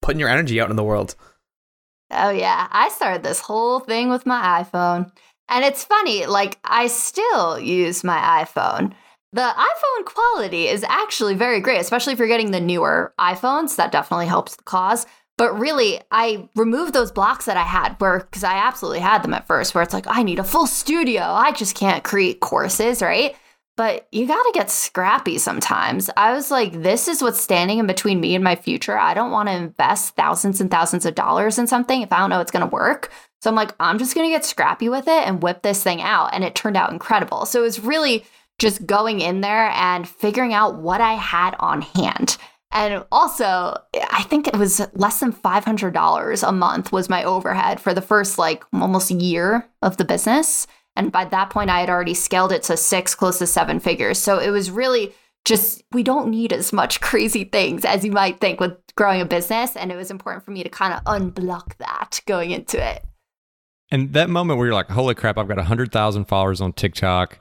putting 0.00 0.18
your 0.18 0.30
energy 0.30 0.60
out 0.60 0.70
in 0.70 0.76
the 0.76 0.82
world? 0.82 1.14
Oh 2.10 2.30
yeah, 2.30 2.68
I 2.70 2.88
started 2.88 3.22
this 3.22 3.40
whole 3.40 3.80
thing 3.80 4.08
with 4.08 4.24
my 4.24 4.64
iPhone. 4.64 5.12
And 5.48 5.64
it's 5.64 5.84
funny, 5.84 6.26
like, 6.26 6.58
I 6.64 6.86
still 6.86 7.58
use 7.58 8.02
my 8.02 8.44
iPhone. 8.44 8.94
The 9.32 9.40
iPhone 9.42 10.04
quality 10.04 10.68
is 10.68 10.84
actually 10.84 11.34
very 11.34 11.60
great, 11.60 11.80
especially 11.80 12.12
if 12.12 12.18
you're 12.18 12.28
getting 12.28 12.52
the 12.52 12.60
newer 12.60 13.12
iPhones. 13.18 13.76
That 13.76 13.92
definitely 13.92 14.26
helps 14.26 14.56
the 14.56 14.62
cause. 14.62 15.06
But 15.36 15.58
really, 15.58 16.00
I 16.12 16.48
removed 16.54 16.92
those 16.92 17.10
blocks 17.10 17.46
that 17.46 17.56
I 17.56 17.64
had 17.64 17.96
where, 17.98 18.20
because 18.20 18.44
I 18.44 18.54
absolutely 18.54 19.00
had 19.00 19.24
them 19.24 19.34
at 19.34 19.48
first, 19.48 19.74
where 19.74 19.82
it's 19.82 19.92
like, 19.92 20.06
I 20.06 20.22
need 20.22 20.38
a 20.38 20.44
full 20.44 20.66
studio. 20.66 21.22
I 21.22 21.50
just 21.50 21.74
can't 21.74 22.04
create 22.04 22.38
courses, 22.38 23.02
right? 23.02 23.34
But 23.76 24.06
you 24.12 24.28
got 24.28 24.40
to 24.44 24.52
get 24.54 24.70
scrappy 24.70 25.38
sometimes. 25.38 26.08
I 26.16 26.32
was 26.32 26.52
like, 26.52 26.80
this 26.82 27.08
is 27.08 27.20
what's 27.20 27.40
standing 27.40 27.80
in 27.80 27.88
between 27.88 28.20
me 28.20 28.36
and 28.36 28.44
my 28.44 28.54
future. 28.54 28.96
I 28.96 29.14
don't 29.14 29.32
want 29.32 29.48
to 29.48 29.56
invest 29.56 30.14
thousands 30.14 30.60
and 30.60 30.70
thousands 30.70 31.04
of 31.06 31.16
dollars 31.16 31.58
in 31.58 31.66
something 31.66 32.02
if 32.02 32.12
I 32.12 32.18
don't 32.18 32.30
know 32.30 32.40
it's 32.40 32.52
going 32.52 32.64
to 32.64 32.72
work. 32.72 33.10
So 33.44 33.50
I'm 33.50 33.56
like, 33.56 33.74
I'm 33.78 33.98
just 33.98 34.14
going 34.14 34.26
to 34.26 34.34
get 34.34 34.46
scrappy 34.46 34.88
with 34.88 35.06
it 35.06 35.28
and 35.28 35.42
whip 35.42 35.60
this 35.60 35.82
thing 35.82 36.00
out. 36.00 36.30
And 36.32 36.42
it 36.42 36.54
turned 36.54 36.78
out 36.78 36.90
incredible. 36.90 37.44
So 37.44 37.60
it 37.60 37.64
was 37.64 37.78
really 37.78 38.24
just 38.58 38.86
going 38.86 39.20
in 39.20 39.42
there 39.42 39.68
and 39.74 40.08
figuring 40.08 40.54
out 40.54 40.78
what 40.78 41.02
I 41.02 41.12
had 41.12 41.54
on 41.60 41.82
hand. 41.82 42.38
And 42.72 43.04
also, 43.12 43.76
I 44.10 44.22
think 44.30 44.48
it 44.48 44.56
was 44.56 44.80
less 44.94 45.20
than 45.20 45.30
$500 45.30 46.48
a 46.48 46.52
month 46.52 46.90
was 46.90 47.10
my 47.10 47.22
overhead 47.22 47.80
for 47.80 47.92
the 47.92 48.00
first 48.00 48.38
like 48.38 48.64
almost 48.72 49.10
year 49.10 49.68
of 49.82 49.98
the 49.98 50.06
business. 50.06 50.66
And 50.96 51.12
by 51.12 51.26
that 51.26 51.50
point, 51.50 51.68
I 51.68 51.80
had 51.80 51.90
already 51.90 52.14
scaled 52.14 52.50
it 52.50 52.62
to 52.62 52.78
six, 52.78 53.14
close 53.14 53.40
to 53.40 53.46
seven 53.46 53.78
figures. 53.78 54.18
So 54.18 54.38
it 54.38 54.48
was 54.48 54.70
really 54.70 55.12
just, 55.44 55.82
we 55.92 56.02
don't 56.02 56.30
need 56.30 56.54
as 56.54 56.72
much 56.72 57.02
crazy 57.02 57.44
things 57.44 57.84
as 57.84 58.06
you 58.06 58.10
might 58.10 58.40
think 58.40 58.58
with 58.58 58.78
growing 58.96 59.20
a 59.20 59.26
business. 59.26 59.76
And 59.76 59.92
it 59.92 59.96
was 59.96 60.10
important 60.10 60.46
for 60.46 60.50
me 60.50 60.62
to 60.62 60.70
kind 60.70 60.94
of 60.94 61.04
unblock 61.04 61.76
that 61.76 62.22
going 62.26 62.50
into 62.50 62.82
it. 62.82 63.04
And 63.94 64.12
that 64.14 64.28
moment 64.28 64.58
where 64.58 64.66
you're 64.66 64.74
like, 64.74 64.90
holy 64.90 65.14
crap, 65.14 65.38
I've 65.38 65.46
got 65.46 65.56
100,000 65.56 66.24
followers 66.24 66.60
on 66.60 66.72
TikTok 66.72 67.38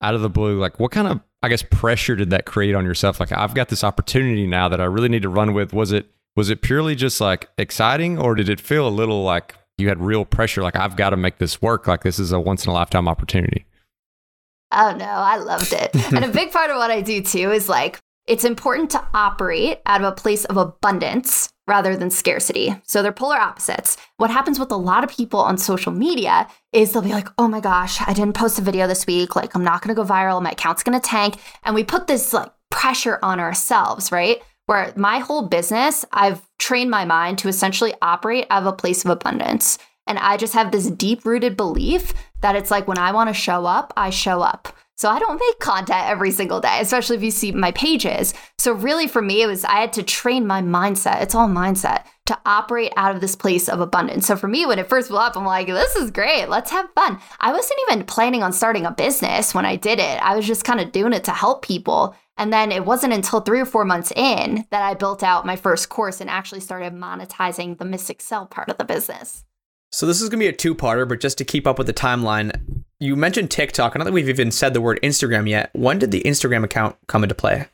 out 0.00 0.14
of 0.14 0.22
the 0.22 0.30
blue, 0.30 0.58
like 0.58 0.80
what 0.80 0.90
kind 0.90 1.06
of, 1.06 1.20
I 1.42 1.50
guess, 1.50 1.62
pressure 1.62 2.16
did 2.16 2.30
that 2.30 2.46
create 2.46 2.74
on 2.74 2.86
yourself? 2.86 3.20
Like, 3.20 3.30
I've 3.30 3.52
got 3.52 3.68
this 3.68 3.84
opportunity 3.84 4.46
now 4.46 4.70
that 4.70 4.80
I 4.80 4.84
really 4.84 5.10
need 5.10 5.20
to 5.20 5.28
run 5.28 5.52
with. 5.52 5.74
Was 5.74 5.92
it, 5.92 6.06
was 6.34 6.48
it 6.48 6.62
purely 6.62 6.94
just 6.94 7.20
like 7.20 7.50
exciting 7.58 8.18
or 8.18 8.34
did 8.34 8.48
it 8.48 8.58
feel 8.58 8.88
a 8.88 8.88
little 8.88 9.22
like 9.22 9.54
you 9.76 9.88
had 9.88 10.00
real 10.00 10.24
pressure? 10.24 10.62
Like, 10.62 10.76
I've 10.76 10.96
got 10.96 11.10
to 11.10 11.18
make 11.18 11.36
this 11.36 11.60
work. 11.60 11.86
Like, 11.86 12.04
this 12.04 12.18
is 12.18 12.32
a 12.32 12.40
once 12.40 12.64
in 12.64 12.70
a 12.70 12.72
lifetime 12.72 13.06
opportunity. 13.06 13.66
Oh 14.72 14.96
no, 14.98 15.04
I 15.04 15.36
loved 15.36 15.74
it. 15.74 15.94
and 16.10 16.24
a 16.24 16.28
big 16.28 16.52
part 16.52 16.70
of 16.70 16.78
what 16.78 16.90
I 16.90 17.02
do 17.02 17.20
too 17.20 17.52
is 17.52 17.68
like 17.68 17.98
it's 18.26 18.44
important 18.44 18.90
to 18.90 19.04
operate 19.14 19.80
out 19.86 20.00
of 20.00 20.06
a 20.06 20.14
place 20.14 20.44
of 20.46 20.56
abundance 20.56 21.48
rather 21.66 21.96
than 21.96 22.10
scarcity. 22.10 22.74
So 22.84 23.02
they're 23.02 23.12
polar 23.12 23.36
opposites. 23.36 23.96
What 24.18 24.30
happens 24.30 24.58
with 24.58 24.70
a 24.70 24.76
lot 24.76 25.04
of 25.04 25.10
people 25.10 25.40
on 25.40 25.58
social 25.58 25.92
media 25.92 26.48
is 26.72 26.92
they'll 26.92 27.02
be 27.02 27.12
like, 27.12 27.28
oh 27.38 27.48
my 27.48 27.60
gosh, 27.60 28.00
I 28.06 28.12
didn't 28.12 28.36
post 28.36 28.58
a 28.58 28.62
video 28.62 28.86
this 28.86 29.06
week. 29.06 29.34
Like, 29.36 29.54
I'm 29.54 29.64
not 29.64 29.82
going 29.82 29.94
to 29.94 30.00
go 30.00 30.08
viral. 30.08 30.42
My 30.42 30.52
account's 30.52 30.82
going 30.82 30.98
to 30.98 31.08
tank. 31.08 31.36
And 31.64 31.74
we 31.74 31.84
put 31.84 32.06
this 32.06 32.32
like 32.32 32.50
pressure 32.70 33.18
on 33.22 33.40
ourselves, 33.40 34.12
right? 34.12 34.42
Where 34.66 34.92
my 34.96 35.18
whole 35.18 35.42
business, 35.42 36.04
I've 36.12 36.42
trained 36.58 36.90
my 36.90 37.04
mind 37.04 37.38
to 37.38 37.48
essentially 37.48 37.94
operate 38.02 38.46
out 38.50 38.62
of 38.62 38.66
a 38.66 38.76
place 38.76 39.04
of 39.04 39.10
abundance. 39.10 39.78
And 40.06 40.18
I 40.18 40.36
just 40.36 40.54
have 40.54 40.70
this 40.70 40.90
deep 40.90 41.24
rooted 41.24 41.56
belief 41.56 42.12
that 42.40 42.56
it's 42.56 42.70
like 42.70 42.86
when 42.86 42.98
I 42.98 43.12
want 43.12 43.28
to 43.28 43.34
show 43.34 43.66
up, 43.66 43.92
I 43.96 44.10
show 44.10 44.40
up. 44.40 44.72
So 44.96 45.10
I 45.10 45.18
don't 45.18 45.38
make 45.38 45.58
content 45.58 46.08
every 46.08 46.30
single 46.30 46.58
day, 46.58 46.78
especially 46.80 47.16
if 47.16 47.22
you 47.22 47.30
see 47.30 47.52
my 47.52 47.70
pages. 47.72 48.32
So 48.58 48.72
really 48.72 49.06
for 49.06 49.20
me, 49.20 49.42
it 49.42 49.46
was 49.46 49.62
I 49.64 49.80
had 49.80 49.92
to 49.94 50.02
train 50.02 50.46
my 50.46 50.62
mindset. 50.62 51.20
It's 51.20 51.34
all 51.34 51.48
mindset 51.48 52.04
to 52.26 52.38
operate 52.46 52.94
out 52.96 53.14
of 53.14 53.20
this 53.20 53.36
place 53.36 53.68
of 53.68 53.80
abundance. 53.80 54.26
So 54.26 54.36
for 54.36 54.48
me, 54.48 54.64
when 54.64 54.78
it 54.78 54.88
first 54.88 55.10
blew 55.10 55.18
up, 55.18 55.36
I'm 55.36 55.44
like, 55.44 55.66
this 55.66 55.96
is 55.96 56.10
great. 56.10 56.48
Let's 56.48 56.70
have 56.70 56.88
fun. 56.94 57.20
I 57.40 57.52
wasn't 57.52 57.78
even 57.88 58.04
planning 58.04 58.42
on 58.42 58.54
starting 58.54 58.86
a 58.86 58.90
business 58.90 59.54
when 59.54 59.66
I 59.66 59.76
did 59.76 59.98
it. 59.98 60.22
I 60.22 60.34
was 60.34 60.46
just 60.46 60.64
kind 60.64 60.80
of 60.80 60.92
doing 60.92 61.12
it 61.12 61.24
to 61.24 61.30
help 61.30 61.62
people. 61.62 62.16
And 62.38 62.50
then 62.50 62.72
it 62.72 62.86
wasn't 62.86 63.12
until 63.12 63.40
three 63.40 63.60
or 63.60 63.66
four 63.66 63.84
months 63.84 64.12
in 64.16 64.66
that 64.70 64.82
I 64.82 64.94
built 64.94 65.22
out 65.22 65.46
my 65.46 65.56
first 65.56 65.90
course 65.90 66.22
and 66.22 66.30
actually 66.30 66.60
started 66.60 66.94
monetizing 66.94 67.76
the 67.76 67.84
Miss 67.84 68.08
Excel 68.08 68.46
part 68.46 68.70
of 68.70 68.78
the 68.78 68.84
business. 68.84 69.44
So 69.92 70.06
this 70.06 70.20
is 70.20 70.28
going 70.30 70.40
to 70.40 70.44
be 70.44 70.48
a 70.48 70.52
two-parter, 70.52 71.08
but 71.08 71.20
just 71.20 71.38
to 71.38 71.44
keep 71.44 71.66
up 71.66 71.78
with 71.78 71.86
the 71.86 71.94
timeline, 71.94 72.84
you 72.98 73.14
mentioned 73.14 73.50
TikTok. 73.50 73.94
I 73.94 73.98
don't 73.98 74.06
think 74.06 74.14
we've 74.14 74.28
even 74.28 74.50
said 74.50 74.72
the 74.72 74.80
word 74.80 74.98
Instagram 75.02 75.48
yet. 75.48 75.70
When 75.74 75.98
did 75.98 76.10
the 76.10 76.22
Instagram 76.22 76.64
account 76.64 76.96
come 77.06 77.22
into 77.22 77.34
play? 77.34 77.66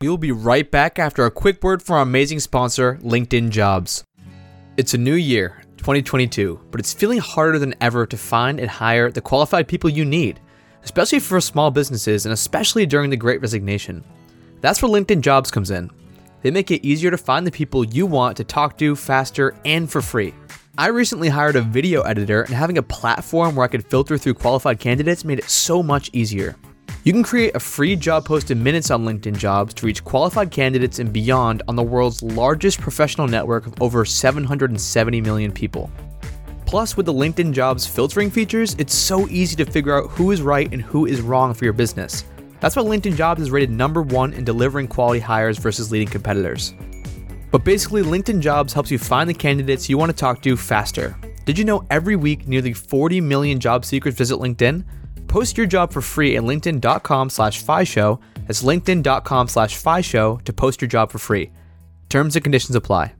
We 0.00 0.08
will 0.08 0.18
be 0.18 0.30
right 0.30 0.70
back 0.70 0.98
after 0.98 1.24
a 1.24 1.30
quick 1.30 1.62
word 1.62 1.82
from 1.82 1.96
our 1.96 2.02
amazing 2.02 2.40
sponsor, 2.40 2.98
LinkedIn 3.02 3.48
Jobs. 3.50 4.04
It's 4.76 4.94
a 4.94 4.98
new 4.98 5.14
year, 5.14 5.62
2022, 5.78 6.60
but 6.70 6.80
it's 6.80 6.92
feeling 6.92 7.18
harder 7.18 7.58
than 7.58 7.74
ever 7.80 8.06
to 8.06 8.16
find 8.16 8.60
and 8.60 8.70
hire 8.70 9.10
the 9.10 9.22
qualified 9.22 9.66
people 9.66 9.90
you 9.90 10.04
need, 10.04 10.38
especially 10.84 11.18
for 11.18 11.40
small 11.40 11.70
businesses 11.70 12.26
and 12.26 12.32
especially 12.32 12.84
during 12.84 13.08
the 13.10 13.16
great 13.16 13.40
resignation. 13.40 14.04
That's 14.60 14.82
where 14.82 14.92
LinkedIn 14.92 15.22
Jobs 15.22 15.50
comes 15.50 15.70
in. 15.70 15.90
They 16.42 16.50
make 16.50 16.70
it 16.70 16.86
easier 16.86 17.10
to 17.10 17.18
find 17.18 17.46
the 17.46 17.50
people 17.50 17.84
you 17.84 18.06
want 18.06 18.36
to 18.36 18.44
talk 18.44 18.76
to 18.78 18.94
faster 18.94 19.56
and 19.64 19.90
for 19.90 20.02
free. 20.02 20.34
I 20.78 20.86
recently 20.90 21.28
hired 21.28 21.56
a 21.56 21.60
video 21.60 22.02
editor, 22.02 22.42
and 22.42 22.54
having 22.54 22.78
a 22.78 22.84
platform 22.84 23.56
where 23.56 23.64
I 23.64 23.68
could 23.68 23.84
filter 23.84 24.16
through 24.16 24.34
qualified 24.34 24.78
candidates 24.78 25.24
made 25.24 25.40
it 25.40 25.50
so 25.50 25.82
much 25.82 26.08
easier. 26.12 26.54
You 27.02 27.12
can 27.12 27.24
create 27.24 27.56
a 27.56 27.58
free 27.58 27.96
job 27.96 28.24
post 28.24 28.52
in 28.52 28.62
minutes 28.62 28.92
on 28.92 29.04
LinkedIn 29.04 29.38
Jobs 29.38 29.74
to 29.74 29.86
reach 29.86 30.04
qualified 30.04 30.52
candidates 30.52 31.00
and 31.00 31.12
beyond 31.12 31.64
on 31.66 31.74
the 31.74 31.82
world's 31.82 32.22
largest 32.22 32.80
professional 32.80 33.26
network 33.26 33.66
of 33.66 33.74
over 33.82 34.04
770 34.04 35.20
million 35.20 35.50
people. 35.50 35.90
Plus, 36.64 36.96
with 36.96 37.06
the 37.06 37.12
LinkedIn 37.12 37.52
Jobs 37.52 37.84
filtering 37.84 38.30
features, 38.30 38.76
it's 38.78 38.94
so 38.94 39.26
easy 39.30 39.56
to 39.56 39.64
figure 39.64 40.00
out 40.00 40.10
who 40.10 40.30
is 40.30 40.42
right 40.42 40.72
and 40.72 40.80
who 40.80 41.06
is 41.06 41.20
wrong 41.20 41.54
for 41.54 41.64
your 41.64 41.72
business. 41.72 42.24
That's 42.60 42.76
why 42.76 42.84
LinkedIn 42.84 43.16
Jobs 43.16 43.42
is 43.42 43.50
rated 43.50 43.72
number 43.72 44.02
one 44.02 44.32
in 44.32 44.44
delivering 44.44 44.86
quality 44.86 45.18
hires 45.18 45.58
versus 45.58 45.90
leading 45.90 46.06
competitors. 46.06 46.72
But 47.50 47.64
basically, 47.64 48.02
LinkedIn 48.02 48.40
Jobs 48.40 48.72
helps 48.72 48.90
you 48.90 48.98
find 48.98 49.28
the 49.28 49.34
candidates 49.34 49.88
you 49.88 49.96
want 49.98 50.10
to 50.10 50.16
talk 50.16 50.42
to 50.42 50.56
faster. 50.56 51.16
Did 51.44 51.58
you 51.58 51.64
know 51.64 51.86
every 51.90 52.16
week 52.16 52.46
nearly 52.46 52.72
40 52.72 53.20
million 53.20 53.58
job 53.58 53.84
seekers 53.84 54.14
visit 54.14 54.38
LinkedIn? 54.38 54.84
Post 55.28 55.56
your 55.56 55.66
job 55.66 55.92
for 55.92 56.00
free 56.00 56.36
at 56.36 56.42
linkedin.com 56.42 57.30
slash 57.30 57.62
show. 57.88 58.20
That's 58.46 58.62
linkedin.com 58.62 59.48
slash 59.48 60.06
show 60.06 60.40
to 60.44 60.52
post 60.52 60.80
your 60.80 60.88
job 60.88 61.10
for 61.10 61.18
free. 61.18 61.50
Terms 62.08 62.36
and 62.36 62.42
conditions 62.42 62.74
apply. 62.74 63.14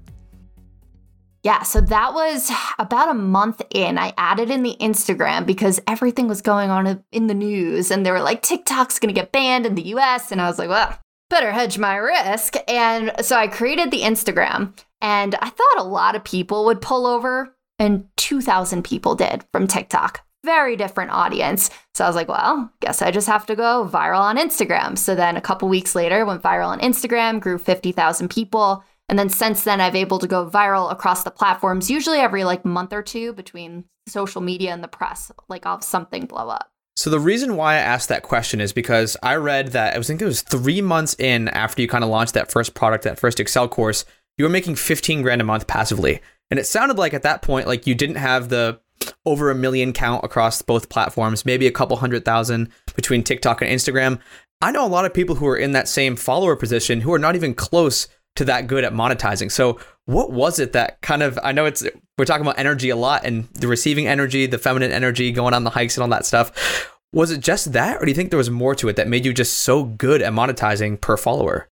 Yeah, 1.44 1.62
so 1.62 1.80
that 1.80 2.14
was 2.14 2.50
about 2.78 3.10
a 3.10 3.14
month 3.14 3.62
in. 3.70 3.96
I 3.96 4.12
added 4.18 4.50
in 4.50 4.62
the 4.62 4.76
Instagram 4.80 5.46
because 5.46 5.80
everything 5.86 6.26
was 6.26 6.42
going 6.42 6.68
on 6.70 7.04
in 7.12 7.28
the 7.28 7.34
news 7.34 7.90
and 7.90 8.04
they 8.04 8.10
were 8.10 8.20
like, 8.20 8.42
TikTok's 8.42 8.98
gonna 8.98 9.12
get 9.12 9.32
banned 9.32 9.64
in 9.64 9.74
the 9.74 9.86
US. 9.94 10.32
And 10.32 10.40
I 10.40 10.48
was 10.48 10.58
like, 10.58 10.68
well, 10.68 10.98
better 11.30 11.52
hedge 11.52 11.78
my 11.78 11.96
risk. 11.96 12.54
And 12.66 13.12
so 13.20 13.36
I 13.36 13.48
created 13.48 13.90
the 13.90 14.02
Instagram 14.02 14.78
and 15.00 15.34
I 15.36 15.50
thought 15.50 15.78
a 15.78 15.84
lot 15.84 16.16
of 16.16 16.24
people 16.24 16.64
would 16.64 16.80
pull 16.80 17.06
over, 17.06 17.54
and 17.78 18.08
2,000 18.16 18.82
people 18.82 19.14
did 19.14 19.44
from 19.52 19.68
TikTok. 19.68 20.22
Very 20.44 20.76
different 20.76 21.12
audience. 21.12 21.70
So 21.94 22.04
I 22.04 22.08
was 22.08 22.16
like, 22.16 22.28
well, 22.28 22.72
guess 22.80 23.02
I 23.02 23.10
just 23.10 23.28
have 23.28 23.46
to 23.46 23.56
go 23.56 23.88
viral 23.90 24.20
on 24.20 24.38
Instagram. 24.38 24.98
So 24.98 25.14
then 25.14 25.36
a 25.36 25.40
couple 25.40 25.68
weeks 25.68 25.94
later, 25.94 26.24
went 26.24 26.42
viral 26.42 26.68
on 26.68 26.80
Instagram, 26.80 27.40
grew 27.40 27.58
50,000 27.58 28.28
people. 28.28 28.82
And 29.08 29.18
then 29.18 29.28
since 29.28 29.64
then, 29.64 29.80
I've 29.80 29.96
able 29.96 30.18
to 30.18 30.26
go 30.26 30.48
viral 30.48 30.90
across 30.90 31.22
the 31.22 31.30
platforms, 31.30 31.90
usually 31.90 32.18
every 32.18 32.44
like 32.44 32.64
month 32.64 32.92
or 32.92 33.02
two 33.02 33.32
between 33.32 33.84
social 34.06 34.40
media 34.40 34.72
and 34.72 34.82
the 34.82 34.88
press. 34.88 35.30
Like 35.48 35.64
I'll 35.64 35.76
have 35.76 35.84
something 35.84 36.26
blow 36.26 36.48
up. 36.48 36.70
So 36.98 37.11
the 37.11 37.20
reason 37.20 37.54
why 37.54 37.74
I 37.74 37.78
asked 37.78 38.08
that 38.08 38.24
question 38.24 38.61
is 38.61 38.72
because 38.72 39.16
I 39.22 39.37
read 39.37 39.68
that 39.68 39.94
I 39.94 39.98
was 39.98 40.08
thinking 40.08 40.24
it 40.24 40.30
was 40.30 40.42
three 40.42 40.80
months 40.80 41.14
in 41.20 41.46
after 41.46 41.80
you 41.80 41.87
kind 41.87 42.02
of 42.02 42.11
launched 42.11 42.34
that 42.34 42.50
first 42.50 42.74
product, 42.74 43.04
that 43.04 43.20
first 43.20 43.38
Excel 43.38 43.68
course, 43.68 44.04
you 44.37 44.44
were 44.44 44.48
making 44.48 44.74
15 44.74 45.22
grand 45.22 45.40
a 45.40 45.44
month 45.44 45.68
passively. 45.68 46.20
And 46.50 46.58
it 46.58 46.66
sounded 46.66 46.98
like 46.98 47.14
at 47.14 47.22
that 47.22 47.40
point, 47.40 47.68
like 47.68 47.87
you 47.87 47.94
didn't 47.94 48.16
have 48.16 48.48
the 48.48 48.80
over 49.24 49.48
a 49.48 49.54
million 49.54 49.92
count 49.92 50.24
across 50.24 50.61
both 50.61 50.88
platforms, 50.88 51.46
maybe 51.46 51.68
a 51.68 51.72
couple 51.72 51.96
hundred 51.98 52.24
thousand 52.24 52.68
between 52.96 53.22
TikTok 53.22 53.62
and 53.62 53.70
Instagram. 53.70 54.18
I 54.61 54.72
know 54.72 54.84
a 54.84 54.88
lot 54.88 55.04
of 55.04 55.14
people 55.14 55.37
who 55.37 55.46
are 55.46 55.56
in 55.56 55.70
that 55.72 55.87
same 55.87 56.16
follower 56.16 56.56
position 56.56 57.02
who 57.02 57.14
are 57.14 57.18
not 57.20 57.37
even 57.37 57.54
close 57.54 58.08
to 58.38 58.44
that 58.46 58.66
good 58.66 58.85
at 58.85 58.92
monetizing. 58.92 59.51
So 59.53 59.79
what 60.07 60.33
was 60.33 60.59
it 60.59 60.72
that 60.72 61.01
kind 61.03 61.22
of 61.22 61.38
I 61.42 61.53
know 61.53 61.66
it's 61.66 61.85
we're 62.16 62.24
talking 62.24 62.42
about 62.42 62.59
energy 62.59 62.88
a 62.90 62.96
lot 62.96 63.24
and 63.24 63.44
the 63.55 63.68
receiving 63.68 64.07
energy, 64.07 64.46
the 64.46 64.59
feminine 64.59 64.90
energy, 64.90 65.31
going 65.31 65.55
on 65.55 65.64
the 65.64 65.70
hikes 65.70 65.96
and 65.96 66.03
all 66.03 66.09
that 66.11 66.27
stuff. 66.27 66.94
Was 67.12 67.31
it 67.31 67.40
just 67.40 67.72
that, 67.72 67.96
or 67.96 68.05
do 68.05 68.11
you 68.11 68.14
think 68.14 68.31
there 68.31 68.38
was 68.38 68.51
more 68.51 68.74
to 68.74 68.88
it 68.88 68.96
that 68.96 69.09
made 69.09 69.24
you 69.24 69.33
just 69.33 69.59
so 69.59 69.85
good 69.85 70.20
at 70.20 70.33
monetizing 70.33 71.01
per 71.01 71.16
follower? 71.16 71.68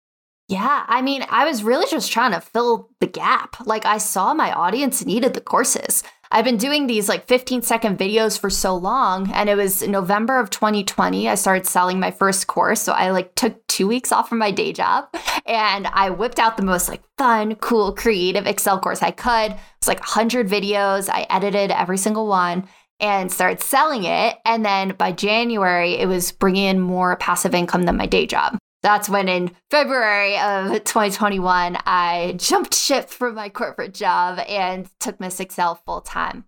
Yeah, 0.49 0.85
I 0.87 1.01
mean, 1.01 1.25
I 1.31 1.47
was 1.47 1.63
really 1.63 1.87
just 1.91 2.13
trying 2.13 2.33
to 2.33 2.41
fill 2.41 2.91
the 3.01 3.07
gap. 3.07 3.57
Like, 3.65 3.87
I 3.87 3.97
saw 3.97 4.35
my 4.35 4.53
audience 4.53 5.05
needed 5.07 5.33
the 5.33 5.41
courses. 5.41 6.03
I've 6.35 6.47
been 6.47 6.57
doing 6.57 6.87
these 6.87 7.11
like 7.11 7.27
15 7.27 7.61
second 7.61 7.99
videos 7.99 8.39
for 8.39 8.49
so 8.49 8.75
long, 8.75 9.31
and 9.33 9.51
it 9.51 9.55
was 9.55 9.87
November 9.87 10.39
of 10.39 10.49
2020. 10.49 11.29
I 11.29 11.35
started 11.35 11.67
selling 11.67 12.01
my 12.01 12.11
first 12.11 12.47
course. 12.47 12.81
So 12.81 12.93
I 12.93 13.11
like 13.11 13.35
took 13.35 13.65
two 13.67 13.87
weeks 13.87 14.13
off 14.13 14.31
from 14.31 14.39
my 14.39 14.51
day 14.51 14.73
job 14.73 15.09
and 15.45 15.87
I 15.89 16.09
whipped 16.09 16.39
out 16.39 16.57
the 16.57 16.65
most 16.65 16.89
like 16.89 17.03
fun, 17.19 17.57
cool, 17.57 17.93
creative 17.93 18.47
Excel 18.47 18.81
course 18.81 19.03
I 19.03 19.11
could. 19.11 19.55
It's 19.77 19.89
like 19.89 20.01
100 20.01 20.49
videos. 20.49 21.11
I 21.11 21.27
edited 21.29 21.71
every 21.71 21.99
single 21.99 22.27
one 22.27 22.67
and 22.99 23.31
started 23.31 23.61
selling 23.61 24.05
it. 24.05 24.37
And 24.47 24.65
then 24.65 24.95
by 24.97 25.13
January, 25.13 25.95
it 25.99 26.07
was 26.07 26.33
bringing 26.33 26.65
in 26.65 26.81
more 26.81 27.17
passive 27.17 27.55
income 27.55 27.83
than 27.83 27.99
my 27.99 28.07
day 28.07 28.27
job. 28.27 28.57
That's 28.83 29.09
when 29.09 29.29
in 29.29 29.53
February 29.71 30.39
of 30.39 30.73
2021, 30.85 31.79
I 31.87 32.35
jumped 32.37 32.75
ship 32.75 33.09
from 33.09 33.37
my 33.37 33.49
corporate 33.49 33.95
job 33.95 34.41
and 34.49 34.89
took 34.99 35.21
Miss 35.21 35.39
Excel 35.39 35.77
full 35.77 36.01
time. 36.01 36.45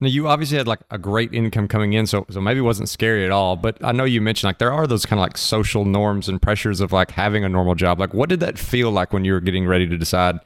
Now 0.00 0.08
you 0.08 0.28
obviously 0.28 0.58
had 0.58 0.68
like 0.68 0.80
a 0.90 0.98
great 0.98 1.32
income 1.34 1.66
coming 1.66 1.94
in, 1.94 2.06
so 2.06 2.24
so 2.30 2.40
maybe 2.40 2.60
it 2.60 2.62
wasn't 2.62 2.88
scary 2.88 3.24
at 3.24 3.32
all. 3.32 3.56
But 3.56 3.82
I 3.82 3.92
know 3.92 4.04
you 4.04 4.20
mentioned 4.20 4.48
like 4.48 4.58
there 4.58 4.72
are 4.72 4.86
those 4.86 5.04
kind 5.04 5.18
of 5.18 5.24
like 5.24 5.36
social 5.36 5.84
norms 5.84 6.28
and 6.28 6.40
pressures 6.40 6.80
of 6.80 6.92
like 6.92 7.10
having 7.10 7.44
a 7.44 7.48
normal 7.48 7.74
job. 7.74 7.98
Like 7.98 8.14
what 8.14 8.28
did 8.28 8.40
that 8.40 8.58
feel 8.58 8.92
like 8.92 9.12
when 9.12 9.24
you 9.24 9.32
were 9.32 9.40
getting 9.40 9.66
ready 9.66 9.88
to 9.88 9.98
decide 9.98 10.38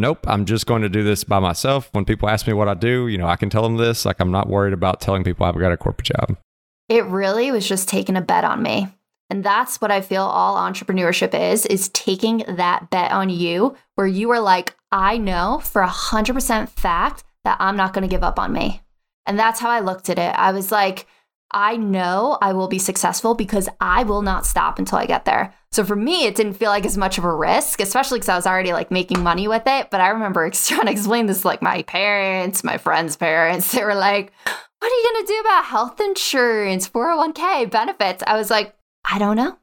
nope, 0.00 0.26
I'm 0.26 0.44
just 0.46 0.66
going 0.66 0.82
to 0.82 0.88
do 0.88 1.02
this 1.04 1.24
by 1.24 1.38
myself. 1.38 1.90
When 1.92 2.04
people 2.04 2.28
ask 2.28 2.46
me 2.46 2.52
what 2.52 2.68
I 2.68 2.74
do, 2.74 3.08
you 3.08 3.18
know, 3.18 3.26
I 3.26 3.36
can 3.36 3.50
tell 3.50 3.62
them 3.62 3.76
this. 3.76 4.04
Like, 4.04 4.20
I'm 4.20 4.30
not 4.30 4.48
worried 4.48 4.72
about 4.72 5.00
telling 5.00 5.22
people 5.24 5.46
I've 5.46 5.58
got 5.58 5.72
a 5.72 5.76
corporate 5.76 6.06
job. 6.06 6.36
It 6.88 7.04
really 7.04 7.52
was 7.52 7.68
just 7.68 7.88
taking 7.88 8.16
a 8.16 8.20
bet 8.20 8.44
on 8.44 8.62
me. 8.62 8.88
And 9.30 9.44
that's 9.44 9.80
what 9.80 9.92
I 9.92 10.00
feel 10.00 10.24
all 10.24 10.56
entrepreneurship 10.56 11.38
is, 11.38 11.64
is 11.66 11.88
taking 11.90 12.44
that 12.48 12.90
bet 12.90 13.12
on 13.12 13.30
you 13.30 13.76
where 13.94 14.06
you 14.06 14.30
are 14.32 14.40
like, 14.40 14.74
I 14.90 15.18
know 15.18 15.60
for 15.62 15.82
a 15.82 15.88
100% 15.88 16.68
fact 16.68 17.24
that 17.44 17.56
I'm 17.60 17.76
not 17.76 17.94
going 17.94 18.02
to 18.02 18.14
give 18.14 18.24
up 18.24 18.38
on 18.38 18.52
me. 18.52 18.82
And 19.26 19.38
that's 19.38 19.60
how 19.60 19.70
I 19.70 19.80
looked 19.80 20.10
at 20.10 20.18
it. 20.18 20.34
I 20.36 20.50
was 20.50 20.72
like, 20.72 21.06
I 21.52 21.76
know 21.76 22.38
I 22.40 22.52
will 22.52 22.68
be 22.68 22.78
successful 22.78 23.34
because 23.34 23.68
I 23.80 24.04
will 24.04 24.22
not 24.22 24.46
stop 24.46 24.78
until 24.78 24.98
I 24.98 25.06
get 25.06 25.24
there. 25.24 25.52
So 25.72 25.84
for 25.84 25.96
me, 25.96 26.26
it 26.26 26.34
didn't 26.34 26.54
feel 26.54 26.70
like 26.70 26.86
as 26.86 26.96
much 26.96 27.18
of 27.18 27.24
a 27.24 27.34
risk, 27.34 27.80
especially 27.80 28.18
because 28.18 28.28
I 28.28 28.36
was 28.36 28.46
already 28.46 28.72
like 28.72 28.90
making 28.90 29.22
money 29.22 29.48
with 29.48 29.62
it. 29.66 29.90
But 29.90 30.00
I 30.00 30.08
remember 30.08 30.48
trying 30.50 30.86
to 30.86 30.92
explain 30.92 31.26
this 31.26 31.42
to 31.42 31.46
like 31.46 31.62
my 31.62 31.82
parents, 31.82 32.64
my 32.64 32.78
friends' 32.78 33.16
parents. 33.16 33.72
They 33.72 33.84
were 33.84 33.94
like, 33.94 34.32
What 34.44 34.92
are 34.92 34.94
you 34.94 35.10
going 35.12 35.26
to 35.26 35.32
do 35.32 35.40
about 35.40 35.64
health 35.64 36.00
insurance, 36.00 36.88
401k 36.88 37.70
benefits? 37.70 38.22
I 38.26 38.36
was 38.36 38.50
like, 38.50 38.74
I 39.04 39.18
don't 39.18 39.36
know. 39.36 39.58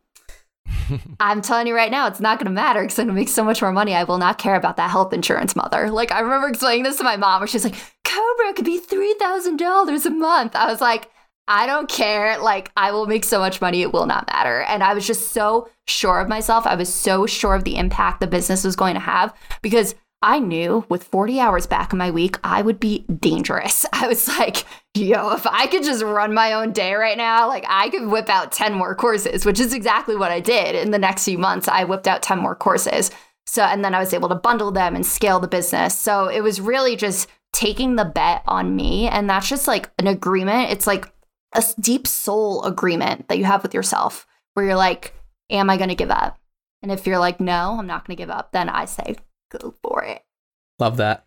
I'm 1.19 1.41
telling 1.41 1.67
you 1.67 1.75
right 1.75 1.91
now, 1.91 2.07
it's 2.07 2.19
not 2.19 2.39
going 2.39 2.45
to 2.47 2.51
matter 2.51 2.81
because 2.81 2.99
I'm 2.99 3.07
going 3.07 3.15
to 3.15 3.21
make 3.21 3.29
so 3.29 3.43
much 3.43 3.61
more 3.61 3.71
money. 3.71 3.93
I 3.93 4.03
will 4.03 4.17
not 4.17 4.37
care 4.37 4.55
about 4.55 4.77
that 4.77 4.89
health 4.89 5.13
insurance, 5.13 5.55
mother. 5.55 5.89
Like, 5.89 6.11
I 6.11 6.19
remember 6.19 6.47
explaining 6.47 6.83
this 6.83 6.97
to 6.97 7.03
my 7.03 7.17
mom 7.17 7.41
where 7.41 7.47
she's 7.47 7.63
like, 7.63 7.75
COBRA 8.03 8.53
could 8.55 8.65
be 8.65 8.79
$3,000 8.79 10.05
a 10.05 10.09
month. 10.09 10.55
I 10.55 10.69
was 10.69 10.81
like, 10.81 11.09
I 11.47 11.65
don't 11.65 11.89
care. 11.89 12.37
Like, 12.39 12.71
I 12.75 12.91
will 12.91 13.05
make 13.05 13.23
so 13.23 13.39
much 13.39 13.61
money, 13.61 13.81
it 13.81 13.93
will 13.93 14.05
not 14.05 14.27
matter. 14.27 14.61
And 14.63 14.83
I 14.83 14.93
was 14.93 15.07
just 15.07 15.31
so 15.31 15.69
sure 15.87 16.19
of 16.19 16.27
myself. 16.27 16.67
I 16.67 16.75
was 16.75 16.93
so 16.93 17.25
sure 17.25 17.55
of 17.55 17.63
the 17.63 17.77
impact 17.77 18.19
the 18.19 18.27
business 18.27 18.63
was 18.63 18.75
going 18.75 18.95
to 18.95 18.99
have 18.99 19.33
because 19.61 19.95
I 20.21 20.39
knew 20.39 20.85
with 20.89 21.03
40 21.03 21.39
hours 21.39 21.67
back 21.67 21.93
in 21.93 21.99
my 21.99 22.09
week, 22.09 22.37
I 22.43 22.61
would 22.61 22.79
be 22.79 23.05
dangerous. 23.19 23.85
I 23.93 24.07
was 24.07 24.27
like, 24.27 24.65
yo, 24.95 25.31
if 25.31 25.45
I 25.45 25.67
could 25.67 25.83
just 25.83 26.03
run 26.03 26.33
my 26.33 26.53
own 26.53 26.71
day 26.71 26.93
right 26.93 27.17
now, 27.17 27.47
like 27.47 27.65
I 27.67 27.89
could 27.89 28.07
whip 28.07 28.29
out 28.29 28.51
10 28.51 28.73
more 28.73 28.95
courses, 28.95 29.45
which 29.45 29.59
is 29.59 29.73
exactly 29.73 30.15
what 30.15 30.31
I 30.31 30.39
did. 30.39 30.75
In 30.75 30.91
the 30.91 30.99
next 30.99 31.25
few 31.25 31.37
months, 31.37 31.67
I 31.67 31.83
whipped 31.83 32.07
out 32.07 32.23
10 32.23 32.39
more 32.39 32.55
courses. 32.55 33.11
So, 33.45 33.63
and 33.63 33.85
then 33.85 33.93
I 33.93 33.99
was 33.99 34.13
able 34.13 34.29
to 34.29 34.35
bundle 34.35 34.71
them 34.71 34.95
and 34.95 35.05
scale 35.05 35.39
the 35.39 35.47
business. 35.47 35.97
So 35.97 36.27
it 36.27 36.41
was 36.41 36.59
really 36.59 36.95
just 36.95 37.29
taking 37.53 37.95
the 37.95 38.05
bet 38.05 38.43
on 38.47 38.75
me. 38.75 39.07
And 39.07 39.29
that's 39.29 39.47
just 39.47 39.67
like 39.67 39.89
an 39.99 40.07
agreement. 40.07 40.71
It's 40.71 40.87
like, 40.87 41.11
a 41.53 41.63
deep 41.79 42.07
soul 42.07 42.63
agreement 42.63 43.27
that 43.27 43.37
you 43.37 43.45
have 43.45 43.63
with 43.63 43.73
yourself 43.73 44.27
where 44.53 44.65
you're 44.65 44.75
like, 44.75 45.13
Am 45.49 45.69
I 45.69 45.77
going 45.77 45.89
to 45.89 45.95
give 45.95 46.11
up? 46.11 46.37
And 46.81 46.91
if 46.91 47.07
you're 47.07 47.19
like, 47.19 47.39
No, 47.39 47.77
I'm 47.79 47.87
not 47.87 48.05
going 48.05 48.15
to 48.15 48.21
give 48.21 48.29
up, 48.29 48.51
then 48.51 48.69
I 48.69 48.85
say, 48.85 49.15
Go 49.49 49.75
for 49.81 50.03
it. 50.03 50.23
Love 50.79 50.97
that. 50.97 51.25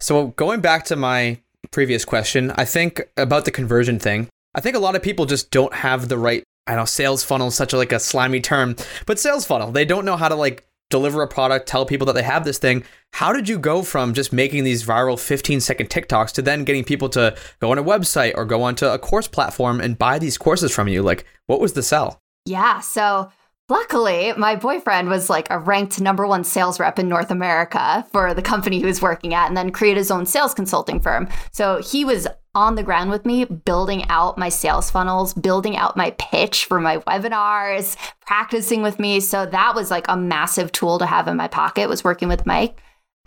So, 0.00 0.28
going 0.28 0.60
back 0.60 0.84
to 0.86 0.96
my 0.96 1.40
previous 1.70 2.04
question, 2.04 2.52
I 2.56 2.64
think 2.64 3.02
about 3.16 3.44
the 3.44 3.50
conversion 3.50 3.98
thing. 3.98 4.28
I 4.54 4.60
think 4.60 4.76
a 4.76 4.80
lot 4.80 4.96
of 4.96 5.02
people 5.02 5.26
just 5.26 5.50
don't 5.50 5.74
have 5.74 6.08
the 6.08 6.18
right 6.18 6.44
I 6.68 6.76
know 6.76 6.84
sales 6.84 7.24
funnel 7.24 7.48
is 7.48 7.54
such 7.54 7.72
a 7.72 7.78
like 7.78 7.92
a 7.92 7.98
slimy 7.98 8.40
term, 8.40 8.76
but 9.06 9.18
sales 9.18 9.46
funnel. 9.46 9.72
They 9.72 9.86
don't 9.86 10.04
know 10.04 10.16
how 10.16 10.28
to 10.28 10.34
like 10.34 10.68
deliver 10.90 11.22
a 11.22 11.28
product, 11.28 11.66
tell 11.66 11.86
people 11.86 12.06
that 12.06 12.12
they 12.12 12.22
have 12.22 12.44
this 12.44 12.58
thing. 12.58 12.84
How 13.14 13.32
did 13.32 13.48
you 13.48 13.58
go 13.58 13.82
from 13.82 14.12
just 14.12 14.32
making 14.34 14.64
these 14.64 14.84
viral 14.84 15.18
15 15.18 15.60
second 15.60 15.88
TikToks 15.88 16.32
to 16.32 16.42
then 16.42 16.64
getting 16.64 16.84
people 16.84 17.08
to 17.10 17.34
go 17.60 17.70
on 17.70 17.78
a 17.78 17.82
website 17.82 18.34
or 18.36 18.44
go 18.44 18.62
onto 18.62 18.86
a 18.86 18.98
course 18.98 19.26
platform 19.26 19.80
and 19.80 19.98
buy 19.98 20.18
these 20.18 20.36
courses 20.36 20.74
from 20.74 20.88
you? 20.88 21.02
Like, 21.02 21.24
what 21.46 21.60
was 21.60 21.72
the 21.72 21.82
sell? 21.82 22.20
Yeah. 22.44 22.80
So 22.80 23.30
Luckily, 23.70 24.32
my 24.38 24.56
boyfriend 24.56 25.10
was 25.10 25.28
like 25.28 25.50
a 25.50 25.58
ranked 25.58 26.00
number 26.00 26.26
one 26.26 26.42
sales 26.42 26.80
rep 26.80 26.98
in 26.98 27.06
North 27.06 27.30
America 27.30 28.06
for 28.12 28.32
the 28.32 28.40
company 28.40 28.78
he 28.78 28.86
was 28.86 29.02
working 29.02 29.34
at 29.34 29.48
and 29.48 29.56
then 29.56 29.72
created 29.72 29.98
his 29.98 30.10
own 30.10 30.24
sales 30.24 30.54
consulting 30.54 31.00
firm. 31.00 31.28
So 31.52 31.82
he 31.82 32.02
was 32.02 32.26
on 32.54 32.76
the 32.76 32.82
ground 32.82 33.10
with 33.10 33.26
me, 33.26 33.44
building 33.44 34.08
out 34.08 34.38
my 34.38 34.48
sales 34.48 34.90
funnels, 34.90 35.34
building 35.34 35.76
out 35.76 35.98
my 35.98 36.12
pitch 36.12 36.64
for 36.64 36.80
my 36.80 36.96
webinars, 37.00 37.94
practicing 38.26 38.80
with 38.80 38.98
me. 38.98 39.20
So 39.20 39.44
that 39.44 39.74
was 39.74 39.90
like 39.90 40.06
a 40.08 40.16
massive 40.16 40.72
tool 40.72 40.98
to 40.98 41.06
have 41.06 41.28
in 41.28 41.36
my 41.36 41.48
pocket 41.48 41.90
was 41.90 42.02
working 42.02 42.28
with 42.28 42.46
Mike. 42.46 42.80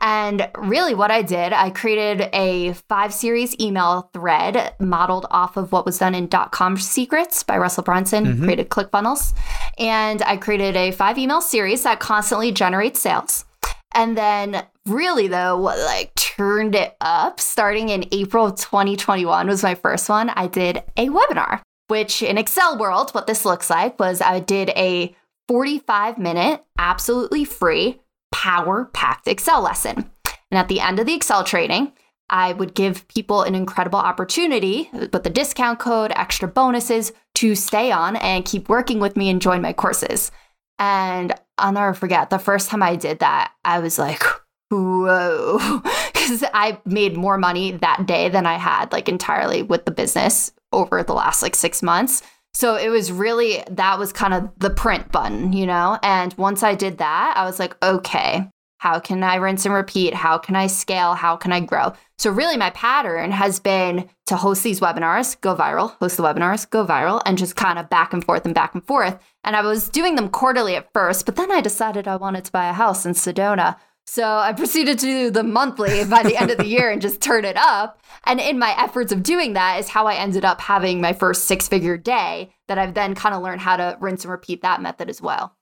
And 0.03 0.49
really, 0.57 0.95
what 0.95 1.11
I 1.11 1.21
did, 1.21 1.53
I 1.53 1.69
created 1.69 2.27
a 2.33 2.73
five 2.89 3.13
series 3.13 3.55
email 3.59 4.09
thread 4.15 4.73
modeled 4.79 5.27
off 5.29 5.57
of 5.57 5.71
what 5.71 5.85
was 5.85 5.99
done 5.99 6.15
in 6.15 6.25
dot 6.25 6.51
com 6.51 6.75
secrets 6.77 7.43
by 7.43 7.59
Russell 7.59 7.83
Brunson, 7.83 8.25
mm-hmm. 8.25 8.43
created 8.43 8.69
ClickFunnels. 8.69 9.33
And 9.77 10.21
I 10.23 10.37
created 10.37 10.75
a 10.75 10.91
five 10.91 11.17
email 11.17 11.41
series 11.41 11.83
that 11.83 11.99
constantly 11.99 12.51
generates 12.51 12.99
sales. 12.99 13.45
And 13.93 14.17
then, 14.17 14.65
really, 14.85 15.27
though, 15.27 15.57
what 15.57 15.79
like 15.79 16.13
turned 16.15 16.75
it 16.75 16.95
up 17.01 17.39
starting 17.39 17.89
in 17.89 18.07
April 18.11 18.45
of 18.47 18.55
2021 18.55 19.47
was 19.47 19.63
my 19.63 19.75
first 19.75 20.07
one. 20.07 20.29
I 20.29 20.47
did 20.47 20.83
a 20.97 21.09
webinar, 21.09 21.61
which 21.87 22.23
in 22.23 22.37
Excel 22.37 22.77
world, 22.77 23.11
what 23.11 23.27
this 23.27 23.45
looks 23.45 23.69
like 23.69 23.99
was 23.99 24.21
I 24.21 24.39
did 24.39 24.69
a 24.69 25.15
45 25.47 26.17
minute, 26.17 26.63
absolutely 26.77 27.43
free 27.43 27.99
power 28.31 28.85
packed 28.93 29.27
Excel 29.27 29.61
lesson. 29.61 30.09
And 30.49 30.57
at 30.57 30.67
the 30.67 30.79
end 30.79 30.99
of 30.99 31.05
the 31.05 31.13
Excel 31.13 31.43
training, 31.43 31.91
I 32.31 32.53
would 32.53 32.73
give 32.73 33.07
people 33.09 33.43
an 33.43 33.53
incredible 33.53 33.99
opportunity 33.99 34.89
with 34.93 35.23
the 35.23 35.29
discount 35.29 35.79
code, 35.79 36.13
extra 36.15 36.47
bonuses 36.47 37.11
to 37.35 37.55
stay 37.55 37.91
on 37.91 38.15
and 38.15 38.45
keep 38.45 38.69
working 38.69 38.99
with 38.99 39.17
me 39.17 39.29
and 39.29 39.41
join 39.41 39.61
my 39.61 39.73
courses. 39.73 40.31
And 40.79 41.33
I'll 41.57 41.73
never 41.73 41.93
forget 41.93 42.29
the 42.29 42.39
first 42.39 42.69
time 42.69 42.81
I 42.81 42.95
did 42.95 43.19
that, 43.19 43.51
I 43.65 43.79
was 43.79 43.99
like, 43.99 44.23
whoa, 44.71 45.81
because 46.13 46.43
I 46.53 46.79
made 46.85 47.17
more 47.17 47.37
money 47.37 47.73
that 47.73 48.07
day 48.07 48.29
than 48.29 48.45
I 48.45 48.55
had 48.55 48.91
like 48.91 49.09
entirely 49.09 49.61
with 49.61 49.85
the 49.85 49.91
business 49.91 50.53
over 50.71 51.03
the 51.03 51.13
last 51.13 51.41
like 51.41 51.55
six 51.55 51.83
months. 51.83 52.23
So 52.53 52.75
it 52.75 52.89
was 52.89 53.11
really, 53.11 53.63
that 53.69 53.99
was 53.99 54.11
kind 54.11 54.33
of 54.33 54.49
the 54.57 54.69
print 54.69 55.11
button, 55.11 55.53
you 55.53 55.65
know? 55.65 55.99
And 56.03 56.33
once 56.35 56.63
I 56.63 56.75
did 56.75 56.97
that, 56.97 57.33
I 57.37 57.45
was 57.45 57.59
like, 57.59 57.75
okay, 57.83 58.49
how 58.81 58.99
can 58.99 59.21
I 59.23 59.35
rinse 59.35 59.63
and 59.67 59.75
repeat? 59.75 60.15
How 60.15 60.39
can 60.39 60.55
I 60.55 60.65
scale? 60.65 61.13
How 61.13 61.37
can 61.37 61.51
I 61.51 61.59
grow? 61.59 61.93
So, 62.17 62.31
really, 62.31 62.57
my 62.57 62.71
pattern 62.71 63.29
has 63.29 63.59
been 63.59 64.09
to 64.25 64.35
host 64.35 64.63
these 64.63 64.79
webinars, 64.79 65.39
go 65.39 65.55
viral, 65.55 65.91
host 65.99 66.17
the 66.17 66.23
webinars, 66.23 66.67
go 66.67 66.83
viral, 66.83 67.21
and 67.23 67.37
just 67.37 67.55
kind 67.55 67.77
of 67.77 67.91
back 67.91 68.11
and 68.11 68.25
forth 68.25 68.43
and 68.43 68.55
back 68.55 68.73
and 68.73 68.83
forth. 68.83 69.19
And 69.43 69.55
I 69.55 69.61
was 69.61 69.87
doing 69.87 70.15
them 70.15 70.29
quarterly 70.29 70.75
at 70.75 70.91
first, 70.93 71.27
but 71.27 71.35
then 71.35 71.51
I 71.51 71.61
decided 71.61 72.07
I 72.07 72.15
wanted 72.15 72.43
to 72.45 72.51
buy 72.51 72.69
a 72.69 72.73
house 72.73 73.05
in 73.05 73.13
Sedona. 73.13 73.75
So 74.07 74.23
I 74.23 74.51
proceeded 74.57 74.97
to 74.97 75.05
do 75.05 75.29
the 75.29 75.43
monthly 75.43 76.03
by 76.05 76.23
the 76.23 76.35
end 76.35 76.49
of 76.49 76.57
the 76.57 76.65
year 76.65 76.89
and 76.89 77.03
just 77.03 77.21
turn 77.21 77.45
it 77.45 77.57
up. 77.57 78.01
And 78.25 78.39
in 78.39 78.57
my 78.57 78.73
efforts 78.81 79.11
of 79.11 79.21
doing 79.21 79.53
that 79.53 79.79
is 79.79 79.89
how 79.89 80.07
I 80.07 80.15
ended 80.15 80.43
up 80.43 80.59
having 80.59 81.01
my 81.01 81.13
first 81.13 81.45
six 81.45 81.67
figure 81.67 81.97
day 81.97 82.51
that 82.67 82.79
I've 82.79 82.95
then 82.95 83.13
kind 83.13 83.35
of 83.35 83.43
learned 83.43 83.61
how 83.61 83.77
to 83.77 83.95
rinse 83.99 84.23
and 84.23 84.31
repeat 84.31 84.63
that 84.63 84.81
method 84.81 85.07
as 85.07 85.21
well. 85.21 85.55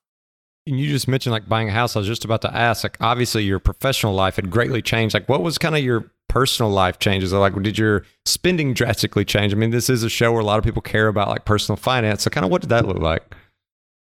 You 0.75 0.87
just 0.87 1.07
mentioned 1.07 1.31
like 1.31 1.49
buying 1.49 1.69
a 1.69 1.71
house. 1.71 1.95
I 1.95 1.99
was 1.99 2.07
just 2.07 2.25
about 2.25 2.41
to 2.43 2.55
ask, 2.55 2.83
like, 2.83 2.97
obviously 3.01 3.43
your 3.43 3.59
professional 3.59 4.13
life 4.13 4.35
had 4.35 4.51
greatly 4.51 4.81
changed. 4.81 5.13
Like, 5.13 5.27
what 5.27 5.41
was 5.41 5.57
kind 5.57 5.75
of 5.75 5.83
your 5.83 6.11
personal 6.27 6.71
life 6.71 6.99
changes? 6.99 7.33
Like, 7.33 7.59
did 7.61 7.77
your 7.77 8.05
spending 8.25 8.73
drastically 8.73 9.25
change? 9.25 9.51
I 9.51 9.57
mean, 9.57 9.71
this 9.71 9.89
is 9.89 10.03
a 10.03 10.09
show 10.09 10.31
where 10.31 10.41
a 10.41 10.45
lot 10.45 10.59
of 10.59 10.63
people 10.63 10.81
care 10.81 11.07
about 11.07 11.27
like 11.27 11.45
personal 11.45 11.77
finance. 11.77 12.23
So, 12.23 12.29
kind 12.29 12.45
of 12.45 12.51
what 12.51 12.61
did 12.61 12.69
that 12.69 12.87
look 12.87 12.99
like? 12.99 13.35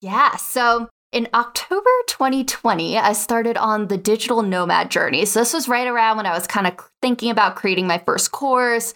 Yeah. 0.01 0.37
So, 0.37 0.89
in 1.11 1.29
October 1.35 1.91
2020, 2.07 2.97
I 2.97 3.13
started 3.13 3.57
on 3.57 3.89
the 3.89 3.99
digital 3.99 4.43
nomad 4.43 4.91
journey. 4.91 5.25
So, 5.25 5.41
this 5.41 5.53
was 5.53 5.69
right 5.69 5.87
around 5.87 6.17
when 6.17 6.27
I 6.27 6.33
was 6.33 6.47
kind 6.47 6.67
of 6.67 6.75
thinking 7.01 7.31
about 7.31 7.57
creating 7.57 7.87
my 7.87 7.99
first 7.99 8.31
course. 8.31 8.95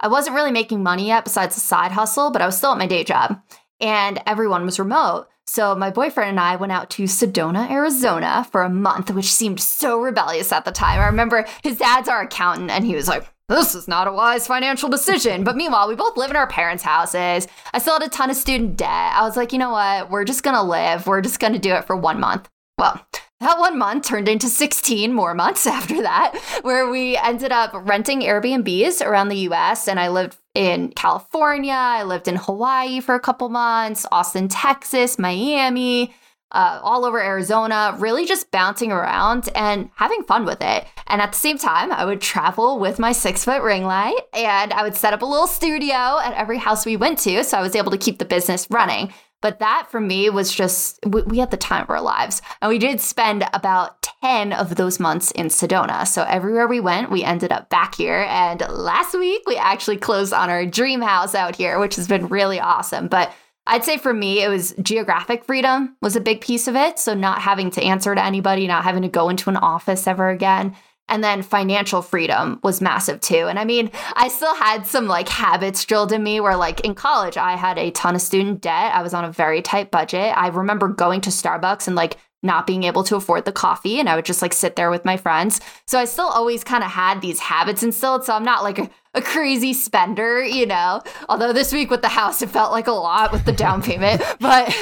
I 0.00 0.08
wasn't 0.08 0.36
really 0.36 0.52
making 0.52 0.82
money 0.82 1.06
yet 1.06 1.24
besides 1.24 1.56
a 1.56 1.60
side 1.60 1.92
hustle, 1.92 2.30
but 2.30 2.42
I 2.42 2.46
was 2.46 2.56
still 2.56 2.72
at 2.72 2.78
my 2.78 2.86
day 2.86 3.04
job 3.04 3.40
and 3.80 4.20
everyone 4.26 4.64
was 4.64 4.78
remote. 4.78 5.28
So, 5.48 5.74
my 5.74 5.90
boyfriend 5.90 6.30
and 6.30 6.40
I 6.40 6.56
went 6.56 6.72
out 6.72 6.90
to 6.90 7.04
Sedona, 7.04 7.70
Arizona 7.70 8.46
for 8.50 8.62
a 8.62 8.68
month, 8.68 9.10
which 9.10 9.32
seemed 9.32 9.60
so 9.60 10.00
rebellious 10.00 10.52
at 10.52 10.64
the 10.64 10.72
time. 10.72 11.00
I 11.00 11.06
remember 11.06 11.46
his 11.62 11.78
dad's 11.78 12.08
our 12.08 12.22
accountant, 12.22 12.70
and 12.70 12.84
he 12.84 12.96
was 12.96 13.06
like, 13.06 13.26
this 13.48 13.76
is 13.76 13.86
not 13.86 14.08
a 14.08 14.12
wise 14.12 14.46
financial 14.48 14.88
decision. 14.88 15.44
But 15.44 15.56
meanwhile, 15.56 15.88
we 15.88 15.94
both 15.94 16.16
live 16.16 16.30
in 16.30 16.36
our 16.36 16.48
parents' 16.48 16.82
houses. 16.82 17.46
I 17.72 17.78
still 17.78 17.94
had 17.94 18.02
a 18.02 18.08
ton 18.08 18.28
of 18.28 18.36
student 18.36 18.76
debt. 18.76 18.88
I 19.14 19.22
was 19.22 19.36
like, 19.36 19.52
you 19.52 19.58
know 19.58 19.70
what? 19.70 20.10
We're 20.10 20.24
just 20.24 20.42
going 20.42 20.56
to 20.56 20.62
live. 20.62 21.06
We're 21.06 21.20
just 21.20 21.38
going 21.38 21.52
to 21.52 21.58
do 21.60 21.72
it 21.74 21.84
for 21.84 21.94
one 21.94 22.18
month. 22.18 22.48
Well, 22.76 23.06
that 23.40 23.58
one 23.58 23.78
month 23.78 24.06
turned 24.06 24.28
into 24.28 24.48
16 24.48 25.12
more 25.12 25.34
months 25.34 25.66
after 25.66 26.02
that, 26.02 26.36
where 26.62 26.90
we 26.90 27.16
ended 27.16 27.52
up 27.52 27.72
renting 27.74 28.20
Airbnbs 28.20 29.04
around 29.04 29.28
the 29.28 29.48
US. 29.50 29.88
And 29.88 30.00
I 30.00 30.08
lived 30.08 30.36
in 30.54 30.90
California, 30.92 31.72
I 31.72 32.02
lived 32.02 32.28
in 32.28 32.36
Hawaii 32.36 33.00
for 33.00 33.14
a 33.14 33.20
couple 33.20 33.48
months, 33.50 34.06
Austin, 34.10 34.48
Texas, 34.48 35.18
Miami 35.18 36.14
uh, 36.52 36.80
all 36.82 37.04
over 37.04 37.22
Arizona, 37.22 37.94
really 37.98 38.24
just 38.24 38.50
bouncing 38.50 38.92
around 38.92 39.48
and 39.54 39.90
having 39.96 40.22
fun 40.22 40.44
with 40.44 40.62
it. 40.62 40.86
And 41.08 41.20
at 41.20 41.32
the 41.32 41.38
same 41.38 41.58
time, 41.58 41.92
I 41.92 42.04
would 42.04 42.20
travel 42.20 42.78
with 42.78 42.98
my 42.98 43.12
six 43.12 43.44
foot 43.44 43.62
ring 43.62 43.84
light 43.84 44.18
and 44.32 44.72
I 44.72 44.82
would 44.82 44.96
set 44.96 45.12
up 45.12 45.22
a 45.22 45.26
little 45.26 45.46
studio 45.46 45.94
at 45.94 46.34
every 46.34 46.58
house 46.58 46.86
we 46.86 46.96
went 46.96 47.18
to. 47.20 47.42
So 47.44 47.58
I 47.58 47.62
was 47.62 47.74
able 47.74 47.90
to 47.90 47.98
keep 47.98 48.18
the 48.18 48.24
business 48.24 48.66
running. 48.70 49.12
But 49.42 49.58
that 49.58 49.88
for 49.90 50.00
me 50.00 50.30
was 50.30 50.52
just, 50.52 50.98
we 51.04 51.38
had 51.38 51.50
the 51.50 51.56
time 51.56 51.82
of 51.82 51.90
our 51.90 52.00
lives. 52.00 52.42
And 52.60 52.68
we 52.68 52.78
did 52.78 53.00
spend 53.00 53.46
about 53.52 54.02
10 54.22 54.52
of 54.52 54.76
those 54.76 54.98
months 54.98 55.30
in 55.32 55.46
Sedona. 55.48 56.06
So 56.06 56.24
everywhere 56.24 56.66
we 56.66 56.80
went, 56.80 57.10
we 57.10 57.22
ended 57.22 57.52
up 57.52 57.68
back 57.68 57.94
here. 57.94 58.26
And 58.28 58.60
last 58.68 59.16
week, 59.16 59.42
we 59.46 59.56
actually 59.56 59.98
closed 59.98 60.32
on 60.32 60.50
our 60.50 60.64
dream 60.64 61.00
house 61.00 61.34
out 61.34 61.54
here, 61.54 61.78
which 61.78 61.96
has 61.96 62.08
been 62.08 62.28
really 62.28 62.58
awesome. 62.58 63.08
But 63.08 63.32
I'd 63.66 63.84
say 63.84 63.98
for 63.98 64.14
me, 64.14 64.42
it 64.42 64.48
was 64.48 64.74
geographic 64.80 65.44
freedom 65.44 65.96
was 66.00 66.16
a 66.16 66.20
big 66.20 66.40
piece 66.40 66.68
of 66.68 66.76
it. 66.76 66.98
So 66.98 67.14
not 67.14 67.42
having 67.42 67.70
to 67.72 67.82
answer 67.82 68.14
to 68.14 68.24
anybody, 68.24 68.66
not 68.66 68.84
having 68.84 69.02
to 69.02 69.08
go 69.08 69.28
into 69.28 69.50
an 69.50 69.56
office 69.56 70.06
ever 70.06 70.28
again. 70.28 70.74
And 71.08 71.22
then 71.22 71.42
financial 71.42 72.02
freedom 72.02 72.58
was 72.64 72.80
massive 72.80 73.20
too. 73.20 73.46
And 73.46 73.58
I 73.58 73.64
mean, 73.64 73.90
I 74.14 74.28
still 74.28 74.54
had 74.56 74.86
some 74.86 75.06
like 75.06 75.28
habits 75.28 75.84
drilled 75.84 76.12
in 76.12 76.22
me 76.22 76.40
where, 76.40 76.56
like, 76.56 76.80
in 76.80 76.94
college, 76.94 77.36
I 77.36 77.56
had 77.56 77.78
a 77.78 77.92
ton 77.92 78.16
of 78.16 78.20
student 78.20 78.60
debt. 78.60 78.94
I 78.94 79.02
was 79.02 79.14
on 79.14 79.24
a 79.24 79.30
very 79.30 79.62
tight 79.62 79.90
budget. 79.90 80.36
I 80.36 80.48
remember 80.48 80.88
going 80.88 81.20
to 81.22 81.30
Starbucks 81.30 81.86
and 81.86 81.94
like 81.94 82.16
not 82.42 82.66
being 82.66 82.84
able 82.84 83.02
to 83.04 83.16
afford 83.16 83.44
the 83.44 83.52
coffee 83.52 83.98
and 83.98 84.08
I 84.08 84.16
would 84.16 84.24
just 84.24 84.40
like 84.40 84.52
sit 84.52 84.76
there 84.76 84.90
with 84.90 85.04
my 85.04 85.16
friends. 85.16 85.60
So 85.86 85.98
I 85.98 86.04
still 86.04 86.26
always 86.26 86.64
kind 86.64 86.84
of 86.84 86.90
had 86.90 87.20
these 87.20 87.40
habits 87.40 87.82
instilled. 87.82 88.24
So 88.24 88.34
I'm 88.34 88.44
not 88.44 88.62
like 88.62 88.78
a, 88.78 88.90
crazy 89.22 89.72
spender, 89.72 90.44
you 90.44 90.66
know. 90.66 91.00
Although 91.30 91.54
this 91.54 91.72
week 91.72 91.90
with 91.90 92.02
the 92.02 92.08
house, 92.08 92.42
it 92.42 92.50
felt 92.50 92.70
like 92.70 92.86
a 92.86 92.92
lot 92.92 93.32
with 93.32 93.46
the 93.46 93.52
down 93.52 93.82
payment. 93.82 94.22
but 94.40 94.74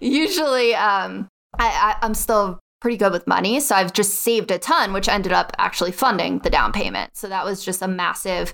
usually 0.00 0.74
um, 0.74 1.28
I, 1.58 1.68
I, 1.68 1.96
I'm 2.00 2.14
still 2.14 2.58
pretty 2.82 2.96
good 2.96 3.12
with 3.12 3.28
money. 3.28 3.60
So 3.60 3.76
I've 3.76 3.92
just 3.92 4.14
saved 4.14 4.50
a 4.50 4.58
ton, 4.58 4.92
which 4.92 5.08
ended 5.08 5.32
up 5.32 5.52
actually 5.56 5.92
funding 5.92 6.40
the 6.40 6.50
down 6.50 6.72
payment. 6.72 7.16
So 7.16 7.28
that 7.28 7.44
was 7.44 7.64
just 7.64 7.80
a 7.80 7.86
massive 7.86 8.52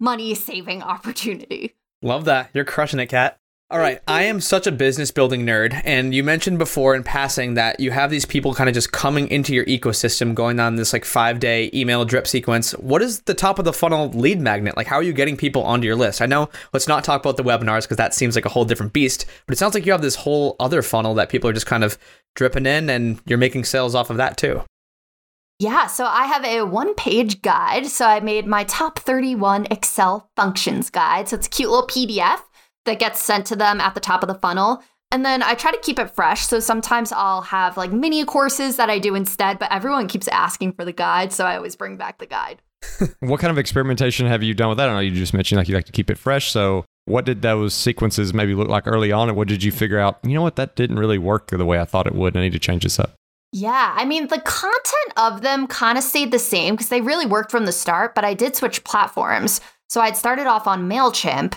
money 0.00 0.34
saving 0.34 0.82
opportunity. 0.94 1.76
Love 2.02 2.24
that. 2.24 2.50
You're 2.54 2.64
crushing 2.64 3.00
it, 3.00 3.08
Kat. 3.08 3.39
All 3.72 3.78
right, 3.78 4.00
I 4.08 4.24
am 4.24 4.40
such 4.40 4.66
a 4.66 4.72
business 4.72 5.12
building 5.12 5.46
nerd, 5.46 5.80
and 5.84 6.12
you 6.12 6.24
mentioned 6.24 6.58
before 6.58 6.96
in 6.96 7.04
passing 7.04 7.54
that 7.54 7.78
you 7.78 7.92
have 7.92 8.10
these 8.10 8.24
people 8.24 8.52
kind 8.52 8.68
of 8.68 8.74
just 8.74 8.90
coming 8.90 9.28
into 9.28 9.54
your 9.54 9.64
ecosystem, 9.66 10.34
going 10.34 10.58
on 10.58 10.74
this 10.74 10.92
like 10.92 11.04
five 11.04 11.38
day 11.38 11.70
email 11.72 12.04
drip 12.04 12.26
sequence. 12.26 12.72
What 12.72 13.00
is 13.00 13.20
the 13.20 13.34
top 13.34 13.60
of 13.60 13.64
the 13.64 13.72
funnel 13.72 14.08
lead 14.08 14.40
magnet? 14.40 14.76
Like, 14.76 14.88
how 14.88 14.96
are 14.96 15.04
you 15.04 15.12
getting 15.12 15.36
people 15.36 15.62
onto 15.62 15.86
your 15.86 15.94
list? 15.94 16.20
I 16.20 16.26
know, 16.26 16.48
let's 16.72 16.88
not 16.88 17.04
talk 17.04 17.20
about 17.20 17.36
the 17.36 17.44
webinars 17.44 17.82
because 17.82 17.98
that 17.98 18.12
seems 18.12 18.34
like 18.34 18.44
a 18.44 18.48
whole 18.48 18.64
different 18.64 18.92
beast, 18.92 19.24
but 19.46 19.52
it 19.52 19.58
sounds 19.58 19.74
like 19.74 19.86
you 19.86 19.92
have 19.92 20.02
this 20.02 20.16
whole 20.16 20.56
other 20.58 20.82
funnel 20.82 21.14
that 21.14 21.28
people 21.28 21.48
are 21.48 21.52
just 21.52 21.66
kind 21.66 21.84
of 21.84 21.96
dripping 22.34 22.66
in, 22.66 22.90
and 22.90 23.20
you're 23.24 23.38
making 23.38 23.62
sales 23.62 23.94
off 23.94 24.10
of 24.10 24.16
that 24.16 24.36
too. 24.36 24.64
Yeah, 25.60 25.86
so 25.86 26.06
I 26.06 26.24
have 26.24 26.44
a 26.44 26.62
one 26.62 26.94
page 26.96 27.40
guide. 27.40 27.86
So 27.86 28.06
I 28.06 28.18
made 28.18 28.46
my 28.46 28.64
top 28.64 28.98
31 28.98 29.66
Excel 29.70 30.28
functions 30.34 30.90
guide. 30.90 31.28
So 31.28 31.36
it's 31.36 31.46
a 31.46 31.50
cute 31.50 31.70
little 31.70 31.86
PDF 31.86 32.40
that 32.86 32.98
gets 32.98 33.22
sent 33.22 33.46
to 33.46 33.56
them 33.56 33.80
at 33.80 33.94
the 33.94 34.00
top 34.00 34.22
of 34.22 34.28
the 34.28 34.34
funnel. 34.34 34.82
And 35.12 35.24
then 35.24 35.42
I 35.42 35.54
try 35.54 35.72
to 35.72 35.80
keep 35.80 35.98
it 35.98 36.10
fresh. 36.10 36.46
So 36.46 36.60
sometimes 36.60 37.10
I'll 37.12 37.42
have 37.42 37.76
like 37.76 37.92
mini 37.92 38.24
courses 38.24 38.76
that 38.76 38.88
I 38.88 38.98
do 38.98 39.14
instead, 39.14 39.58
but 39.58 39.72
everyone 39.72 40.06
keeps 40.06 40.28
asking 40.28 40.74
for 40.74 40.84
the 40.84 40.92
guide. 40.92 41.32
So 41.32 41.46
I 41.46 41.56
always 41.56 41.74
bring 41.74 41.96
back 41.96 42.18
the 42.18 42.26
guide. 42.26 42.62
what 43.20 43.40
kind 43.40 43.50
of 43.50 43.58
experimentation 43.58 44.26
have 44.26 44.42
you 44.42 44.54
done 44.54 44.68
with 44.68 44.78
that? 44.78 44.84
I 44.84 44.86
don't 44.86 44.96
know 44.96 45.00
you 45.00 45.10
just 45.10 45.34
mentioned 45.34 45.58
like 45.58 45.68
you 45.68 45.74
like 45.74 45.86
to 45.86 45.92
keep 45.92 46.10
it 46.10 46.18
fresh. 46.18 46.50
So 46.50 46.84
what 47.06 47.24
did 47.24 47.42
those 47.42 47.74
sequences 47.74 48.32
maybe 48.32 48.54
look 48.54 48.68
like 48.68 48.86
early 48.86 49.10
on? 49.10 49.28
And 49.28 49.36
what 49.36 49.48
did 49.48 49.64
you 49.64 49.72
figure 49.72 49.98
out? 49.98 50.18
You 50.22 50.34
know 50.34 50.42
what? 50.42 50.56
That 50.56 50.76
didn't 50.76 50.98
really 50.98 51.18
work 51.18 51.48
the 51.48 51.64
way 51.64 51.80
I 51.80 51.84
thought 51.84 52.06
it 52.06 52.14
would. 52.14 52.36
I 52.36 52.40
need 52.40 52.52
to 52.52 52.58
change 52.58 52.84
this 52.84 53.00
up. 53.00 53.14
Yeah, 53.52 53.94
I 53.96 54.04
mean, 54.04 54.28
the 54.28 54.40
content 54.40 55.12
of 55.16 55.42
them 55.42 55.66
kind 55.66 55.98
of 55.98 56.04
stayed 56.04 56.30
the 56.30 56.38
same 56.38 56.74
because 56.74 56.88
they 56.88 57.00
really 57.00 57.26
worked 57.26 57.50
from 57.50 57.66
the 57.66 57.72
start, 57.72 58.14
but 58.14 58.24
I 58.24 58.32
did 58.32 58.54
switch 58.54 58.84
platforms. 58.84 59.60
So 59.88 60.00
I'd 60.00 60.16
started 60.16 60.46
off 60.46 60.68
on 60.68 60.88
MailChimp 60.88 61.54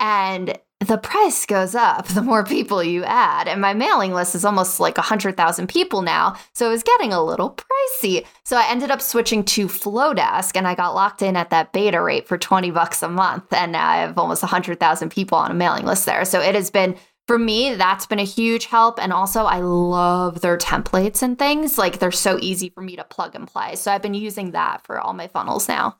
and 0.00 0.58
the 0.80 0.98
price 0.98 1.46
goes 1.46 1.74
up 1.74 2.06
the 2.08 2.22
more 2.22 2.44
people 2.44 2.84
you 2.84 3.02
add. 3.04 3.48
And 3.48 3.60
my 3.60 3.72
mailing 3.72 4.12
list 4.12 4.34
is 4.34 4.44
almost 4.44 4.78
like 4.78 4.98
100,000 4.98 5.66
people 5.68 6.02
now. 6.02 6.36
So 6.52 6.66
it 6.66 6.70
was 6.70 6.82
getting 6.82 7.12
a 7.12 7.24
little 7.24 7.56
pricey. 7.56 8.26
So 8.44 8.56
I 8.56 8.68
ended 8.68 8.90
up 8.90 9.00
switching 9.00 9.42
to 9.44 9.68
Flodesk 9.68 10.54
and 10.54 10.68
I 10.68 10.74
got 10.74 10.94
locked 10.94 11.22
in 11.22 11.36
at 11.36 11.50
that 11.50 11.72
beta 11.72 12.00
rate 12.00 12.28
for 12.28 12.36
20 12.36 12.70
bucks 12.70 13.02
a 13.02 13.08
month. 13.08 13.52
And 13.52 13.72
now 13.72 13.88
I 13.88 13.96
have 13.98 14.18
almost 14.18 14.42
100,000 14.42 15.10
people 15.10 15.38
on 15.38 15.50
a 15.50 15.54
mailing 15.54 15.86
list 15.86 16.04
there. 16.04 16.24
So 16.26 16.40
it 16.40 16.54
has 16.54 16.70
been, 16.70 16.96
for 17.26 17.38
me, 17.38 17.74
that's 17.74 18.06
been 18.06 18.18
a 18.18 18.24
huge 18.24 18.66
help. 18.66 19.02
And 19.02 19.14
also, 19.14 19.44
I 19.44 19.60
love 19.60 20.42
their 20.42 20.58
templates 20.58 21.22
and 21.22 21.38
things. 21.38 21.78
Like 21.78 21.98
they're 21.98 22.12
so 22.12 22.38
easy 22.42 22.68
for 22.68 22.82
me 22.82 22.96
to 22.96 23.04
plug 23.04 23.34
and 23.34 23.48
play. 23.48 23.76
So 23.76 23.90
I've 23.90 24.02
been 24.02 24.14
using 24.14 24.50
that 24.50 24.84
for 24.84 25.00
all 25.00 25.14
my 25.14 25.28
funnels 25.28 25.68
now. 25.68 25.96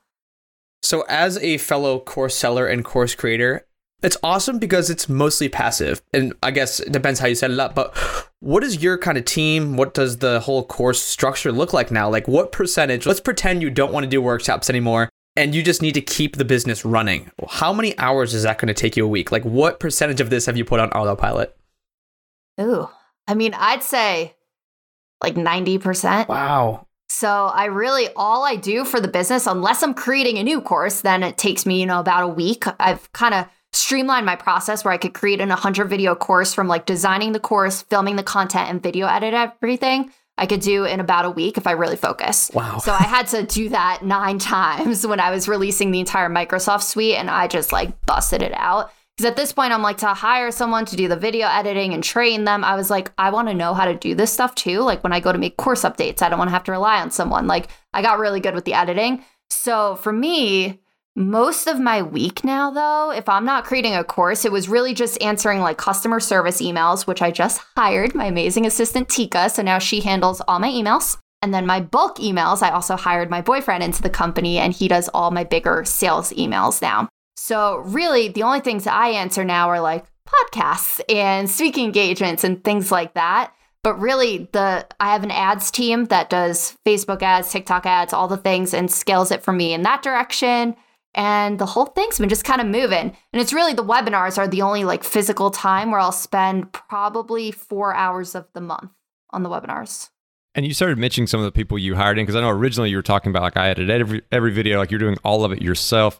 So, 0.83 1.01
as 1.09 1.37
a 1.39 1.57
fellow 1.57 1.99
course 1.99 2.35
seller 2.35 2.67
and 2.67 2.85
course 2.85 3.15
creator, 3.15 3.67
it's 4.03 4.17
awesome 4.23 4.59
because 4.59 4.89
it's 4.89 5.09
mostly 5.09 5.49
passive. 5.49 6.01
And 6.13 6.33
I 6.43 6.51
guess 6.51 6.79
it 6.79 6.91
depends 6.91 7.19
how 7.19 7.27
you 7.27 7.35
set 7.35 7.51
it 7.51 7.59
up. 7.59 7.75
But 7.75 7.95
what 8.39 8.63
is 8.63 8.83
your 8.83 8.97
kind 8.97 9.17
of 9.17 9.25
team? 9.25 9.75
What 9.75 9.93
does 9.93 10.17
the 10.17 10.39
whole 10.39 10.63
course 10.63 11.01
structure 11.01 11.51
look 11.51 11.73
like 11.73 11.91
now? 11.91 12.09
Like, 12.09 12.27
what 12.27 12.51
percentage? 12.51 13.05
Let's 13.05 13.19
pretend 13.19 13.61
you 13.61 13.69
don't 13.69 13.91
want 13.91 14.03
to 14.03 14.09
do 14.09 14.21
workshops 14.21 14.69
anymore 14.69 15.09
and 15.35 15.53
you 15.53 15.61
just 15.61 15.81
need 15.81 15.93
to 15.93 16.01
keep 16.01 16.35
the 16.35 16.45
business 16.45 16.83
running. 16.83 17.31
How 17.47 17.71
many 17.71 17.97
hours 17.99 18.33
is 18.33 18.43
that 18.43 18.57
going 18.57 18.67
to 18.67 18.73
take 18.73 18.97
you 18.97 19.05
a 19.05 19.07
week? 19.07 19.31
Like, 19.31 19.45
what 19.45 19.79
percentage 19.79 20.19
of 20.19 20.31
this 20.31 20.47
have 20.47 20.57
you 20.57 20.65
put 20.65 20.79
on 20.79 20.89
autopilot? 20.91 21.55
Ooh, 22.59 22.89
I 23.27 23.35
mean, 23.35 23.53
I'd 23.53 23.83
say 23.83 24.35
like 25.23 25.35
90%. 25.35 26.27
Wow. 26.27 26.87
So 27.09 27.29
I 27.29 27.65
really 27.65 28.09
all 28.15 28.43
I 28.43 28.55
do 28.55 28.83
for 28.83 28.99
the 28.99 29.07
business, 29.07 29.47
unless 29.47 29.81
I'm 29.81 29.93
creating 29.93 30.37
a 30.37 30.43
new 30.43 30.59
course, 30.59 31.01
then 31.01 31.23
it 31.23 31.37
takes 31.37 31.65
me, 31.65 31.79
you 31.79 31.85
know, 31.85 31.99
about 31.99 32.23
a 32.23 32.27
week. 32.27 32.65
I've 32.79 33.11
kind 33.13 33.33
of 33.33 33.45
streamlined 33.73 34.25
my 34.25 34.35
process 34.35 34.83
where 34.83 34.93
I 34.93 34.97
could 34.97 35.13
create 35.13 35.41
an 35.41 35.49
100 35.49 35.85
video 35.85 36.15
course 36.15 36.53
from 36.53 36.67
like 36.67 36.85
designing 36.85 37.31
the 37.31 37.39
course, 37.39 37.83
filming 37.83 38.15
the 38.15 38.23
content, 38.23 38.69
and 38.69 38.81
video 38.81 39.07
edit 39.07 39.33
everything. 39.33 40.11
I 40.37 40.45
could 40.45 40.61
do 40.61 40.85
in 40.85 40.99
about 40.99 41.25
a 41.25 41.31
week 41.31 41.57
if 41.57 41.65
I 41.65 41.71
really 41.71 41.95
focus. 41.95 42.51
Wow. 42.53 42.77
So 42.77 42.91
I 42.91 43.03
had 43.03 43.27
to 43.27 43.43
do 43.43 43.69
that 43.69 44.03
nine 44.03 44.39
times 44.39 45.05
when 45.05 45.19
I 45.19 45.31
was 45.31 45.47
releasing 45.47 45.91
the 45.91 45.99
entire 45.99 46.29
Microsoft 46.29 46.83
suite 46.83 47.15
and 47.15 47.29
I 47.29 47.47
just 47.47 47.71
like 47.71 47.99
busted 48.05 48.41
it 48.41 48.53
out. 48.55 48.91
Because 49.17 49.31
at 49.31 49.35
this 49.35 49.51
point, 49.51 49.73
I'm 49.73 49.81
like, 49.81 49.97
to 49.97 50.13
hire 50.13 50.51
someone 50.51 50.85
to 50.85 50.95
do 50.95 51.07
the 51.07 51.15
video 51.15 51.47
editing 51.47 51.95
and 51.95 52.03
train 52.03 52.43
them, 52.43 52.63
I 52.63 52.75
was 52.75 52.91
like, 52.91 53.11
I 53.17 53.31
want 53.31 53.47
to 53.47 53.55
know 53.55 53.73
how 53.73 53.85
to 53.85 53.95
do 53.95 54.13
this 54.13 54.31
stuff 54.31 54.53
too. 54.53 54.81
Like 54.81 55.03
when 55.03 55.11
I 55.11 55.19
go 55.19 55.31
to 55.31 55.39
make 55.39 55.57
course 55.57 55.81
updates, 55.81 56.21
I 56.21 56.29
don't 56.29 56.37
want 56.37 56.49
to 56.49 56.53
have 56.53 56.65
to 56.65 56.71
rely 56.71 57.01
on 57.01 57.09
someone. 57.09 57.47
Like 57.47 57.69
I 57.93 58.03
got 58.03 58.19
really 58.19 58.39
good 58.39 58.53
with 58.53 58.65
the 58.65 58.75
editing. 58.75 59.25
So 59.49 59.95
for 59.95 60.13
me, 60.13 60.81
most 61.17 61.65
of 61.65 61.79
my 61.79 62.03
week 62.03 62.43
now, 62.43 62.69
though, 62.69 63.11
if 63.11 63.27
I'm 63.27 63.43
not 63.43 63.65
creating 63.65 63.95
a 63.95 64.03
course, 64.03 64.45
it 64.45 64.51
was 64.51 64.69
really 64.69 64.93
just 64.93 65.19
answering 65.19 65.61
like 65.61 65.79
customer 65.79 66.19
service 66.19 66.61
emails, 66.61 67.07
which 67.07 67.23
I 67.23 67.31
just 67.31 67.59
hired 67.75 68.13
my 68.13 68.25
amazing 68.25 68.67
assistant, 68.67 69.09
Tika. 69.09 69.49
So 69.49 69.63
now 69.63 69.79
she 69.79 70.01
handles 70.01 70.41
all 70.47 70.59
my 70.59 70.69
emails. 70.69 71.17
And 71.41 71.55
then 71.55 71.65
my 71.65 71.81
bulk 71.81 72.17
emails, 72.17 72.61
I 72.61 72.69
also 72.69 72.95
hired 72.95 73.31
my 73.31 73.41
boyfriend 73.41 73.83
into 73.83 74.03
the 74.03 74.11
company 74.11 74.59
and 74.59 74.71
he 74.71 74.87
does 74.87 75.09
all 75.09 75.31
my 75.31 75.43
bigger 75.43 75.83
sales 75.85 76.31
emails 76.33 76.83
now. 76.83 77.09
So, 77.35 77.77
really, 77.77 78.27
the 78.27 78.43
only 78.43 78.59
things 78.59 78.85
I 78.85 79.09
answer 79.09 79.43
now 79.43 79.69
are 79.69 79.79
like 79.79 80.05
podcasts 80.27 80.99
and 81.09 81.49
speaking 81.49 81.85
engagements 81.85 82.43
and 82.43 82.63
things 82.63 82.91
like 82.91 83.15
that. 83.15 83.53
But 83.83 83.99
really, 83.99 84.49
the 84.51 84.85
I 84.99 85.13
have 85.13 85.23
an 85.23 85.31
ads 85.31 85.71
team 85.71 86.05
that 86.05 86.29
does 86.29 86.75
Facebook 86.85 87.23
ads, 87.23 87.51
TikTok 87.51 87.87
ads, 87.87 88.13
all 88.13 88.27
the 88.27 88.37
things, 88.37 88.73
and 88.73 88.91
scales 88.91 89.31
it 89.31 89.43
for 89.43 89.53
me 89.53 89.73
in 89.73 89.81
that 89.83 90.03
direction. 90.03 90.75
And 91.17 91.57
the 91.57 91.65
whole 91.65 91.87
thing's 91.87 92.19
been 92.19 92.29
just 92.29 92.43
kind 92.43 92.61
of 92.61 92.67
moving. 92.67 93.11
And 93.33 93.41
it's 93.41 93.51
really 93.51 93.73
the 93.73 93.83
webinars 93.83 94.37
are 94.37 94.47
the 94.47 94.61
only 94.61 94.83
like 94.83 95.03
physical 95.03 95.49
time 95.49 95.89
where 95.89 95.99
I'll 95.99 96.11
spend 96.11 96.71
probably 96.71 97.51
four 97.51 97.95
hours 97.95 98.35
of 98.35 98.45
the 98.53 98.61
month 98.61 98.91
on 99.31 99.41
the 99.41 99.49
webinars. 99.49 100.11
And 100.53 100.65
you 100.65 100.75
started 100.75 100.99
mentioning 100.99 101.25
some 101.25 101.39
of 101.39 101.45
the 101.45 101.51
people 101.51 101.79
you 101.79 101.95
hired 101.95 102.19
in 102.19 102.25
because 102.25 102.35
I 102.35 102.41
know 102.41 102.49
originally 102.49 102.91
you 102.91 102.97
were 102.97 103.03
talking 103.03 103.31
about 103.31 103.41
like 103.41 103.57
I 103.57 103.69
edited 103.69 103.89
every 103.89 104.21
every 104.31 104.51
video, 104.51 104.77
like 104.77 104.91
you're 104.91 104.99
doing 104.99 105.17
all 105.23 105.43
of 105.43 105.51
it 105.51 105.61
yourself. 105.61 106.19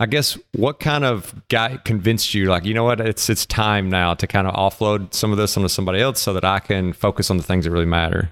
I 0.00 0.06
guess 0.06 0.38
what 0.52 0.78
kind 0.78 1.04
of 1.04 1.34
guy 1.48 1.76
convinced 1.84 2.32
you, 2.32 2.44
like, 2.44 2.64
you 2.64 2.74
know 2.74 2.84
what, 2.84 3.00
it's 3.00 3.28
it's 3.28 3.44
time 3.44 3.90
now 3.90 4.14
to 4.14 4.28
kind 4.28 4.46
of 4.46 4.54
offload 4.54 5.14
some 5.14 5.32
of 5.32 5.38
this 5.38 5.56
onto 5.56 5.68
somebody 5.68 6.00
else 6.00 6.20
so 6.20 6.32
that 6.34 6.44
I 6.44 6.60
can 6.60 6.92
focus 6.92 7.28
on 7.28 7.36
the 7.38 7.42
things 7.42 7.64
that 7.64 7.72
really 7.72 7.86
matter? 7.86 8.30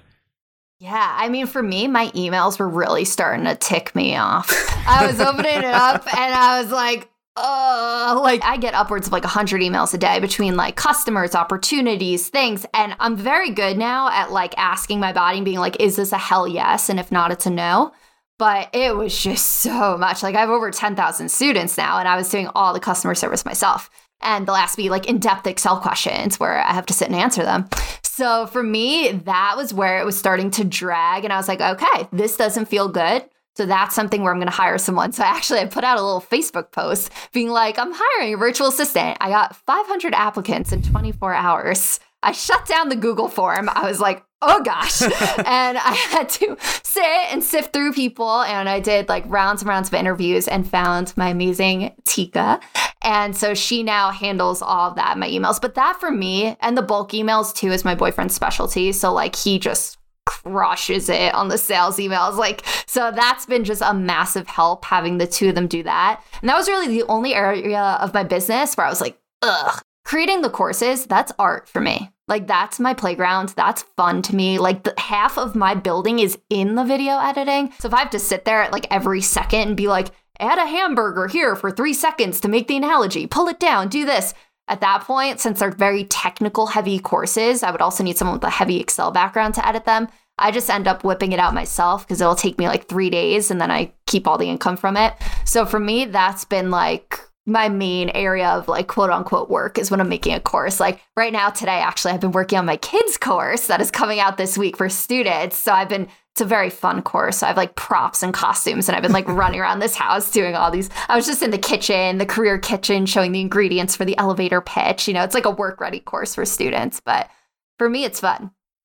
Yeah, 0.79 1.17
I 1.19 1.31
mean, 1.31 1.47
for 1.47 1.63
me, 1.63 1.89
my 1.89 2.09
emails 2.09 2.59
were 2.59 2.69
really 2.69 3.07
starting 3.07 3.47
to 3.47 3.55
tick 3.55 3.95
me 3.95 4.17
off. 4.17 4.53
I 4.87 5.07
was 5.07 5.19
opening 5.21 5.59
it 5.59 5.65
up 5.65 6.07
and 6.19 6.35
I 6.35 6.61
was 6.61 6.71
like, 6.71 7.09
oh, 7.37 8.21
like 8.23 8.45
I 8.45 8.59
get 8.59 8.75
upwards 8.75 9.07
of 9.07 9.13
like 9.13 9.25
100 9.25 9.63
emails 9.63 9.95
a 9.95 9.99
day 9.99 10.21
between 10.21 10.57
like 10.57 10.77
customers, 10.77 11.35
opportunities, 11.35 12.29
things. 12.29 12.67
And 12.75 12.95
I'm 13.01 13.17
very 13.17 13.51
good 13.51 13.79
now 13.79 14.11
at 14.11 14.33
like 14.33 14.57
asking 14.59 15.01
my 15.01 15.13
body 15.13 15.39
and 15.39 15.45
being 15.47 15.59
like, 15.59 15.81
is 15.81 15.97
this 15.97 16.13
a 16.13 16.19
hell 16.19 16.47
yes? 16.47 16.91
And 16.91 17.01
if 17.01 17.11
not, 17.11 17.31
it's 17.31 17.47
a 17.47 17.51
no 17.51 17.93
but 18.39 18.69
it 18.75 18.95
was 18.95 19.19
just 19.23 19.47
so 19.47 19.97
much. 19.97 20.23
Like 20.23 20.35
I 20.35 20.41
have 20.41 20.51
over 20.51 20.71
10,000 20.71 21.31
students 21.31 21.79
now 21.79 21.99
and 21.99 22.09
I 22.09 22.17
was 22.17 22.29
doing 22.29 22.49
all 22.55 22.73
the 22.73 22.81
customer 22.81 23.15
service 23.15 23.45
myself. 23.45 23.91
And 24.21 24.47
they'll 24.47 24.55
ask 24.55 24.79
me 24.79 24.91
like 24.91 25.09
in-depth 25.09 25.47
Excel 25.47 25.79
questions 25.79 26.41
where 26.41 26.59
I 26.59 26.73
have 26.73 26.87
to 26.87 26.95
sit 26.95 27.09
and 27.09 27.17
answer 27.17 27.45
them. 27.45 27.69
So 28.03 28.47
for 28.47 28.63
me, 28.63 29.13
that 29.13 29.55
was 29.57 29.75
where 29.75 30.01
it 30.01 30.05
was 30.05 30.19
starting 30.19 30.51
to 30.53 30.65
drag 30.65 31.25
and 31.25 31.33
I 31.33 31.37
was 31.37 31.49
like, 31.49 31.61
okay, 31.61 32.09
this 32.13 32.37
doesn't 32.37 32.67
feel 32.67 32.89
good. 32.89 33.25
So 33.57 33.65
that's 33.65 33.95
something 33.95 34.23
where 34.23 34.33
I'm 34.33 34.39
going 34.39 34.49
to 34.49 34.53
hire 34.53 34.77
someone. 34.77 35.13
So 35.13 35.23
actually, 35.23 35.61
I 35.61 35.67
put 35.67 35.83
out 35.83 35.99
a 35.99 36.03
little 36.03 36.21
Facebook 36.21 36.73
post 36.73 37.11
being 37.33 37.49
like, 37.49 37.79
I'm 37.79 37.93
hiring 37.95 38.35
a 38.35 38.37
virtual 38.37 38.69
assistant. 38.69 39.17
I 39.21 39.31
got 39.31 39.57
500 39.57 40.13
applicants 40.15 40.73
in 40.73 40.83
24 40.83 41.33
hours. 41.33 41.99
I 42.23 42.33
shut 42.33 42.67
down 42.67 42.91
the 42.91 42.97
Google 42.97 43.29
form. 43.29 43.71
I 43.73 43.89
was 43.89 43.99
like, 43.99 44.23
oh 44.43 44.63
gosh. 44.63 45.01
and 45.03 45.79
I 45.79 45.97
had 46.11 46.29
to 46.31 46.57
sit 46.83 47.03
and 47.33 47.43
sift 47.43 47.73
through 47.73 47.93
people. 47.93 48.43
And 48.43 48.69
I 48.69 48.81
did 48.81 49.09
like 49.09 49.25
rounds 49.27 49.63
and 49.63 49.69
rounds 49.69 49.89
of 49.89 49.95
interviews 49.95 50.49
and 50.49 50.69
found 50.69 51.15
my 51.17 51.31
amazing 51.31 51.95
Tika. 52.05 52.61
And 53.07 53.37
so 53.37 53.55
she 53.55 53.85
now 53.85 54.11
handles 54.11 54.61
all 54.61 54.91
of 54.91 54.97
that, 54.97 55.17
my 55.17 55.31
emails. 55.31 55.61
But 55.61 55.77
that 55.77 55.99
for 56.01 56.11
me 56.11 56.57
and 56.61 56.77
the 56.77 56.83
bulk 56.83 57.13
emails 57.13 57.55
too 57.55 57.71
is 57.71 57.85
my 57.85 57.95
boyfriend's 57.95 58.35
specialty. 58.35 58.91
So 58.91 59.13
like 59.13 59.37
he 59.37 59.61
just 59.61 59.97
crushes 60.27 61.09
it 61.09 61.33
on 61.33 61.47
the 61.47 61.57
sales 61.57 61.99
emails. 61.99 62.37
Like, 62.37 62.65
so 62.87 63.13
that's 63.13 63.47
been 63.47 63.63
just 63.63 63.81
a 63.81 63.95
massive 63.95 64.49
help 64.49 64.85
having 64.85 65.19
the 65.19 65.27
two 65.27 65.51
of 65.51 65.55
them 65.55 65.69
do 65.69 65.85
that. 65.85 66.21
And 66.41 66.49
that 66.49 66.57
was 66.57 66.69
really 66.69 66.89
the 66.89 67.05
only 67.05 67.33
area 67.33 67.97
of 68.01 68.13
my 68.13 68.25
business 68.25 68.77
where 68.77 68.87
I 68.87 68.91
was 68.91 69.01
like, 69.01 69.17
ugh, 69.43 69.81
creating 70.05 70.43
the 70.43 70.51
courses, 70.51 71.07
that's 71.07 71.33
art 71.39 71.69
for 71.69 71.81
me. 71.81 72.11
Like 72.27 72.49
that's 72.49 72.81
my 72.81 72.93
playground. 72.93 73.51
That's 73.51 73.83
fun 73.97 74.21
to 74.23 74.35
me. 74.35 74.59
Like 74.59 74.83
the, 74.83 74.95
half 74.99 75.39
of 75.39 75.55
my 75.55 75.77
building 75.77 76.19
is 76.19 76.37
in 76.51 76.75
the 76.75 76.85
video 76.85 77.19
editing. 77.19 77.73
So 77.79 77.87
if 77.87 77.95
I 77.95 78.01
have 78.01 78.11
to 78.11 78.19
sit 78.19 78.45
there 78.45 78.63
at 78.63 78.73
like 78.73 78.89
every 78.91 79.21
second 79.21 79.61
and 79.61 79.77
be 79.77 79.87
like, 79.87 80.09
add 80.41 80.59
a 80.59 80.67
hamburger 80.67 81.27
here 81.29 81.57
for 81.57 81.71
three 81.71 81.95
seconds 81.95 82.41
to 82.41 82.49
make 82.49 82.69
the 82.69 82.77
analogy, 82.77 83.27
pull 83.27 83.49
it 83.49 83.59
down, 83.59 83.89
do 83.89 84.05
this. 84.05 84.35
At 84.69 84.81
that 84.81 85.03
point, 85.03 85.41
since 85.41 85.61
they're 85.61 85.71
very 85.71 86.05
technical, 86.05 86.67
heavy 86.67 86.99
courses, 86.99 87.63
I 87.63 87.71
would 87.71 87.81
also 87.81 88.03
need 88.03 88.19
someone 88.19 88.37
with 88.37 88.45
a 88.45 88.51
heavy 88.51 88.81
Excel 88.81 89.13
background 89.13 89.55
to 89.55 89.67
edit 89.67 89.85
them. 89.85 90.09
I 90.39 90.51
just 90.51 90.69
end 90.69 90.87
up 90.87 91.05
whipping 91.05 91.33
it 91.33 91.39
out 91.39 91.55
myself 91.55 92.07
because 92.07 92.21
it'll 92.21 92.35
take 92.35 92.59
me 92.59 92.67
like 92.67 92.89
three 92.89 93.09
days 93.09 93.51
and 93.51 93.61
then 93.61 93.71
I 93.71 93.93
keep 94.07 94.27
all 94.27 94.39
the 94.39 94.51
income 94.51 94.77
from 94.77 94.97
it. 94.97 95.15
So 95.45 95.65
for 95.65 95.81
me, 95.81 96.05
that's 96.05 96.45
been 96.45 96.71
like 96.71 97.21
my 97.47 97.69
main 97.69 98.11
area 98.11 98.49
of 98.49 98.67
like 98.67 98.89
quote 98.89 99.09
unquote 99.09 99.49
work 99.49 99.79
is 99.79 99.91
when 99.91 100.01
I'm 100.01 100.09
making 100.09 100.35
a 100.35 100.41
course. 100.41 100.81
Like 100.81 101.01
right 101.17 101.33
now, 101.33 101.49
today, 101.51 101.79
actually, 101.79 102.13
I've 102.13 102.21
been 102.21 102.33
working 102.33 102.59
on 102.59 102.67
my 102.67 102.77
kids' 102.77 103.17
course 103.17 103.69
that 103.69 103.81
is 103.81 103.91
coming 103.91 104.19
out 104.19 104.37
this 104.37 104.59
week 104.59 104.77
for 104.77 104.89
students. 104.89 105.57
So 105.57 105.73
I've 105.73 105.89
been, 105.89 106.09
it's 106.37 106.43
a 106.43 106.45
very 106.45 106.69
fun 106.69 107.01
course. 107.01 107.39
So 107.39 107.47
I 107.47 107.49
have 107.49 107.57
like 107.57 107.77
props 107.77 108.23
and 108.23 108.35
costumes, 108.35 108.91
and 108.91 108.95
I've 108.95 109.03
been 109.03 109.13
like 109.13 109.27
running 109.29 109.59
around 109.59 109.79
this 109.79 109.95
house 109.95 110.31
doing 110.31 110.55
all 110.55 110.71
these. 110.71 110.91
I 111.09 111.17
was 111.17 111.25
just 111.25 111.41
in 111.41 111.51
the 111.51 111.57
kitchen, 111.57 112.19
the 112.19 112.27
career 112.27 112.59
kitchen, 112.59 113.07
showing 113.07 113.33
the 113.33 113.41
ingredients 113.41 113.97
for 113.97 114.05
the 114.05 114.19
elevator 114.19 114.61
pitch. 114.61 115.09
You 115.09 115.15
know, 115.15 115.25
it's 115.25 115.33
like 115.33 115.47
a 115.47 115.51
work 115.51 115.81
ready 115.81 115.99
course 115.99 116.35
for 116.35 116.45
students. 116.45 117.01
But 117.03 117.31
for 117.79 117.89
me, 117.89 118.05
it's 118.05 118.21
fun. 118.21 118.51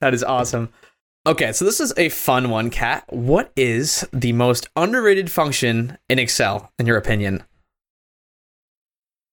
that 0.00 0.14
is 0.14 0.24
awesome. 0.24 0.70
Okay, 1.26 1.52
so 1.52 1.66
this 1.66 1.78
is 1.78 1.92
a 1.98 2.08
fun 2.08 2.48
one, 2.48 2.70
Kat. 2.70 3.04
What 3.10 3.52
is 3.54 4.08
the 4.10 4.32
most 4.32 4.66
underrated 4.76 5.30
function 5.30 5.98
in 6.08 6.18
Excel, 6.18 6.72
in 6.78 6.86
your 6.86 6.96
opinion? 6.96 7.44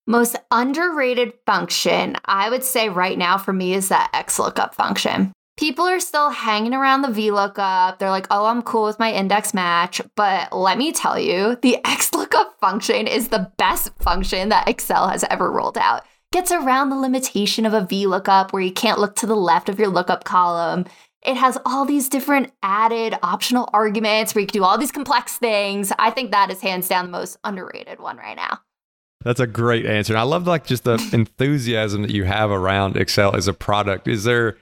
Most 0.05 0.36
underrated 0.51 1.32
function, 1.45 2.18
I 2.26 2.49
would 2.49 2.66
say 2.66 2.89
right 2.89 3.18
now 3.18 3.38
for 3.38 3.53
me, 3.53 3.74
is 3.74 3.88
that 3.88 4.12
XLOOKUP 4.14 4.74
function. 4.74 5.32
People 5.58 5.86
are 5.86 5.99
still 5.99 6.30
hanging 6.30 6.74
around 6.74 7.01
the 7.01 7.08
VLOOKUP. 7.10 7.97
They're 7.97 8.10
like, 8.10 8.28
oh, 8.32 8.45
I'm 8.45 8.62
cool 8.62 8.86
with 8.86 8.99
my 8.99 9.12
index 9.12 9.53
match. 9.53 9.99
But 10.16 10.55
let 10.55 10.78
me 10.78 10.91
tell 10.91 11.20
you, 11.20 11.58
the 11.62 11.80
XLOOKUP 11.86 12.60
function 12.62 13.08
is 13.08 13.28
the 13.28 13.51
best 13.58 13.91
function 13.99 14.49
that 14.49 14.70
Excel 14.70 15.10
has 15.10 15.26
ever 15.30 15.51
rolled 15.51 15.78
out. 15.78 16.03
Gets 16.32 16.51
around 16.51 16.89
the 16.89 16.97
limitation 16.97 17.66
of 17.66 17.74
a 17.74 17.82
VLOOKUP 17.82 18.53
where 18.53 18.62
you 18.62 18.72
can't 18.72 18.99
look 18.99 19.16
to 19.18 19.26
the 19.26 19.36
left 19.36 19.70
of 19.70 19.80
your 19.80 19.89
lookup 19.89 20.24
column. 20.24 20.86
It 21.26 21.36
has 21.36 21.58
all 21.66 21.84
these 21.84 22.10
different 22.10 22.53
added 22.62 23.18
optional 23.24 23.70
arguments 23.74 24.36
where 24.36 24.41
you 24.41 24.47
can 24.47 24.60
do 24.60 24.64
all 24.64 24.78
these 24.78 24.91
complex 24.91 25.38
things. 25.38 25.91
I 25.97 26.12
think 26.12 26.32
that 26.32 26.51
is 26.51 26.62
hands 26.62 26.88
down 26.88 27.05
the 27.05 27.12
most 27.12 27.38
underrated 27.43 27.99
one 27.99 28.18
right 28.18 28.36
now. 28.36 28.60
That's 29.24 29.39
a 29.39 29.47
great 29.47 29.86
answer. 29.86 30.14
And 30.14 30.20
I 30.20 30.24
love 30.24 30.45
like 30.45 30.66
just 30.66 30.84
the 30.84 31.03
enthusiasm 31.14 32.03
that 32.03 32.12
you 32.12 32.26
have 32.26 32.51
around 32.51 32.97
Excel 32.97 33.36
as 33.36 33.47
a 33.47 33.53
product. 33.53 34.08
Is 34.08 34.24
there 34.24 34.58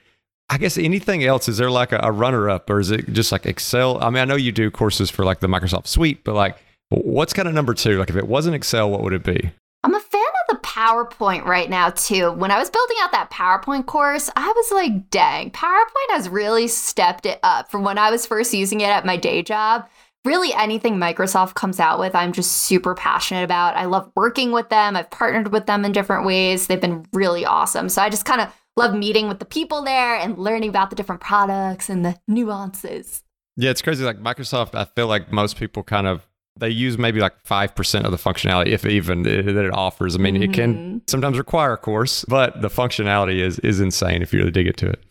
I 0.48 0.58
guess 0.58 0.78
anything 0.78 1.24
else? 1.24 1.48
Is 1.48 1.58
there 1.58 1.70
like 1.70 1.92
a, 1.92 2.00
a 2.02 2.12
runner 2.12 2.48
up 2.48 2.70
or 2.70 2.78
is 2.78 2.90
it 2.90 3.12
just 3.12 3.32
like 3.32 3.46
Excel? 3.46 4.02
I 4.02 4.10
mean, 4.10 4.22
I 4.22 4.24
know 4.24 4.36
you 4.36 4.52
do 4.52 4.70
courses 4.70 5.10
for 5.10 5.24
like 5.24 5.40
the 5.40 5.48
Microsoft 5.48 5.86
Suite, 5.88 6.22
but 6.24 6.34
like 6.34 6.56
what's 6.88 7.32
kind 7.32 7.48
of 7.48 7.54
number 7.54 7.74
two? 7.74 7.98
Like 7.98 8.10
if 8.10 8.16
it 8.16 8.28
wasn't 8.28 8.54
Excel, 8.54 8.90
what 8.90 9.02
would 9.02 9.12
it 9.12 9.24
be? 9.24 9.50
I'm 9.82 9.94
a 9.94 10.00
fan 10.00 10.22
of 10.48 10.56
the 10.56 10.66
PowerPoint 10.66 11.44
right 11.44 11.70
now 11.70 11.90
too. 11.90 12.32
When 12.32 12.50
I 12.50 12.58
was 12.58 12.70
building 12.70 12.96
out 13.02 13.12
that 13.12 13.30
PowerPoint 13.30 13.86
course, 13.86 14.30
I 14.36 14.46
was 14.48 14.72
like, 14.72 15.10
dang, 15.10 15.50
PowerPoint 15.50 16.10
has 16.10 16.28
really 16.28 16.68
stepped 16.68 17.26
it 17.26 17.38
up 17.42 17.70
from 17.70 17.82
when 17.84 17.98
I 17.98 18.10
was 18.10 18.26
first 18.26 18.54
using 18.54 18.80
it 18.80 18.88
at 18.88 19.06
my 19.06 19.16
day 19.16 19.42
job. 19.42 19.88
Really, 20.24 20.52
anything 20.54 20.96
Microsoft 20.96 21.54
comes 21.54 21.78
out 21.78 22.00
with, 22.00 22.16
I'm 22.16 22.32
just 22.32 22.50
super 22.50 22.96
passionate 22.96 23.44
about. 23.44 23.76
I 23.76 23.84
love 23.84 24.10
working 24.16 24.50
with 24.50 24.68
them. 24.70 24.96
I've 24.96 25.10
partnered 25.10 25.52
with 25.52 25.66
them 25.66 25.84
in 25.84 25.92
different 25.92 26.26
ways. 26.26 26.66
They've 26.66 26.80
been 26.80 27.06
really 27.12 27.44
awesome. 27.44 27.88
So 27.88 28.02
I 28.02 28.10
just 28.10 28.24
kind 28.24 28.40
of 28.40 28.52
love 28.76 28.94
meeting 28.94 29.28
with 29.28 29.38
the 29.38 29.44
people 29.44 29.82
there 29.82 30.16
and 30.16 30.38
learning 30.38 30.68
about 30.68 30.90
the 30.90 30.96
different 30.96 31.20
products 31.20 31.88
and 31.88 32.04
the 32.04 32.16
nuances. 32.28 33.22
Yeah, 33.56 33.70
it's 33.70 33.82
crazy. 33.82 34.04
Like 34.04 34.20
Microsoft, 34.20 34.74
I 34.74 34.84
feel 34.84 35.06
like 35.06 35.32
most 35.32 35.56
people 35.56 35.82
kind 35.82 36.06
of 36.06 36.26
they 36.58 36.70
use 36.70 36.96
maybe 36.96 37.20
like 37.20 37.42
5% 37.44 38.04
of 38.04 38.10
the 38.10 38.16
functionality 38.16 38.68
if 38.68 38.86
even 38.86 39.24
that 39.24 39.46
it 39.46 39.74
offers 39.74 40.14
i 40.14 40.18
mean 40.18 40.34
mm-hmm. 40.36 40.44
it 40.44 40.52
can 40.54 40.74
mm-hmm. 40.74 40.98
sometimes 41.06 41.36
require 41.36 41.74
a 41.74 41.76
course 41.76 42.24
but 42.28 42.62
the 42.62 42.68
functionality 42.68 43.40
is 43.40 43.58
is 43.58 43.78
insane 43.78 44.22
if 44.22 44.32
you 44.32 44.38
really 44.38 44.50
dig 44.50 44.66
into 44.66 44.88
it 44.88 45.04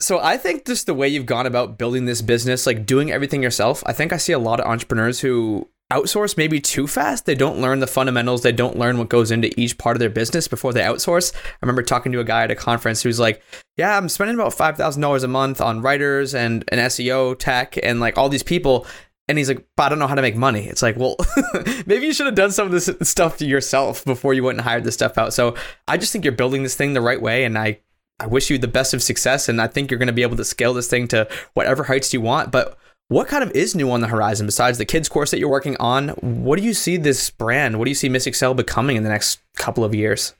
so 0.00 0.20
I 0.20 0.36
think 0.36 0.64
just 0.64 0.86
the 0.86 0.94
way 0.94 1.08
you've 1.08 1.26
gone 1.26 1.46
about 1.46 1.76
building 1.76 2.04
this 2.04 2.22
business, 2.22 2.66
like 2.66 2.86
doing 2.86 3.10
everything 3.10 3.42
yourself, 3.42 3.82
I 3.84 3.92
think 3.92 4.12
I 4.12 4.16
see 4.16 4.32
a 4.32 4.38
lot 4.38 4.60
of 4.60 4.66
entrepreneurs 4.66 5.20
who 5.20 5.68
outsource 5.92 6.36
maybe 6.36 6.60
too 6.60 6.86
fast. 6.86 7.24
They 7.24 7.34
don't 7.34 7.60
learn 7.60 7.80
the 7.80 7.86
fundamentals. 7.86 8.42
They 8.42 8.52
don't 8.52 8.78
learn 8.78 8.98
what 8.98 9.08
goes 9.08 9.30
into 9.30 9.58
each 9.58 9.78
part 9.78 9.96
of 9.96 10.00
their 10.00 10.10
business 10.10 10.46
before 10.46 10.72
they 10.72 10.82
outsource. 10.82 11.34
I 11.34 11.58
remember 11.62 11.82
talking 11.82 12.12
to 12.12 12.20
a 12.20 12.24
guy 12.24 12.44
at 12.44 12.50
a 12.50 12.56
conference 12.56 13.02
who's 13.02 13.18
like, 13.18 13.42
"Yeah, 13.76 13.96
I'm 13.96 14.08
spending 14.08 14.34
about 14.34 14.54
five 14.54 14.76
thousand 14.76 15.02
dollars 15.02 15.22
a 15.22 15.28
month 15.28 15.60
on 15.60 15.80
writers 15.80 16.34
and 16.34 16.64
an 16.68 16.78
SEO 16.78 17.38
tech 17.38 17.78
and 17.82 18.00
like 18.00 18.18
all 18.18 18.28
these 18.28 18.42
people." 18.42 18.86
And 19.28 19.36
he's 19.36 19.48
like, 19.48 19.66
but 19.76 19.84
I 19.84 19.88
don't 19.90 19.98
know 19.98 20.06
how 20.06 20.14
to 20.14 20.22
make 20.22 20.36
money. 20.36 20.66
It's 20.66 20.80
like, 20.80 20.96
well, 20.96 21.16
maybe 21.86 22.06
you 22.06 22.14
should 22.14 22.24
have 22.24 22.34
done 22.34 22.50
some 22.50 22.66
of 22.66 22.72
this 22.72 22.90
stuff 23.02 23.36
to 23.36 23.46
yourself 23.46 24.02
before 24.06 24.32
you 24.32 24.42
went 24.42 24.56
and 24.56 24.66
hired 24.66 24.84
this 24.84 24.94
stuff 24.94 25.18
out. 25.18 25.34
So 25.34 25.54
I 25.86 25.98
just 25.98 26.12
think 26.12 26.24
you're 26.24 26.32
building 26.32 26.62
this 26.62 26.74
thing 26.74 26.94
the 26.94 27.02
right 27.02 27.20
way. 27.20 27.44
And 27.44 27.58
I, 27.58 27.80
I 28.18 28.26
wish 28.26 28.48
you 28.48 28.56
the 28.56 28.68
best 28.68 28.94
of 28.94 29.02
success. 29.02 29.46
And 29.46 29.60
I 29.60 29.66
think 29.66 29.90
you're 29.90 29.98
going 29.98 30.06
to 30.06 30.14
be 30.14 30.22
able 30.22 30.38
to 30.38 30.46
scale 30.46 30.72
this 30.72 30.88
thing 30.88 31.08
to 31.08 31.28
whatever 31.52 31.84
heights 31.84 32.14
you 32.14 32.22
want. 32.22 32.50
But 32.50 32.78
what 33.08 33.26
kind 33.26 33.42
of 33.42 33.50
is 33.52 33.74
new 33.74 33.90
on 33.90 34.02
the 34.02 34.08
horizon 34.08 34.46
besides 34.46 34.76
the 34.76 34.84
kids 34.84 35.08
course 35.08 35.30
that 35.30 35.38
you're 35.38 35.48
working 35.48 35.76
on? 35.78 36.08
What 36.20 36.58
do 36.58 36.64
you 36.64 36.74
see 36.74 36.98
this 36.98 37.30
brand? 37.30 37.78
What 37.78 37.86
do 37.86 37.90
you 37.90 37.94
see 37.94 38.08
Miss 38.08 38.26
Excel 38.26 38.54
becoming 38.54 38.96
in 38.96 39.02
the 39.02 39.08
next 39.08 39.40
couple 39.56 39.82
of 39.82 39.94
years? 39.94 40.34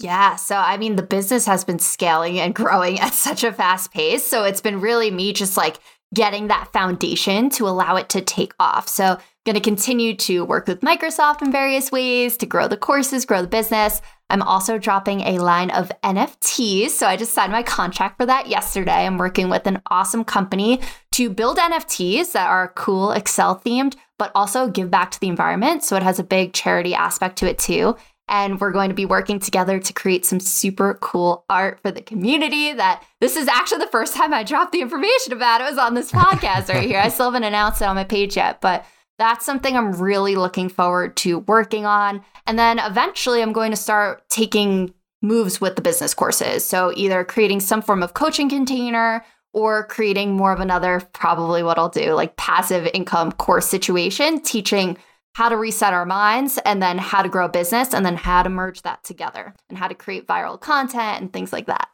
Yeah. 0.00 0.36
So, 0.36 0.56
I 0.56 0.76
mean, 0.76 0.96
the 0.96 1.02
business 1.02 1.46
has 1.46 1.64
been 1.64 1.78
scaling 1.78 2.40
and 2.40 2.54
growing 2.54 2.98
at 3.00 3.14
such 3.14 3.44
a 3.44 3.52
fast 3.52 3.92
pace. 3.92 4.24
So, 4.24 4.44
it's 4.44 4.60
been 4.60 4.80
really 4.80 5.10
me 5.10 5.32
just 5.32 5.56
like 5.56 5.78
getting 6.14 6.48
that 6.48 6.72
foundation 6.72 7.50
to 7.50 7.68
allow 7.68 7.96
it 7.96 8.08
to 8.10 8.20
take 8.20 8.54
off. 8.58 8.88
So, 8.88 9.04
I'm 9.04 9.18
going 9.44 9.54
to 9.54 9.60
continue 9.60 10.16
to 10.16 10.44
work 10.44 10.66
with 10.66 10.80
Microsoft 10.80 11.42
in 11.42 11.52
various 11.52 11.92
ways 11.92 12.38
to 12.38 12.46
grow 12.46 12.66
the 12.66 12.78
courses, 12.78 13.26
grow 13.26 13.42
the 13.42 13.48
business. 13.48 14.00
I'm 14.30 14.40
also 14.42 14.78
dropping 14.78 15.20
a 15.20 15.38
line 15.38 15.70
of 15.70 15.92
NFTs. 16.02 16.90
So, 16.90 17.06
I 17.06 17.16
just 17.16 17.34
signed 17.34 17.52
my 17.52 17.62
contract 17.62 18.18
for 18.18 18.26
that 18.26 18.48
yesterday. 18.48 19.06
I'm 19.06 19.18
working 19.18 19.48
with 19.48 19.66
an 19.66 19.80
awesome 19.90 20.24
company 20.24 20.80
to 21.14 21.30
build 21.30 21.58
NFTs 21.58 22.32
that 22.32 22.48
are 22.48 22.72
cool, 22.76 23.12
Excel 23.12 23.60
themed, 23.60 23.96
but 24.18 24.30
also 24.34 24.68
give 24.68 24.90
back 24.90 25.10
to 25.12 25.20
the 25.20 25.28
environment. 25.28 25.82
So, 25.82 25.96
it 25.96 26.02
has 26.02 26.18
a 26.18 26.24
big 26.24 26.52
charity 26.52 26.94
aspect 26.94 27.38
to 27.38 27.48
it 27.48 27.58
too 27.58 27.96
and 28.28 28.60
we're 28.60 28.72
going 28.72 28.88
to 28.88 28.94
be 28.94 29.04
working 29.04 29.38
together 29.38 29.78
to 29.78 29.92
create 29.92 30.24
some 30.24 30.40
super 30.40 30.94
cool 30.94 31.44
art 31.50 31.80
for 31.82 31.90
the 31.90 32.00
community 32.00 32.72
that 32.72 33.02
this 33.20 33.36
is 33.36 33.48
actually 33.48 33.78
the 33.78 33.90
first 33.90 34.14
time 34.14 34.32
I 34.32 34.42
dropped 34.42 34.72
the 34.72 34.80
information 34.80 35.32
about 35.32 35.60
it 35.60 35.64
was 35.64 35.78
on 35.78 35.94
this 35.94 36.10
podcast 36.10 36.68
right 36.72 36.88
here. 36.88 37.00
I 37.00 37.08
still 37.08 37.26
haven't 37.26 37.44
announced 37.44 37.82
it 37.82 37.86
on 37.86 37.96
my 37.96 38.04
page 38.04 38.36
yet, 38.36 38.60
but 38.60 38.86
that's 39.18 39.44
something 39.44 39.76
I'm 39.76 39.92
really 39.92 40.36
looking 40.36 40.68
forward 40.68 41.16
to 41.18 41.40
working 41.40 41.84
on. 41.86 42.24
And 42.46 42.58
then 42.58 42.78
eventually 42.78 43.42
I'm 43.42 43.52
going 43.52 43.70
to 43.70 43.76
start 43.76 44.28
taking 44.28 44.92
moves 45.22 45.60
with 45.60 45.76
the 45.76 45.82
business 45.82 46.14
courses. 46.14 46.64
So 46.64 46.92
either 46.96 47.24
creating 47.24 47.60
some 47.60 47.82
form 47.82 48.02
of 48.02 48.14
coaching 48.14 48.48
container 48.48 49.24
or 49.54 49.86
creating 49.86 50.32
more 50.32 50.52
of 50.52 50.60
another, 50.60 51.00
probably 51.12 51.62
what 51.62 51.78
I'll 51.78 51.88
do, 51.88 52.12
like 52.12 52.36
passive 52.36 52.88
income 52.92 53.32
course 53.32 53.66
situation, 53.66 54.40
teaching 54.42 54.98
how 55.34 55.48
to 55.48 55.56
reset 55.56 55.92
our 55.92 56.04
minds 56.04 56.58
and 56.64 56.82
then 56.82 56.98
how 56.98 57.22
to 57.22 57.28
grow 57.28 57.46
a 57.46 57.48
business 57.48 57.94
and 57.94 58.04
then 58.04 58.16
how 58.16 58.42
to 58.42 58.48
merge 58.48 58.82
that 58.82 59.02
together 59.02 59.54
and 59.68 59.78
how 59.78 59.88
to 59.88 59.94
create 59.94 60.26
viral 60.26 60.60
content 60.60 61.20
and 61.20 61.32
things 61.32 61.52
like 61.52 61.66
that. 61.66 61.88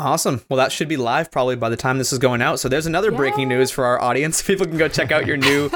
Awesome. 0.00 0.42
Well, 0.48 0.58
that 0.58 0.70
should 0.70 0.88
be 0.88 0.96
live 0.96 1.32
probably 1.32 1.56
by 1.56 1.68
the 1.68 1.76
time 1.76 1.98
this 1.98 2.12
is 2.12 2.20
going 2.20 2.40
out. 2.40 2.60
So 2.60 2.68
there's 2.68 2.86
another 2.86 3.10
yeah. 3.10 3.16
breaking 3.16 3.48
news 3.48 3.72
for 3.72 3.84
our 3.84 4.00
audience. 4.00 4.40
People 4.46 4.66
can 4.66 4.78
go 4.78 4.88
check 4.88 5.10
out 5.10 5.26
your 5.26 5.36
new, 5.36 5.70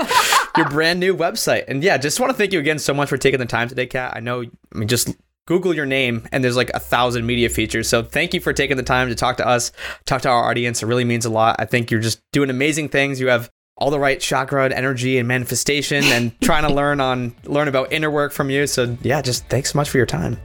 your 0.56 0.68
brand 0.70 1.00
new 1.00 1.16
website. 1.16 1.64
And 1.66 1.82
yeah, 1.82 1.98
just 1.98 2.20
want 2.20 2.30
to 2.30 2.36
thank 2.36 2.52
you 2.52 2.60
again 2.60 2.78
so 2.78 2.94
much 2.94 3.08
for 3.08 3.16
taking 3.16 3.40
the 3.40 3.46
time 3.46 3.68
today, 3.68 3.86
Kat. 3.86 4.12
I 4.14 4.20
know, 4.20 4.42
I 4.42 4.78
mean, 4.78 4.86
just 4.86 5.16
Google 5.46 5.74
your 5.74 5.86
name 5.86 6.28
and 6.30 6.44
there's 6.44 6.56
like 6.56 6.70
a 6.70 6.78
thousand 6.78 7.26
media 7.26 7.48
features. 7.48 7.88
So 7.88 8.04
thank 8.04 8.32
you 8.32 8.40
for 8.40 8.52
taking 8.52 8.76
the 8.76 8.84
time 8.84 9.08
to 9.08 9.14
talk 9.16 9.38
to 9.38 9.46
us, 9.46 9.72
talk 10.04 10.22
to 10.22 10.28
our 10.28 10.48
audience. 10.48 10.84
It 10.84 10.86
really 10.86 11.04
means 11.04 11.24
a 11.24 11.30
lot. 11.30 11.56
I 11.58 11.64
think 11.64 11.90
you're 11.90 12.00
just 12.00 12.22
doing 12.30 12.48
amazing 12.48 12.90
things. 12.90 13.18
You 13.18 13.26
have 13.26 13.50
all 13.76 13.90
the 13.90 13.98
right 13.98 14.20
chakra 14.20 14.64
and 14.64 14.72
energy 14.72 15.18
and 15.18 15.26
manifestation 15.26 16.04
and 16.04 16.38
trying 16.40 16.62
to 16.66 16.72
learn 16.72 17.00
on 17.00 17.34
learn 17.44 17.68
about 17.68 17.92
inner 17.92 18.10
work 18.10 18.32
from 18.32 18.50
you. 18.50 18.66
So 18.66 18.96
yeah, 19.02 19.22
just 19.22 19.46
thanks 19.46 19.72
so 19.72 19.78
much 19.78 19.90
for 19.90 19.96
your 19.96 20.06
time. 20.06 20.38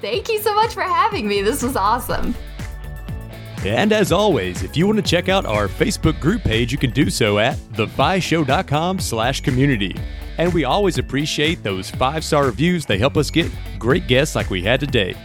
Thank 0.00 0.28
you 0.28 0.38
so 0.40 0.54
much 0.54 0.74
for 0.74 0.82
having 0.82 1.26
me. 1.26 1.42
This 1.42 1.62
was 1.62 1.76
awesome. 1.76 2.34
And 3.64 3.92
as 3.92 4.12
always, 4.12 4.62
if 4.62 4.76
you 4.76 4.86
want 4.86 4.98
to 4.98 5.02
check 5.02 5.30
out 5.30 5.46
our 5.46 5.68
Facebook 5.68 6.20
group 6.20 6.42
page, 6.42 6.70
you 6.70 6.76
can 6.76 6.90
do 6.90 7.08
so 7.08 7.38
at 7.38 7.56
thefishow.com 7.72 8.98
slash 8.98 9.40
community. 9.40 9.96
And 10.36 10.52
we 10.52 10.64
always 10.64 10.98
appreciate 10.98 11.62
those 11.62 11.90
five-star 11.90 12.44
reviews. 12.44 12.84
They 12.84 12.98
help 12.98 13.16
us 13.16 13.30
get 13.30 13.50
great 13.78 14.06
guests 14.06 14.34
like 14.36 14.50
we 14.50 14.62
had 14.62 14.80
today. 14.80 15.16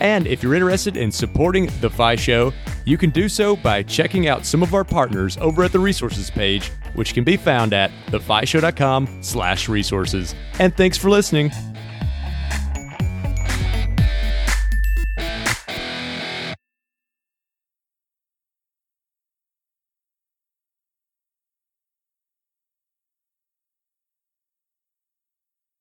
And 0.00 0.26
if 0.26 0.42
you're 0.42 0.54
interested 0.54 0.96
in 0.96 1.10
supporting 1.10 1.66
The 1.80 1.90
FI 1.90 2.16
Show, 2.16 2.52
you 2.84 2.96
can 2.96 3.10
do 3.10 3.28
so 3.28 3.56
by 3.56 3.82
checking 3.82 4.28
out 4.28 4.46
some 4.46 4.62
of 4.62 4.74
our 4.74 4.84
partners 4.84 5.36
over 5.38 5.64
at 5.64 5.72
the 5.72 5.78
resources 5.78 6.30
page, 6.30 6.70
which 6.94 7.14
can 7.14 7.24
be 7.24 7.36
found 7.36 7.72
at 7.72 7.90
thefishow.com 8.06 9.22
slash 9.22 9.68
resources. 9.68 10.34
And 10.58 10.76
thanks 10.76 10.96
for 10.96 11.10
listening. 11.10 11.50